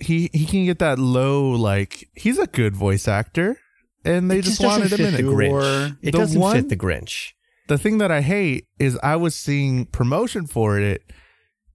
He 0.00 0.30
he 0.32 0.46
can 0.46 0.64
get 0.64 0.78
that 0.80 0.98
low 0.98 1.50
like 1.50 2.08
he's 2.14 2.38
a 2.38 2.46
good 2.46 2.76
voice 2.76 3.08
actor, 3.08 3.58
and 4.04 4.30
they 4.30 4.38
It 4.38 4.42
just, 4.44 4.60
just 4.60 4.66
wanted 4.68 4.92
him 4.92 5.06
in 5.06 5.14
the 5.16 5.22
Grinch. 5.32 5.48
Sure. 5.50 5.98
It 6.02 6.12
The 6.12 6.18
doesn't 6.18 6.40
one- 6.40 6.56
fit 6.56 6.68
the 6.68 6.76
Grinch. 6.76 7.32
The 7.68 7.78
thing 7.78 7.98
that 7.98 8.10
I 8.10 8.22
hate 8.22 8.66
is 8.78 8.98
I 9.02 9.16
was 9.16 9.34
seeing 9.34 9.86
promotion 9.86 10.46
for 10.46 10.78
it 10.78 11.02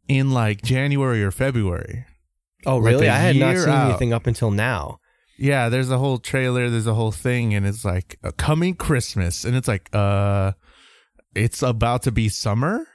in 0.08 0.32
like 0.32 0.62
January 0.64 1.24
or 1.24 1.30
February. 1.32 2.06
Oh, 2.66 2.78
Like 2.78 2.94
really? 2.94 3.08
a 3.08 3.14
I 3.14 3.18
had 3.18 3.36
not 3.36 3.58
seen 3.58 3.70
out. 3.70 3.90
anything 3.90 4.14
up 4.14 4.26
until 4.26 4.50
now. 4.52 5.00
Yeah, 5.38 5.70
there's 5.70 5.90
a 5.92 5.98
whole 5.98 6.18
trailer, 6.20 6.70
there's 6.70 6.88
a 6.88 6.94
whole 6.94 7.12
thing, 7.12 7.54
and 7.54 7.66
it's 7.68 7.84
like 7.86 8.18
a 8.24 8.32
coming 8.32 8.74
Christmas, 8.76 9.44
and 9.46 9.56
it's 9.56 9.68
like, 9.68 9.90
uh, 9.94 10.54
it's 11.36 11.62
about 11.62 12.04
to 12.04 12.12
be 12.12 12.30
summer. 12.30 12.88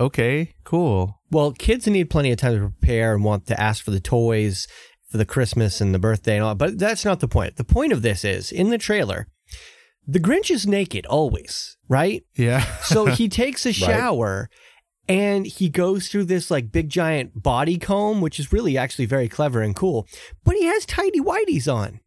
Okay, 0.00 0.54
cool. 0.64 1.20
Well, 1.32 1.52
kids 1.52 1.86
need 1.86 2.10
plenty 2.10 2.30
of 2.30 2.36
time 2.36 2.54
to 2.54 2.68
prepare 2.68 3.14
and 3.14 3.24
want 3.24 3.46
to 3.46 3.58
ask 3.58 3.82
for 3.82 3.90
the 3.90 4.00
toys 4.00 4.68
for 5.08 5.16
the 5.16 5.24
Christmas 5.24 5.80
and 5.80 5.94
the 5.94 5.98
birthday 5.98 6.36
and 6.36 6.44
all. 6.44 6.54
But 6.54 6.78
that's 6.78 7.06
not 7.06 7.20
the 7.20 7.28
point. 7.28 7.56
The 7.56 7.64
point 7.64 7.90
of 7.90 8.02
this 8.02 8.22
is 8.22 8.52
in 8.52 8.68
the 8.68 8.76
trailer, 8.76 9.28
the 10.06 10.20
Grinch 10.20 10.50
is 10.50 10.66
naked 10.66 11.06
always, 11.06 11.78
right? 11.88 12.22
Yeah. 12.34 12.64
So 12.82 13.06
he 13.06 13.30
takes 13.30 13.64
a 13.64 13.72
shower 13.72 14.50
and 15.08 15.46
he 15.46 15.70
goes 15.70 16.08
through 16.08 16.24
this 16.24 16.50
like 16.50 16.70
big 16.70 16.90
giant 16.90 17.42
body 17.42 17.78
comb, 17.78 18.20
which 18.20 18.38
is 18.38 18.52
really 18.52 18.76
actually 18.76 19.06
very 19.06 19.28
clever 19.28 19.62
and 19.62 19.74
cool. 19.74 20.06
But 20.44 20.56
he 20.56 20.64
has 20.64 20.84
tidy 20.84 21.20
whities 21.20 21.72
on. 21.72 22.00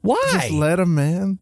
Why? 0.00 0.28
Just 0.30 0.52
let 0.52 0.78
him, 0.78 0.94
man. 0.94 1.40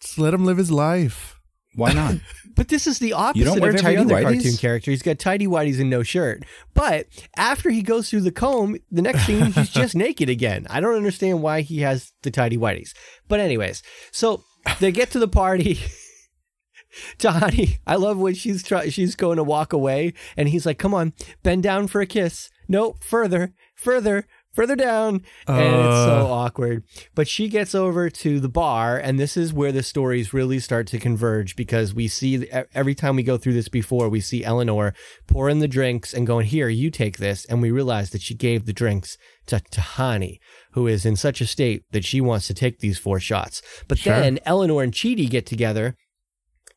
Just 0.00 0.18
let 0.18 0.34
him 0.34 0.44
live 0.44 0.58
his 0.58 0.70
life. 0.70 1.40
Why 1.74 1.94
not? 1.94 2.16
But 2.54 2.68
this 2.68 2.86
is 2.86 2.98
the 2.98 3.12
opposite 3.12 3.38
you 3.38 3.44
don't 3.44 3.60
wear 3.60 3.70
of 3.70 3.76
every 3.76 3.82
tidy 3.82 3.96
other 3.98 4.14
whities? 4.14 4.22
cartoon 4.22 4.56
character. 4.58 4.90
He's 4.90 5.02
got 5.02 5.18
tidy 5.18 5.46
whities 5.46 5.80
and 5.80 5.90
no 5.90 6.02
shirt. 6.02 6.44
But 6.72 7.06
after 7.36 7.70
he 7.70 7.82
goes 7.82 8.08
through 8.10 8.20
the 8.22 8.32
comb, 8.32 8.76
the 8.90 9.02
next 9.02 9.26
scene 9.26 9.46
he's 9.52 9.70
just 9.70 9.94
naked 9.94 10.28
again. 10.28 10.66
I 10.70 10.80
don't 10.80 10.94
understand 10.94 11.42
why 11.42 11.62
he 11.62 11.80
has 11.80 12.12
the 12.22 12.30
tidy 12.30 12.56
whities. 12.56 12.92
But 13.28 13.40
anyways, 13.40 13.82
so 14.12 14.42
they 14.80 14.92
get 14.92 15.10
to 15.12 15.18
the 15.18 15.28
party. 15.28 15.78
Tahani, 17.18 17.78
I 17.86 17.96
love 17.96 18.18
when 18.18 18.34
she's 18.34 18.62
try- 18.62 18.88
she's 18.88 19.16
going 19.16 19.36
to 19.36 19.42
walk 19.42 19.72
away, 19.72 20.14
and 20.36 20.48
he's 20.48 20.64
like, 20.64 20.78
"Come 20.78 20.94
on, 20.94 21.12
bend 21.42 21.64
down 21.64 21.88
for 21.88 22.00
a 22.00 22.06
kiss." 22.06 22.50
No, 22.68 22.94
further, 23.00 23.52
further, 23.74 24.26
further 24.54 24.76
down, 24.76 25.22
and 25.46 25.74
it's 25.86 26.04
so 26.06 26.26
Uh. 26.26 26.30
awkward. 26.30 26.84
But 27.14 27.28
she 27.28 27.48
gets 27.48 27.74
over 27.74 28.08
to 28.08 28.40
the 28.40 28.48
bar, 28.48 28.96
and 28.96 29.18
this 29.18 29.36
is 29.36 29.52
where 29.52 29.72
the 29.72 29.82
stories 29.82 30.32
really 30.32 30.58
start 30.60 30.86
to 30.88 30.98
converge 30.98 31.56
because 31.56 31.92
we 31.92 32.08
see 32.08 32.48
every 32.72 32.94
time 32.94 33.16
we 33.16 33.22
go 33.22 33.36
through 33.36 33.54
this 33.54 33.68
before, 33.68 34.08
we 34.08 34.20
see 34.20 34.44
Eleanor 34.44 34.94
pouring 35.26 35.58
the 35.58 35.68
drinks 35.68 36.14
and 36.14 36.26
going, 36.26 36.46
"Here, 36.46 36.68
you 36.68 36.90
take 36.90 37.18
this," 37.18 37.44
and 37.46 37.60
we 37.60 37.70
realize 37.70 38.10
that 38.10 38.22
she 38.22 38.34
gave 38.34 38.64
the 38.64 38.72
drinks 38.72 39.18
to 39.46 39.60
Tahani, 39.70 40.38
who 40.72 40.86
is 40.86 41.04
in 41.04 41.16
such 41.16 41.40
a 41.40 41.46
state 41.46 41.82
that 41.92 42.04
she 42.04 42.20
wants 42.20 42.46
to 42.46 42.54
take 42.54 42.78
these 42.78 42.98
four 42.98 43.20
shots. 43.20 43.60
But 43.88 43.98
Sure. 43.98 44.14
then 44.18 44.38
Eleanor 44.46 44.82
and 44.82 44.92
Chidi 44.92 45.28
get 45.28 45.44
together, 45.46 45.96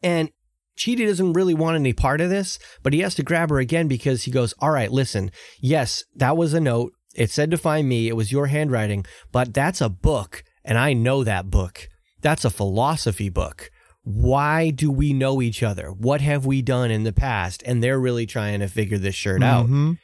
and 0.04 0.30
Chidi 0.78 1.08
doesn't 1.08 1.34
really 1.34 1.56
want 1.56 1.76
any 1.76 1.92
part 1.94 2.22
of 2.22 2.30
this, 2.30 2.60
but 2.84 2.94
he 2.94 3.00
has 3.00 3.16
to 3.16 3.24
grab 3.24 3.50
her 3.50 3.58
again 3.60 3.88
because 3.88 4.24
he 4.26 4.32
goes, 4.32 4.54
All 4.60 4.70
right, 4.70 4.92
listen, 4.92 5.32
yes, 5.60 6.04
that 6.16 6.38
was 6.38 6.54
a 6.54 6.60
note. 6.60 6.92
It 7.18 7.32
said 7.32 7.52
to 7.52 7.58
find 7.58 7.90
me. 7.90 8.08
It 8.08 8.16
was 8.16 8.32
your 8.32 8.48
handwriting, 8.48 9.06
but 9.32 9.54
that's 9.54 9.82
a 9.82 9.90
book, 9.90 10.44
and 10.64 10.78
I 10.78 10.94
know 10.94 11.24
that 11.24 11.50
book. 11.50 11.90
That's 12.22 12.46
a 12.46 12.50
philosophy 12.50 13.30
book. 13.30 13.72
Why 14.04 14.70
do 14.70 14.90
we 14.92 15.12
know 15.14 15.42
each 15.42 15.62
other? 15.64 15.90
What 15.90 16.22
have 16.22 16.46
we 16.46 16.62
done 16.62 16.92
in 16.92 17.04
the 17.04 17.12
past? 17.12 17.62
And 17.66 17.84
they're 17.84 18.00
really 18.00 18.26
trying 18.26 18.60
to 18.62 18.68
figure 18.68 18.98
this 18.98 19.16
shirt 19.16 19.44
out. 19.44 19.68
Mhm. 19.68 19.98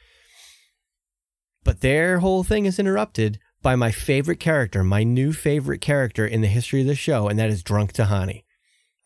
But 1.64 1.80
their 1.80 2.18
whole 2.18 2.44
thing 2.44 2.66
is 2.66 2.78
interrupted 2.78 3.38
by 3.62 3.76
my 3.76 3.90
favorite 3.90 4.40
character, 4.40 4.84
my 4.84 5.02
new 5.04 5.32
favorite 5.32 5.80
character 5.80 6.26
in 6.26 6.42
the 6.42 6.48
history 6.48 6.82
of 6.82 6.86
the 6.86 6.94
show, 6.94 7.28
and 7.28 7.38
that 7.38 7.48
is 7.48 7.62
Drunk 7.62 7.94
Tahani. 7.94 8.44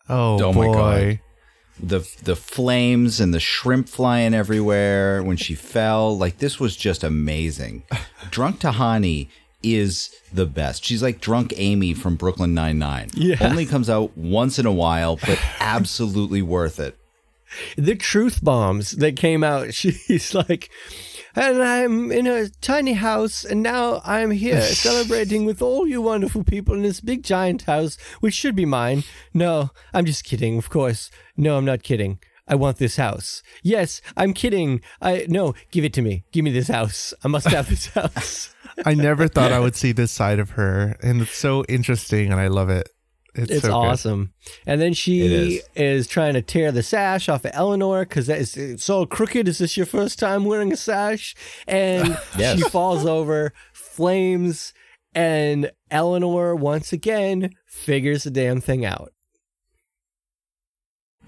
Oh, 0.09 0.43
Oh 0.43 0.51
boy. 0.53 1.21
The 1.81 1.99
the 2.23 2.35
flames 2.35 3.19
and 3.19 3.33
the 3.33 3.39
shrimp 3.39 3.87
flying 3.89 4.33
everywhere 4.33 5.23
when 5.23 5.37
she 5.37 5.55
fell 5.73 6.17
like 6.17 6.37
this 6.39 6.59
was 6.59 6.75
just 6.75 7.03
amazing 7.03 7.83
drunk 8.31 8.59
tahani 8.59 9.27
is 9.63 10.15
the 10.33 10.45
best 10.45 10.83
she's 10.85 11.01
like 11.03 11.19
drunk 11.21 11.53
amy 11.57 11.93
from 11.93 12.15
brooklyn 12.15 12.53
99 12.53 13.09
Yeah. 13.13 13.37
only 13.41 13.65
comes 13.65 13.89
out 13.89 14.17
once 14.17 14.59
in 14.59 14.65
a 14.65 14.71
while 14.73 15.15
but 15.17 15.39
absolutely 15.59 16.41
worth 16.41 16.79
it 16.79 16.95
the 17.77 17.95
truth 17.95 18.43
bombs 18.43 18.91
that 18.91 19.15
came 19.15 19.43
out. 19.43 19.73
She's 19.79 20.35
like, 20.35 20.69
and 21.35 21.61
I'm 21.61 22.11
in 22.11 22.27
a 22.27 22.49
tiny 22.49 22.93
house, 22.93 23.45
and 23.45 23.61
now 23.63 24.01
I'm 24.05 24.31
here 24.31 24.61
celebrating 24.61 25.45
with 25.45 25.61
all 25.61 25.87
you 25.87 26.01
wonderful 26.01 26.43
people 26.43 26.75
in 26.75 26.83
this 26.83 27.01
big 27.01 27.23
giant 27.23 27.63
house, 27.63 27.97
which 28.19 28.33
should 28.33 28.55
be 28.55 28.65
mine. 28.65 29.03
No, 29.33 29.71
I'm 29.93 30.05
just 30.05 30.23
kidding, 30.23 30.57
of 30.57 30.69
course. 30.69 31.09
No, 31.37 31.57
I'm 31.57 31.65
not 31.65 31.83
kidding. 31.83 32.19
I 32.47 32.55
want 32.55 32.77
this 32.77 32.95
house. 32.95 33.43
Yes, 33.61 34.01
I'm 34.17 34.33
kidding. 34.33 34.81
I 35.01 35.27
no, 35.29 35.53
give 35.69 35.85
it 35.85 35.93
to 35.93 36.01
me. 36.01 36.23
Give 36.31 36.43
me 36.43 36.51
this 36.51 36.67
house. 36.67 37.13
I 37.23 37.27
must 37.27 37.47
have 37.47 37.69
this 37.69 37.85
house. 37.93 38.55
I 38.85 38.95
never 38.95 39.27
thought 39.27 39.51
I 39.51 39.59
would 39.59 39.75
see 39.75 39.91
this 39.91 40.11
side 40.11 40.39
of 40.39 40.51
her, 40.51 40.97
and 41.03 41.21
it's 41.21 41.37
so 41.37 41.63
interesting, 41.69 42.31
and 42.31 42.41
I 42.41 42.47
love 42.47 42.69
it. 42.69 42.89
It's, 43.35 43.51
It's 43.51 43.61
so 43.61 43.67
good. 43.69 43.73
awesome. 43.73 44.33
And 44.65 44.81
then 44.81 44.93
she 44.93 45.21
is. 45.21 45.63
is. 45.75 46.07
trying 46.07 46.33
to 46.33 46.41
tear 46.41 46.71
the 46.71 46.83
sash 46.83 47.29
off 47.29 47.45
of 47.45 47.51
Eleanor 47.53 47.99
because 48.05 48.27
it's, 48.29 48.89
all 48.89 49.05
crooked. 49.05 49.47
Is 49.47 49.59
this 49.59 49.77
your 49.77 49.85
first 49.85 50.17
time 50.19 50.45
wearing 50.45 50.73
a 50.73 50.77
sash? 50.77 51.35
And 51.67 52.17
Yes. 52.37 52.57
she 52.57 52.63
falls 52.69 53.05
over, 53.05 53.53
flames, 53.73 54.73
and 55.13 55.71
Eleanor 55.91 56.55
once 56.55 56.91
again 56.93 57.51
figures 57.67 58.23
the 58.23 58.31
damn 58.31 58.61
thing 58.61 58.83
out. 58.85 59.11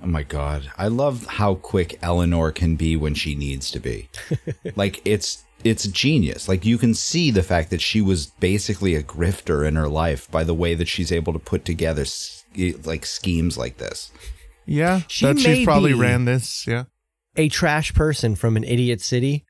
oh 0.04 0.08
my 0.08 0.24
god 0.24 0.72
i 0.78 0.88
love 0.88 1.26
how 1.28 1.54
quick 1.56 2.00
eleanor 2.02 2.52
can 2.52 2.76
be 2.76 2.96
when 2.96 3.14
she 3.14 3.36
needs 3.36 3.70
to 3.70 3.80
be 3.80 4.10
like 4.76 5.00
it's 5.06 5.44
it's 5.64 5.88
genius 5.88 6.48
like 6.48 6.66
you 6.66 6.78
can 6.78 6.94
see 6.94 7.32
the 7.32 7.44
fact 7.44 7.70
that 7.70 7.82
she 7.82 8.02
was 8.02 8.28
basically 8.40 8.96
a 8.96 9.04
grifter 9.04 9.68
in 9.68 9.76
her 9.76 9.88
life 9.88 10.30
by 10.32 10.44
the 10.44 10.54
way 10.54 10.74
that 10.76 10.88
she's 10.88 11.12
able 11.12 11.34
to 11.34 11.40
put 11.40 11.66
together 11.66 12.06
like 12.84 13.06
schemes 13.06 13.58
like 13.58 13.78
this 13.78 14.12
Yeah, 14.66 15.02
She 15.08 15.26
that 15.26 15.40
she's 15.40 15.66
probably 15.66 15.94
ran 15.94 16.26
this. 16.26 16.66
Yeah, 16.68 16.84
A 17.36 17.50
trash 17.50 17.94
person 17.94 18.36
from 18.36 18.56
an 18.58 18.64
idiot 18.64 19.02
city, 19.02 19.46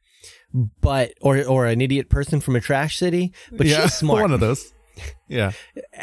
but 0.82 1.14
or 1.22 1.43
or 1.45 1.66
an 1.66 1.82
idiot 1.82 2.09
person 2.09 2.39
from 2.41 2.55
a 2.55 2.62
trash 2.62 2.97
city, 2.97 3.34
but 3.51 3.68
yeah, 3.68 3.82
she's 3.84 3.93
smart. 4.03 4.22
one 4.22 4.32
of 4.32 4.39
those. 4.39 4.72
Yeah. 5.28 5.54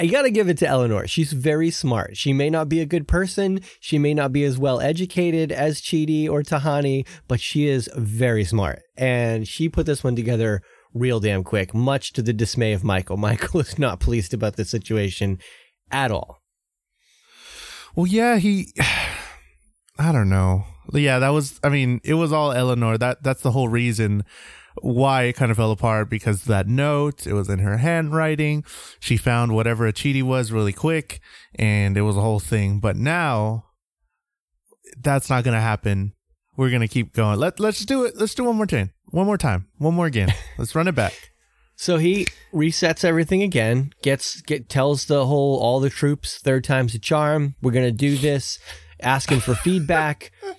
You 0.00 0.10
got 0.10 0.22
to 0.22 0.30
give 0.30 0.48
it 0.48 0.58
to 0.58 0.66
Eleanor. 0.66 1.06
She's 1.06 1.32
very 1.32 1.70
smart. 1.70 2.16
She 2.16 2.32
may 2.32 2.48
not 2.48 2.68
be 2.68 2.80
a 2.80 2.86
good 2.86 3.06
person. 3.06 3.60
She 3.78 3.98
may 3.98 4.14
not 4.14 4.32
be 4.32 4.44
as 4.44 4.58
well 4.58 4.80
educated 4.80 5.52
as 5.52 5.80
Chidi 5.82 6.28
or 6.28 6.42
Tahani, 6.42 7.06
but 7.26 7.40
she 7.40 7.68
is 7.68 7.90
very 7.94 8.44
smart. 8.44 8.80
And 8.96 9.46
she 9.46 9.68
put 9.68 9.86
this 9.86 10.02
one 10.02 10.16
together 10.16 10.62
real 10.94 11.20
damn 11.20 11.44
quick, 11.44 11.74
much 11.74 12.12
to 12.14 12.22
the 12.22 12.32
dismay 12.32 12.72
of 12.72 12.84
Michael. 12.84 13.16
Michael 13.28 13.60
is 13.60 13.78
not 13.78 14.00
pleased 14.00 14.32
about 14.32 14.56
the 14.56 14.64
situation 14.64 15.38
at 15.90 16.10
all. 16.10 16.42
Well, 17.94 18.06
yeah, 18.06 18.38
he. 18.38 18.72
I 19.98 20.12
don't 20.12 20.28
know. 20.28 20.64
Yeah, 20.92 21.18
that 21.18 21.30
was. 21.30 21.58
I 21.62 21.68
mean, 21.68 22.00
it 22.04 22.14
was 22.14 22.32
all 22.32 22.52
Eleanor. 22.52 22.96
That 22.96 23.22
that's 23.22 23.42
the 23.42 23.50
whole 23.50 23.68
reason 23.68 24.24
why 24.82 25.24
it 25.24 25.34
kind 25.34 25.50
of 25.50 25.56
fell 25.56 25.70
apart 25.70 26.10
because 26.10 26.44
that 26.44 26.66
note. 26.66 27.26
It 27.26 27.32
was 27.32 27.48
in 27.48 27.60
her 27.60 27.78
handwriting. 27.78 28.64
She 29.00 29.16
found 29.16 29.54
whatever 29.54 29.86
a 29.86 29.92
Chidi 29.92 30.22
was 30.22 30.52
really 30.52 30.72
quick, 30.72 31.20
and 31.54 31.96
it 31.96 32.02
was 32.02 32.16
a 32.16 32.20
whole 32.20 32.40
thing. 32.40 32.80
But 32.80 32.96
now, 32.96 33.64
that's 35.00 35.30
not 35.30 35.44
gonna 35.44 35.60
happen. 35.60 36.12
We're 36.56 36.70
gonna 36.70 36.88
keep 36.88 37.12
going. 37.12 37.38
Let 37.38 37.60
Let's 37.60 37.84
do 37.84 38.04
it. 38.04 38.16
Let's 38.16 38.34
do 38.34 38.44
one 38.44 38.56
more 38.56 38.66
time. 38.66 38.92
One 39.06 39.26
more 39.26 39.38
time. 39.38 39.68
One 39.78 39.94
more 39.94 40.06
again. 40.06 40.32
Let's 40.58 40.74
run 40.74 40.88
it 40.88 40.94
back. 40.94 41.32
So 41.76 41.98
he 41.98 42.26
resets 42.52 43.04
everything 43.04 43.42
again, 43.42 43.92
gets 44.02 44.40
get 44.42 44.68
tells 44.68 45.06
the 45.06 45.26
whole 45.26 45.60
all 45.60 45.78
the 45.78 45.90
troops 45.90 46.38
third 46.38 46.64
time's 46.64 46.94
a 46.94 46.98
charm. 46.98 47.54
We're 47.62 47.70
gonna 47.70 47.92
do 47.92 48.16
this, 48.16 48.58
asking 49.00 49.40
for 49.40 49.54
feedback. 49.54 50.32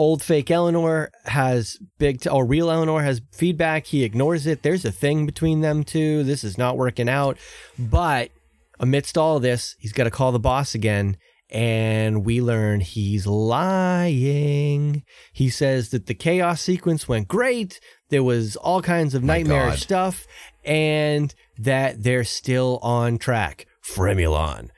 Old 0.00 0.22
fake 0.22 0.50
Eleanor 0.50 1.10
has 1.26 1.76
big, 1.98 2.22
t- 2.22 2.30
or 2.30 2.46
real 2.46 2.70
Eleanor 2.70 3.02
has 3.02 3.20
feedback. 3.32 3.84
He 3.84 4.02
ignores 4.02 4.46
it. 4.46 4.62
There's 4.62 4.86
a 4.86 4.90
thing 4.90 5.26
between 5.26 5.60
them 5.60 5.84
two. 5.84 6.24
This 6.24 6.42
is 6.42 6.56
not 6.56 6.78
working 6.78 7.06
out. 7.06 7.36
But 7.78 8.30
amidst 8.78 9.18
all 9.18 9.36
of 9.36 9.42
this, 9.42 9.76
he's 9.78 9.92
got 9.92 10.04
to 10.04 10.10
call 10.10 10.32
the 10.32 10.38
boss 10.38 10.74
again. 10.74 11.18
And 11.50 12.24
we 12.24 12.40
learn 12.40 12.80
he's 12.80 13.26
lying. 13.26 15.04
He 15.34 15.50
says 15.50 15.90
that 15.90 16.06
the 16.06 16.14
chaos 16.14 16.62
sequence 16.62 17.06
went 17.06 17.28
great. 17.28 17.78
There 18.08 18.22
was 18.22 18.56
all 18.56 18.80
kinds 18.80 19.14
of 19.14 19.22
nightmarish 19.22 19.82
stuff, 19.82 20.26
and 20.64 21.34
that 21.58 22.02
they're 22.04 22.24
still 22.24 22.78
on 22.80 23.18
track. 23.18 23.66
Fremulon. 23.84 24.70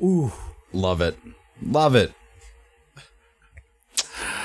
Ooh. 0.00 0.30
Love 0.72 1.00
it. 1.00 1.18
Love 1.60 1.96
it. 1.96 2.12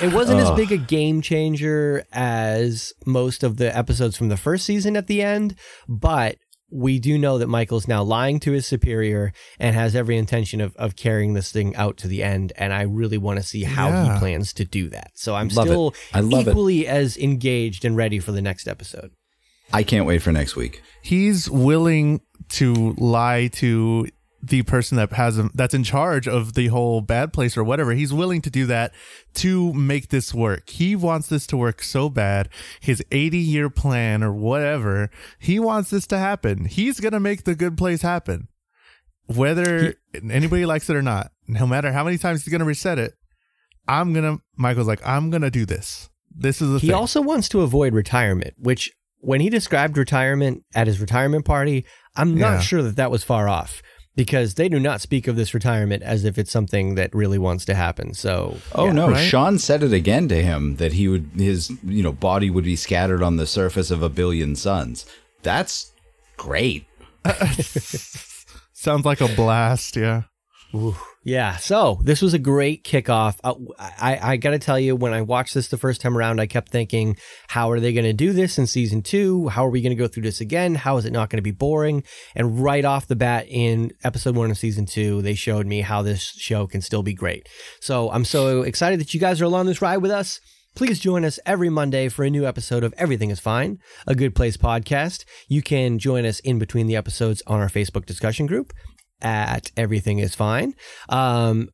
It 0.02 0.12
wasn't 0.12 0.40
as 0.40 0.50
big 0.52 0.72
a 0.72 0.76
game 0.76 1.20
changer 1.22 2.04
as 2.12 2.92
most 3.06 3.42
of 3.42 3.56
the 3.56 3.74
episodes 3.76 4.16
from 4.16 4.28
the 4.28 4.36
first 4.36 4.64
season 4.66 4.96
at 4.96 5.06
the 5.06 5.22
end, 5.22 5.54
but 5.88 6.36
we 6.70 6.98
do 6.98 7.16
know 7.16 7.38
that 7.38 7.46
Michael's 7.46 7.86
now 7.86 8.02
lying 8.02 8.40
to 8.40 8.50
his 8.50 8.66
superior 8.66 9.32
and 9.60 9.76
has 9.76 9.94
every 9.94 10.16
intention 10.16 10.60
of, 10.60 10.74
of 10.76 10.96
carrying 10.96 11.34
this 11.34 11.52
thing 11.52 11.76
out 11.76 11.96
to 11.98 12.08
the 12.08 12.22
end. 12.24 12.52
And 12.58 12.72
I 12.72 12.82
really 12.82 13.18
want 13.18 13.38
to 13.38 13.44
see 13.44 13.62
how 13.62 13.88
Yeah. 13.88 14.14
he 14.14 14.18
plans 14.18 14.52
to 14.54 14.64
do 14.64 14.88
that. 14.90 15.12
So 15.14 15.36
I'm 15.36 15.48
Love 15.48 15.66
still 15.68 15.94
I 16.12 16.20
love 16.20 16.48
it. 16.48 16.50
equally 16.50 16.86
as 16.88 17.16
engaged 17.16 17.84
and 17.84 17.96
ready 17.96 18.18
for 18.18 18.32
the 18.32 18.42
next 18.42 18.66
episode. 18.66 19.12
I 19.72 19.84
can't 19.84 20.04
wait 20.06 20.20
for 20.22 20.32
next 20.32 20.56
week. 20.56 20.82
He's 21.00 21.48
willing 21.48 22.20
to 22.50 22.94
lie 22.98 23.48
to 23.54 24.08
the 24.48 24.62
person 24.62 24.96
that 24.96 25.12
has 25.12 25.38
him 25.38 25.50
that's 25.54 25.74
in 25.74 25.84
charge 25.84 26.26
of 26.28 26.54
the 26.54 26.68
whole 26.68 27.00
bad 27.00 27.32
place 27.32 27.56
or 27.56 27.64
whatever 27.64 27.92
he's 27.92 28.12
willing 28.12 28.40
to 28.42 28.50
do 28.50 28.66
that 28.66 28.92
to 29.34 29.72
make 29.74 30.08
this 30.08 30.32
work. 30.34 30.68
He 30.70 30.94
wants 30.96 31.28
this 31.28 31.46
to 31.48 31.56
work 31.56 31.82
so 31.82 32.08
bad. 32.08 32.48
His 32.80 33.02
80 33.10 33.38
year 33.38 33.70
plan 33.70 34.22
or 34.22 34.32
whatever 34.32 35.10
he 35.38 35.58
wants 35.58 35.90
this 35.90 36.06
to 36.08 36.18
happen. 36.18 36.64
He's 36.66 37.00
gonna 37.00 37.20
make 37.20 37.44
the 37.44 37.54
good 37.54 37.76
place 37.78 38.02
happen. 38.02 38.48
Whether 39.26 39.94
anybody 40.30 40.66
likes 40.66 40.90
it 40.90 40.96
or 40.96 41.02
not 41.02 41.30
no 41.48 41.66
matter 41.66 41.92
how 41.92 42.04
many 42.04 42.18
times 42.18 42.44
he's 42.44 42.50
gonna 42.52 42.64
reset 42.64 42.98
it 42.98 43.12
i'm 43.86 44.12
gonna 44.14 44.38
michael's 44.56 44.86
like 44.86 45.00
i'm 45.06 45.30
gonna 45.30 45.50
do 45.50 45.64
this. 45.66 46.08
This 46.36 46.60
is 46.60 46.70
the 46.72 46.78
He 46.78 46.88
thing. 46.88 46.96
also 46.96 47.20
wants 47.22 47.48
to 47.50 47.60
avoid 47.60 47.94
retirement, 47.94 48.54
which 48.58 48.90
when 49.18 49.40
he 49.40 49.48
described 49.48 49.96
retirement 49.96 50.64
at 50.74 50.86
his 50.88 51.00
retirement 51.00 51.44
party, 51.44 51.84
I'm 52.16 52.34
not 52.36 52.54
Yeah. 52.54 52.60
sure 52.60 52.82
that 52.82 52.96
that 52.96 53.10
was 53.10 53.22
far 53.22 53.48
off 53.48 53.82
because 54.16 54.54
they 54.54 54.68
do 54.68 54.78
not 54.78 55.00
speak 55.00 55.26
of 55.28 55.36
this 55.36 55.54
retirement 55.54 56.02
as 56.02 56.24
if 56.24 56.38
it's 56.38 56.50
something 56.50 56.94
that 56.94 57.14
really 57.14 57.38
wants 57.38 57.64
to 57.66 57.74
happen. 57.74 58.14
So, 58.14 58.58
Oh 58.72 58.86
yeah. 58.86 58.92
no, 58.92 59.08
right? 59.10 59.28
Shawn 59.28 59.58
said 59.58 59.82
it 59.82 59.92
again 59.92 60.28
to 60.28 60.42
him 60.42 60.76
that 60.76 60.92
he 60.92 61.08
would 61.08 61.30
his 61.36 61.70
you 61.84 62.02
know 62.02 62.12
body 62.12 62.50
would 62.50 62.64
be 62.64 62.76
scattered 62.76 63.22
on 63.22 63.36
the 63.36 63.46
surface 63.46 63.90
of 63.90 64.02
a 64.02 64.08
billion 64.08 64.56
suns. 64.56 65.04
That's 65.42 65.92
great. 66.36 66.86
sounds 68.72 69.04
like 69.04 69.20
a 69.22 69.28
blast 69.28 69.96
yeah 69.96 70.22
Yeah. 71.24 71.56
So 71.56 71.98
this 72.02 72.20
was 72.20 72.34
a 72.34 72.38
great 72.38 72.84
kickoff. 72.84 73.38
Uh, 73.42 73.54
I, 73.78 74.32
I, 74.32 74.36
got 74.36 74.50
to 74.50 74.58
tell 74.58 74.78
you, 74.78 74.94
when 74.94 75.14
I 75.14 75.22
watched 75.22 75.54
this 75.54 75.68
the 75.68 75.78
first 75.78 76.02
time 76.02 76.18
around, 76.18 76.38
I 76.38 76.46
kept 76.46 76.70
thinking, 76.70 77.16
how 77.48 77.70
are 77.70 77.80
they 77.80 77.94
going 77.94 78.04
to 78.04 78.12
do 78.12 78.34
this 78.34 78.58
in 78.58 78.66
season 78.66 79.00
two? 79.00 79.48
How 79.48 79.64
are 79.64 79.70
we 79.70 79.80
going 79.80 79.96
to 79.96 80.02
go 80.02 80.06
through 80.06 80.24
this 80.24 80.42
again? 80.42 80.74
How 80.74 80.98
is 80.98 81.06
it 81.06 81.12
not 81.12 81.30
going 81.30 81.38
to 81.38 81.42
be 81.42 81.50
boring? 81.50 82.04
And 82.34 82.62
right 82.62 82.84
off 82.84 83.06
the 83.06 83.16
bat 83.16 83.46
in 83.48 83.92
episode 84.02 84.36
one 84.36 84.50
of 84.50 84.58
season 84.58 84.84
two, 84.84 85.22
they 85.22 85.34
showed 85.34 85.66
me 85.66 85.80
how 85.80 86.02
this 86.02 86.22
show 86.22 86.66
can 86.66 86.82
still 86.82 87.02
be 87.02 87.14
great. 87.14 87.48
So 87.80 88.10
I'm 88.10 88.26
so 88.26 88.60
excited 88.62 89.00
that 89.00 89.14
you 89.14 89.20
guys 89.20 89.40
are 89.40 89.46
along 89.46 89.66
this 89.66 89.80
ride 89.80 89.98
with 89.98 90.10
us. 90.10 90.40
Please 90.74 90.98
join 90.98 91.24
us 91.24 91.38
every 91.46 91.70
Monday 91.70 92.08
for 92.08 92.24
a 92.24 92.30
new 92.30 92.44
episode 92.44 92.82
of 92.82 92.92
Everything 92.98 93.30
is 93.30 93.38
Fine, 93.38 93.78
a 94.08 94.14
Good 94.16 94.34
Place 94.34 94.56
podcast. 94.56 95.24
You 95.46 95.62
can 95.62 96.00
join 96.00 96.26
us 96.26 96.40
in 96.40 96.58
between 96.58 96.88
the 96.88 96.96
episodes 96.96 97.42
on 97.46 97.60
our 97.60 97.68
Facebook 97.68 98.06
discussion 98.06 98.46
group 98.46 98.72
at 99.24 99.72
Everything 99.76 100.20
is 100.20 100.34
Fine. 100.34 100.74
Um, 101.08 101.70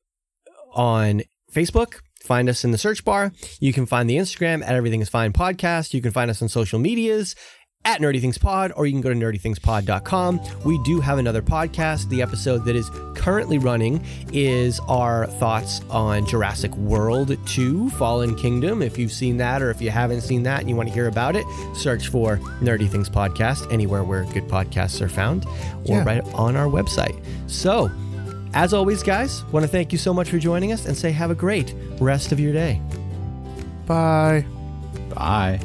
on 0.72 1.22
Facebook, 1.52 1.96
find 2.22 2.48
us 2.48 2.64
in 2.64 2.70
the 2.70 2.78
search 2.78 3.04
bar. 3.04 3.32
You 3.60 3.72
can 3.72 3.86
find 3.86 4.08
the 4.08 4.16
Instagram 4.16 4.62
at 4.62 4.74
Everything 4.74 5.00
is 5.02 5.08
Fine 5.08 5.32
podcast. 5.32 5.92
You 5.92 6.00
can 6.00 6.12
find 6.12 6.30
us 6.30 6.40
on 6.40 6.48
social 6.48 6.78
medias 6.78 7.34
at 7.84 7.98
Nerdy 8.00 8.20
Things 8.20 8.36
Pod, 8.36 8.72
or 8.76 8.84
you 8.86 8.92
can 8.92 9.00
go 9.00 9.08
to 9.08 9.14
nerdythingspod.com. 9.14 10.40
We 10.64 10.78
do 10.82 11.00
have 11.00 11.18
another 11.18 11.40
podcast. 11.40 12.08
The 12.10 12.20
episode 12.20 12.64
that 12.66 12.76
is 12.76 12.90
currently 13.14 13.56
running 13.58 14.04
is 14.32 14.80
our 14.88 15.26
thoughts 15.26 15.80
on 15.88 16.26
Jurassic 16.26 16.74
World 16.76 17.34
2 17.46 17.88
Fallen 17.90 18.34
Kingdom. 18.36 18.82
If 18.82 18.98
you've 18.98 19.12
seen 19.12 19.38
that 19.38 19.62
or 19.62 19.70
if 19.70 19.80
you 19.80 19.90
haven't 19.90 20.20
seen 20.20 20.42
that 20.42 20.60
and 20.60 20.68
you 20.68 20.76
want 20.76 20.88
to 20.88 20.94
hear 20.94 21.08
about 21.08 21.36
it, 21.36 21.46
search 21.74 22.08
for 22.08 22.36
Nerdy 22.60 22.88
Things 22.88 23.08
Podcast 23.08 23.72
anywhere 23.72 24.04
where 24.04 24.24
good 24.24 24.46
podcasts 24.46 25.00
are 25.00 25.08
found 25.08 25.46
or 25.86 25.96
Yeah. 25.96 26.04
right 26.04 26.24
on 26.34 26.56
our 26.56 26.66
website. 26.66 27.18
So, 27.46 27.90
as 28.52 28.74
always, 28.74 29.02
guys, 29.02 29.42
want 29.52 29.64
to 29.64 29.68
thank 29.70 29.90
you 29.92 29.98
so 29.98 30.12
much 30.12 30.28
for 30.28 30.38
joining 30.38 30.72
us 30.72 30.84
and 30.84 30.94
say 30.96 31.12
have 31.12 31.30
a 31.30 31.34
great 31.34 31.74
rest 31.98 32.30
of 32.30 32.38
your 32.40 32.52
day. 32.52 32.80
bye 33.86 34.44
Bye. 35.14 35.60